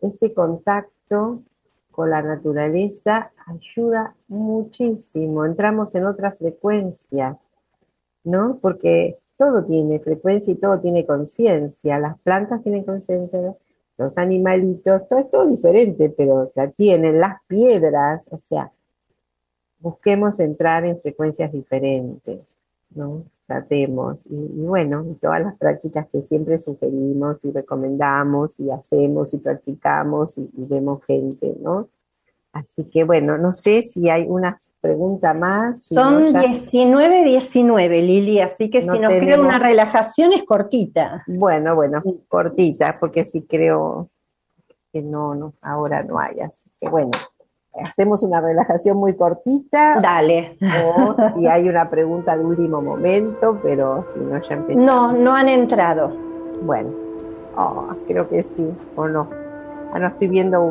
Ese 0.00 0.32
contacto 0.32 1.42
con 1.90 2.08
la 2.08 2.22
naturaleza 2.22 3.32
ayuda 3.46 4.14
muchísimo, 4.28 5.44
entramos 5.44 5.94
en 5.94 6.06
otra 6.06 6.32
frecuencia, 6.32 7.38
¿no? 8.24 8.58
Porque 8.62 9.18
todo 9.40 9.64
tiene 9.64 10.00
frecuencia 10.00 10.52
y 10.52 10.56
todo 10.56 10.80
tiene 10.80 11.06
conciencia, 11.06 11.98
las 11.98 12.18
plantas 12.20 12.62
tienen 12.62 12.84
conciencia, 12.84 13.56
los 13.96 14.12
animalitos, 14.18 15.08
todo 15.08 15.18
es 15.18 15.30
todo 15.30 15.46
diferente, 15.46 16.10
pero 16.10 16.52
la 16.54 16.70
tienen, 16.70 17.18
las 17.18 17.38
piedras, 17.46 18.22
o 18.30 18.38
sea, 18.50 18.70
busquemos 19.78 20.38
entrar 20.40 20.84
en 20.84 21.00
frecuencias 21.00 21.50
diferentes, 21.52 22.40
¿no? 22.90 23.24
Tratemos. 23.46 24.18
Y, 24.26 24.66
bueno, 24.66 25.06
todas 25.22 25.40
las 25.42 25.56
prácticas 25.56 26.06
que 26.12 26.20
siempre 26.20 26.58
sugerimos 26.58 27.42
y 27.42 27.50
recomendamos 27.50 28.60
y 28.60 28.70
hacemos 28.70 29.32
y 29.32 29.38
practicamos 29.38 30.36
y, 30.36 30.50
vemos 30.54 31.02
gente, 31.06 31.56
¿no? 31.62 31.88
Así 32.52 32.84
que 32.90 33.04
bueno, 33.04 33.38
no 33.38 33.52
sé 33.52 33.88
si 33.92 34.10
hay 34.10 34.26
una 34.28 34.58
pregunta 34.80 35.34
más. 35.34 35.82
Son 35.84 36.22
19, 36.22 37.24
19, 37.24 38.02
Lili, 38.02 38.40
así 38.40 38.70
que 38.70 38.82
si 38.82 38.88
nos 38.88 39.12
queda 39.12 39.40
una 39.40 39.58
relajación 39.58 40.32
es 40.32 40.44
cortita. 40.44 41.22
Bueno, 41.26 41.76
bueno, 41.76 42.02
cortita, 42.28 42.96
porque 42.98 43.24
sí 43.24 43.46
creo 43.48 44.08
que 44.92 45.02
no, 45.02 45.34
no, 45.36 45.54
ahora 45.62 46.02
no 46.02 46.18
hay, 46.18 46.40
así 46.40 46.70
que 46.80 46.88
bueno 46.88 47.12
hacemos 47.84 48.22
una 48.22 48.40
relajación 48.40 48.96
muy 48.96 49.14
cortita. 49.14 50.00
Dale. 50.00 50.56
O 50.96 51.14
si 51.34 51.46
hay 51.46 51.68
una 51.68 51.88
pregunta 51.88 52.36
de 52.36 52.44
último 52.44 52.82
momento, 52.82 53.58
pero 53.62 54.04
si 54.12 54.20
no, 54.20 54.40
ya 54.40 54.54
empezamos. 54.54 54.84
No, 54.84 55.12
no 55.12 55.34
han 55.34 55.48
entrado. 55.48 56.12
Bueno, 56.62 56.90
oh, 57.56 57.88
creo 58.06 58.28
que 58.28 58.42
sí, 58.42 58.68
o 58.96 59.08
no. 59.08 59.39
Ah, 59.92 59.98
no 59.98 60.06
estoy 60.06 60.28
viendo 60.28 60.62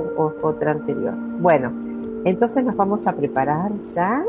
otra 0.42 0.72
anterior. 0.72 1.14
Bueno, 1.40 1.72
entonces 2.26 2.64
nos 2.64 2.76
vamos 2.76 3.06
a 3.08 3.14
preparar 3.14 3.72
ya, 3.82 4.24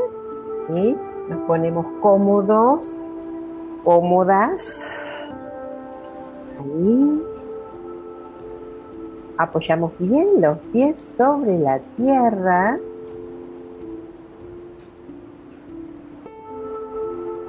¿sí? 0.69 0.97
Nos 1.29 1.39
ponemos 1.47 1.85
cómodos, 2.01 2.93
cómodas. 3.83 4.81
Ahí 6.59 7.23
apoyamos 9.37 9.93
bien 9.97 10.41
los 10.41 10.57
pies 10.71 10.95
sobre 11.17 11.57
la 11.57 11.79
tierra. 11.97 12.77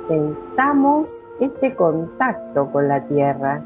Sentamos 0.08 1.24
este 1.40 1.74
contacto 1.74 2.70
con 2.70 2.88
la 2.88 3.06
tierra. 3.06 3.62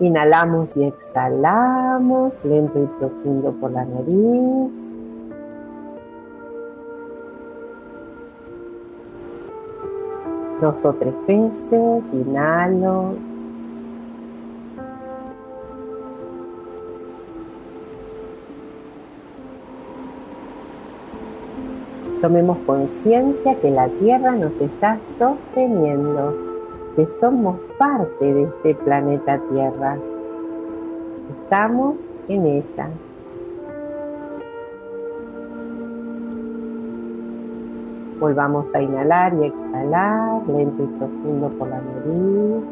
Inhalamos 0.00 0.76
y 0.76 0.84
exhalamos 0.84 2.44
lento 2.44 2.82
y 2.82 2.86
profundo 2.98 3.52
por 3.52 3.70
la 3.72 3.84
nariz. 3.84 4.72
Dos 10.60 10.84
o 10.84 10.92
tres 10.94 11.14
veces, 11.26 12.04
inhalo 12.12 13.14
Tomemos 22.20 22.58
conciencia 22.66 23.54
que 23.60 23.70
la 23.70 23.88
Tierra 23.88 24.32
nos 24.32 24.52
está 24.60 24.98
sosteniendo, 25.18 26.34
que 26.96 27.06
somos 27.08 27.60
parte 27.78 28.32
de 28.32 28.44
este 28.44 28.74
planeta 28.74 29.38
Tierra. 29.50 29.98
Estamos 31.42 31.96
en 32.26 32.46
ella. 32.46 32.88
Volvamos 38.18 38.74
a 38.74 38.80
inhalar 38.80 39.34
y 39.34 39.44
exhalar 39.44 40.48
lento 40.48 40.84
y 40.84 40.86
profundo 40.86 41.50
por 41.58 41.68
la 41.68 41.82
nariz. 41.82 42.64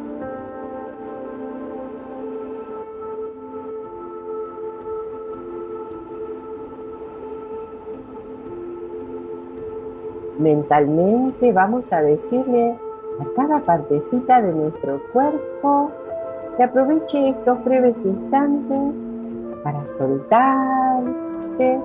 mentalmente 10.37 11.53
vamos 11.53 11.93
a 11.93 12.03
decirle 12.03 12.77
a 13.21 13.25
cada 13.37 13.61
partecita 13.61 14.43
de 14.43 14.53
nuestro 14.53 15.01
cuerpo 15.13 15.91
que 16.57 16.65
aproveche 16.65 17.31
estos 17.31 17.65
breves 17.65 17.97
instantes 18.05 18.81
para 19.63 19.87
soltarse, 19.89 21.81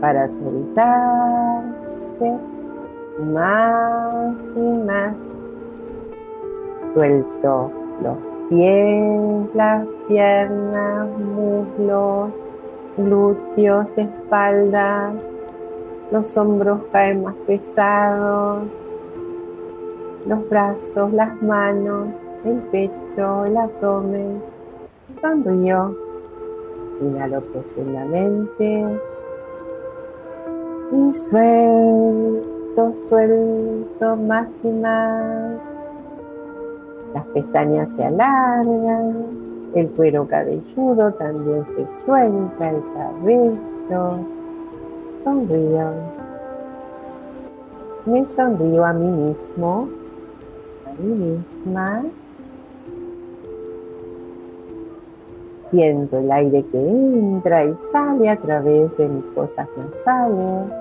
para 0.00 0.28
soltarse 0.28 1.70
más 3.32 4.34
y 4.56 4.84
más. 4.84 5.14
Suelto 6.94 7.70
los 8.02 8.16
pies, 8.48 9.54
las 9.54 9.86
piernas, 10.08 11.08
muslos, 11.18 12.40
glúteos, 12.96 13.86
espalda, 13.96 15.12
los 16.10 16.36
hombros 16.36 16.80
caen 16.90 17.22
más 17.22 17.34
pesados, 17.46 18.89
los 20.26 20.48
brazos, 20.48 21.12
las 21.12 21.40
manos, 21.42 22.08
el 22.44 22.56
pecho, 22.70 23.44
el 23.44 23.56
abdomen. 23.56 24.42
Sonrío. 25.20 25.96
Inhalo 27.00 27.40
profundamente. 27.40 28.98
Y 30.92 31.14
suelto, 31.14 32.94
suelto 33.08 34.16
más 34.16 34.52
y 34.62 34.68
más. 34.68 35.60
Las 37.14 37.26
pestañas 37.26 37.90
se 37.96 38.04
alargan, 38.04 39.70
el 39.74 39.88
cuero 39.90 40.28
cabelludo 40.28 41.12
también 41.14 41.64
se 41.74 41.86
suelta, 42.04 42.70
el 42.70 42.82
cabello 42.94 44.18
sonrío. 45.24 45.90
Me 48.06 48.26
sonrío 48.26 48.84
a 48.84 48.92
mí 48.92 49.10
mismo, 49.10 49.88
mí 51.00 51.08
misma. 51.08 52.02
Siento 55.70 56.18
el 56.18 56.32
aire 56.32 56.64
que 56.64 56.78
entra 56.78 57.64
y 57.64 57.74
sale 57.92 58.28
a 58.28 58.36
través 58.36 58.96
de 58.96 59.08
mis 59.08 59.24
fosas 59.34 59.68
nasales. 59.76 60.72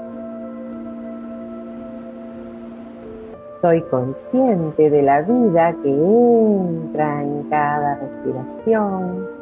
Soy 3.61 3.81
consciente 3.83 4.89
de 4.89 5.01
la 5.01 5.21
vida 5.21 5.75
que 5.83 5.89
entra 5.89 7.21
en 7.21 7.43
cada 7.49 7.95
respiración. 7.95 9.39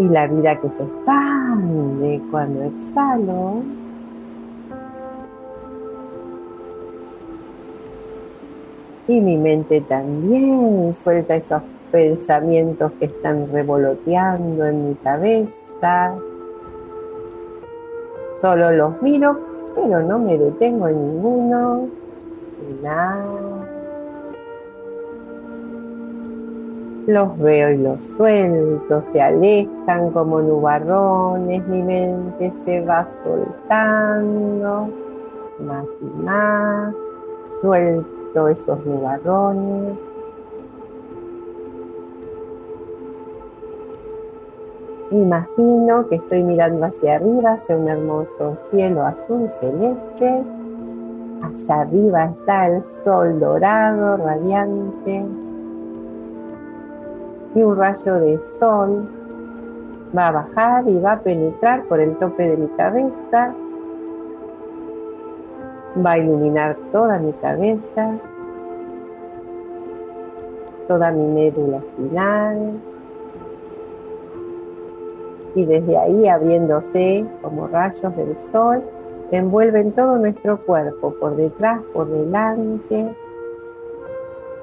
y 0.00 0.08
la 0.08 0.26
vida 0.26 0.58
que 0.58 0.70
se 0.70 0.82
expande 0.82 2.22
cuando 2.30 2.62
exhalo. 2.64 3.62
Y 9.10 9.20
mi 9.20 9.36
mente 9.36 9.80
también 9.80 10.94
suelta 10.94 11.34
esos 11.34 11.60
pensamientos 11.90 12.92
que 13.00 13.06
están 13.06 13.50
revoloteando 13.50 14.64
en 14.64 14.90
mi 14.90 14.94
cabeza. 14.94 16.14
Solo 18.36 18.70
los 18.70 19.02
miro, 19.02 19.36
pero 19.74 20.00
no 20.00 20.16
me 20.20 20.38
detengo 20.38 20.86
en 20.86 21.14
ninguno. 21.14 21.88
Nada. 22.84 23.24
Los 27.08 27.36
veo 27.40 27.70
y 27.72 27.78
los 27.78 28.04
suelto, 28.04 29.02
se 29.02 29.20
alejan 29.20 30.12
como 30.12 30.40
nubarrones, 30.40 31.66
mi 31.66 31.82
mente 31.82 32.52
se 32.64 32.80
va 32.82 33.08
soltando 33.24 34.88
más 35.58 35.84
y 36.00 36.22
más, 36.22 36.94
suelto 37.60 38.19
esos 38.34 38.84
nubarrones. 38.86 39.98
Imagino 45.10 46.06
que 46.08 46.16
estoy 46.16 46.44
mirando 46.44 46.84
hacia 46.84 47.16
arriba, 47.16 47.52
hacia 47.54 47.76
un 47.76 47.88
hermoso 47.88 48.56
cielo 48.70 49.04
azul 49.04 49.50
celeste. 49.50 50.44
Allá 51.42 51.80
arriba 51.80 52.24
está 52.24 52.68
el 52.68 52.84
sol 52.84 53.40
dorado, 53.40 54.16
radiante 54.18 55.26
y 57.54 57.62
un 57.62 57.76
rayo 57.76 58.14
de 58.14 58.40
sol 58.46 59.08
va 60.16 60.28
a 60.28 60.32
bajar 60.32 60.88
y 60.88 61.00
va 61.00 61.12
a 61.12 61.20
penetrar 61.20 61.84
por 61.84 62.00
el 62.00 62.16
tope 62.16 62.48
de 62.48 62.56
mi 62.56 62.68
cabeza, 62.68 63.54
va 65.96 66.12
a 66.12 66.18
iluminar 66.18 66.76
toda 66.92 67.18
mi 67.18 67.32
cabeza, 67.34 68.18
toda 70.86 71.10
mi 71.12 71.26
médula 71.26 71.78
espinal 71.78 72.80
y 75.54 75.66
desde 75.66 75.96
ahí 75.96 76.28
abriéndose 76.28 77.26
como 77.42 77.66
rayos 77.66 78.16
del 78.16 78.38
sol, 78.40 78.82
envuelven 79.30 79.92
todo 79.92 80.16
nuestro 80.18 80.58
cuerpo, 80.64 81.14
por 81.18 81.36
detrás, 81.36 81.80
por 81.92 82.08
delante, 82.08 83.14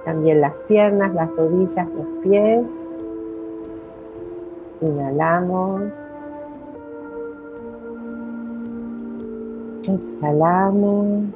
también 0.05 0.41
las 0.41 0.53
piernas, 0.67 1.13
las 1.13 1.29
rodillas, 1.35 1.87
los 1.89 2.07
pies. 2.23 2.61
Inhalamos. 4.79 5.91
Exhalamos. 9.87 11.29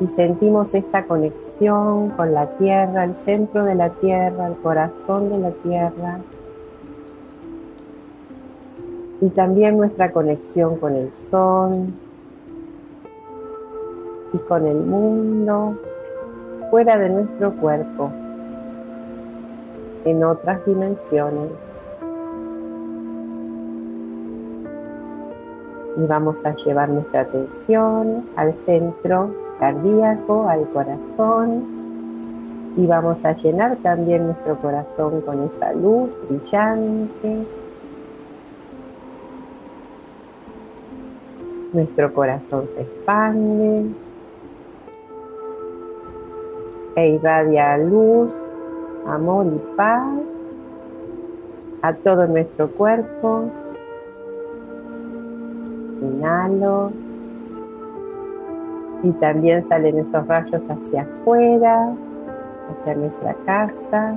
Y 0.00 0.06
sentimos 0.08 0.74
esta 0.74 1.06
conexión 1.06 2.10
con 2.10 2.34
la 2.34 2.46
tierra, 2.58 3.04
el 3.04 3.14
centro 3.16 3.64
de 3.64 3.76
la 3.76 3.90
tierra, 3.90 4.48
el 4.48 4.56
corazón 4.56 5.30
de 5.30 5.38
la 5.38 5.50
tierra. 5.52 6.18
Y 9.20 9.30
también 9.30 9.76
nuestra 9.76 10.10
conexión 10.10 10.78
con 10.78 10.96
el 10.96 11.12
sol, 11.12 11.92
y 14.32 14.38
con 14.38 14.66
el 14.66 14.78
mundo 14.78 15.76
fuera 16.70 16.98
de 16.98 17.10
nuestro 17.10 17.54
cuerpo, 17.56 18.10
en 20.04 20.24
otras 20.24 20.64
dimensiones. 20.66 21.50
Y 25.96 26.06
vamos 26.06 26.44
a 26.46 26.54
llevar 26.56 26.88
nuestra 26.88 27.22
atención 27.22 28.26
al 28.36 28.56
centro 28.56 29.34
cardíaco, 29.58 30.48
al 30.48 30.68
corazón, 30.70 31.82
y 32.76 32.86
vamos 32.86 33.24
a 33.24 33.34
llenar 33.34 33.76
también 33.82 34.26
nuestro 34.26 34.56
corazón 34.56 35.20
con 35.20 35.42
esa 35.42 35.72
luz 35.74 36.10
brillante. 36.28 37.46
Nuestro 41.72 42.12
corazón 42.14 42.68
se 42.74 42.82
expande, 42.82 43.90
e 46.96 47.08
irradia 47.08 47.78
luz, 47.78 48.32
amor 49.06 49.46
y 49.46 49.76
paz 49.76 50.20
a 51.82 51.94
todo 51.94 52.26
nuestro 52.26 52.70
cuerpo. 52.70 53.50
Inhalo. 56.02 56.92
Y 59.02 59.12
también 59.12 59.64
salen 59.64 59.98
esos 59.98 60.26
rayos 60.26 60.68
hacia 60.68 61.02
afuera, 61.02 61.94
hacia 62.70 62.94
nuestra 62.94 63.34
casa, 63.44 64.16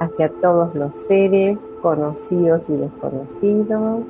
hacia 0.00 0.28
todos 0.40 0.74
los 0.74 0.96
seres 0.96 1.58
conocidos 1.82 2.68
y 2.68 2.76
desconocidos. 2.76 4.00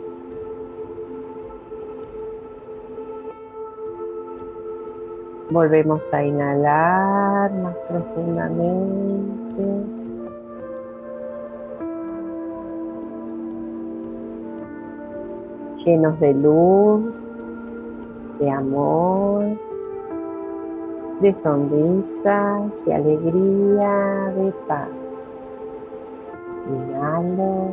Volvemos 5.51 6.14
a 6.14 6.25
inhalar 6.25 7.53
más 7.53 7.77
profundamente. 7.89 10.00
Llenos 15.85 16.20
de 16.20 16.35
luz, 16.35 17.24
de 18.39 18.51
amor, 18.51 19.45
de 21.20 21.35
sonrisa, 21.35 22.62
de 22.87 22.95
alegría, 22.95 24.33
de 24.37 24.53
paz. 24.68 24.89
Inhalo. 26.68 27.70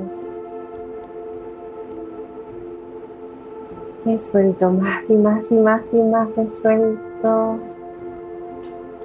Me 4.05 4.19
suelto 4.19 4.71
más 4.71 5.09
y 5.09 5.17
más 5.17 5.51
y 5.51 5.59
más 5.59 5.93
y 5.93 6.01
más, 6.01 6.29
me 6.37 6.49
suelto 6.49 7.57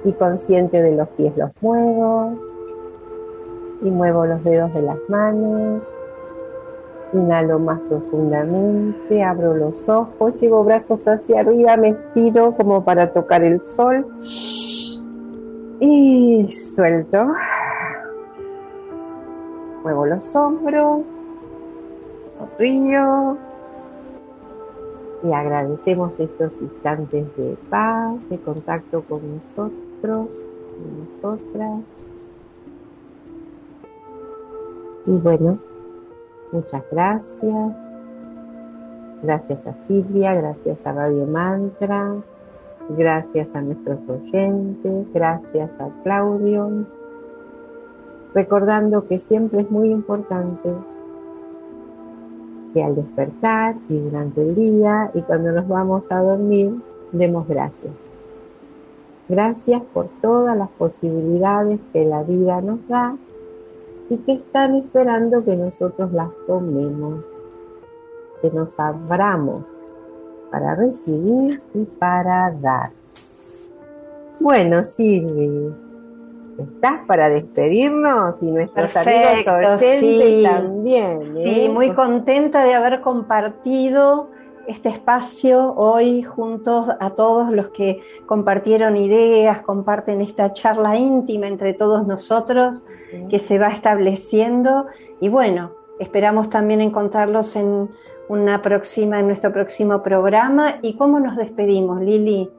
y 0.05 0.13
consciente 0.13 0.81
de 0.81 0.95
los 0.95 1.07
pies 1.09 1.35
los 1.37 1.51
muevo 1.61 2.37
y 3.81 3.91
muevo 3.91 4.25
los 4.25 4.43
dedos 4.43 4.73
de 4.73 4.81
las 4.81 4.97
manos. 5.09 5.81
Inhalo 7.13 7.59
más 7.59 7.79
profundamente, 7.81 9.23
abro 9.23 9.55
los 9.55 9.87
ojos, 9.87 10.33
llevo 10.41 10.63
brazos 10.63 11.07
hacia 11.07 11.41
arriba, 11.41 11.77
me 11.77 11.89
estiro 11.89 12.55
como 12.55 12.83
para 12.83 13.13
tocar 13.13 13.43
el 13.43 13.61
sol 13.75 14.05
y 15.79 16.49
suelto. 16.49 17.27
Muevo 19.83 20.05
los 20.07 20.35
hombros, 20.35 21.01
sonrío 22.37 23.37
y 25.23 25.31
agradecemos 25.31 26.19
estos 26.19 26.61
instantes 26.61 27.25
de 27.37 27.57
paz, 27.69 28.15
de 28.29 28.39
contacto 28.39 29.03
con 29.03 29.37
nosotros 29.37 30.47
y 30.79 31.11
nosotras. 31.11 31.81
Y 35.05 35.11
bueno, 35.11 35.59
muchas 36.53 36.83
gracias. 36.91 37.75
Gracias 39.23 39.65
a 39.65 39.73
Silvia, 39.87 40.35
gracias 40.35 40.85
a 40.85 40.91
Radio 40.91 41.25
Mantra, 41.25 42.13
gracias 42.89 43.55
a 43.55 43.61
nuestros 43.61 43.99
oyentes, 44.07 45.05
gracias 45.13 45.71
a 45.79 45.89
Claudio. 46.03 46.85
Recordando 48.33 49.07
que 49.07 49.19
siempre 49.19 49.61
es 49.61 49.71
muy 49.71 49.89
importante 49.89 50.69
que 52.73 52.83
al 52.83 52.95
despertar 52.95 53.75
y 53.87 53.99
durante 53.99 54.41
el 54.41 54.55
día 54.55 55.11
y 55.13 55.21
cuando 55.21 55.51
nos 55.51 55.67
vamos 55.67 56.11
a 56.11 56.21
dormir, 56.21 56.81
demos 57.11 57.47
gracias. 57.47 57.93
Gracias 59.29 59.81
por 59.93 60.09
todas 60.21 60.57
las 60.57 60.69
posibilidades 60.71 61.79
que 61.93 62.03
la 62.05 62.23
vida 62.23 62.59
nos 62.61 62.85
da 62.87 63.15
y 64.09 64.17
que 64.17 64.33
están 64.33 64.75
esperando 64.75 65.43
que 65.43 65.55
nosotros 65.55 66.11
las 66.11 66.29
tomemos, 66.47 67.23
que 68.41 68.51
nos 68.51 68.79
abramos 68.79 69.63
para 70.51 70.75
recibir 70.75 71.59
y 71.73 71.83
para 71.85 72.51
dar. 72.51 72.91
Bueno, 74.39 74.81
Silvi, 74.81 75.73
¿Estás 76.57 76.99
para 77.07 77.29
despedirnos? 77.29 78.41
Y 78.41 78.51
nuestros 78.51 78.95
amigos 78.95 79.47
oyentes 79.47 80.43
también. 80.43 81.37
¿eh? 81.37 81.53
Sí, 81.53 81.69
muy 81.69 81.91
contenta 81.93 82.63
de 82.63 82.75
haber 82.75 83.01
compartido 83.01 84.29
este 84.67 84.89
espacio 84.89 85.73
hoy 85.75 86.23
juntos 86.23 86.87
a 86.99 87.11
todos 87.11 87.51
los 87.51 87.69
que 87.69 88.01
compartieron 88.25 88.97
ideas, 88.97 89.61
comparten 89.61 90.21
esta 90.21 90.53
charla 90.53 90.97
íntima 90.97 91.47
entre 91.47 91.73
todos 91.73 92.07
nosotros 92.07 92.83
que 93.29 93.39
se 93.39 93.59
va 93.59 93.67
estableciendo. 93.67 94.85
Y 95.19 95.29
bueno, 95.29 95.71
esperamos 95.99 96.49
también 96.49 96.81
encontrarlos 96.81 97.55
en 97.55 97.89
una 98.29 98.61
próxima, 98.61 99.19
en 99.19 99.27
nuestro 99.27 99.51
próximo 99.51 100.01
programa. 100.01 100.79
¿Y 100.81 100.95
cómo 100.95 101.19
nos 101.19 101.35
despedimos, 101.35 102.01
Lili? 102.01 102.49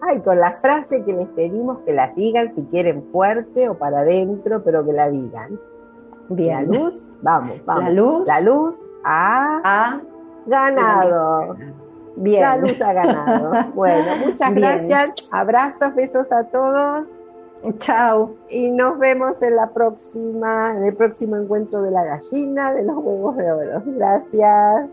Ay, 0.00 0.20
con 0.22 0.38
la 0.38 0.58
frase 0.60 1.04
que 1.04 1.12
les 1.12 1.28
pedimos 1.28 1.78
que 1.86 1.92
las 1.92 2.14
digan 2.16 2.52
si 2.54 2.62
quieren 2.64 3.04
fuerte 3.12 3.68
o 3.68 3.78
para 3.78 4.00
adentro, 4.00 4.62
pero 4.64 4.84
que 4.84 4.92
la 4.92 5.08
digan. 5.08 5.60
Bien. 6.28 6.70
La 6.70 6.78
luz, 6.78 7.06
vamos, 7.20 7.64
vamos. 7.64 7.84
La 7.84 7.90
luz. 7.90 8.26
La 8.26 8.40
luz 8.40 8.84
ha 9.04 10.00
ganado. 10.46 11.56
Bien. 12.16 12.40
La 12.40 12.56
luz 12.58 12.80
ha 12.82 12.92
ganado. 12.92 13.52
Bueno, 13.74 14.26
muchas 14.26 14.54
Bien. 14.54 14.88
gracias. 14.88 15.28
Abrazos, 15.30 15.94
besos 15.94 16.30
a 16.32 16.44
todos. 16.44 17.08
Chao. 17.78 18.34
Y 18.50 18.70
nos 18.70 18.98
vemos 18.98 19.40
en 19.42 19.56
la 19.56 19.70
próxima, 19.70 20.72
en 20.76 20.84
el 20.84 20.94
próximo 20.94 21.36
encuentro 21.36 21.82
de 21.82 21.90
la 21.90 22.04
gallina 22.04 22.72
de 22.72 22.82
los 22.82 22.96
huevos 22.96 23.36
de 23.36 23.52
oro. 23.52 23.82
Gracias. 23.86 24.90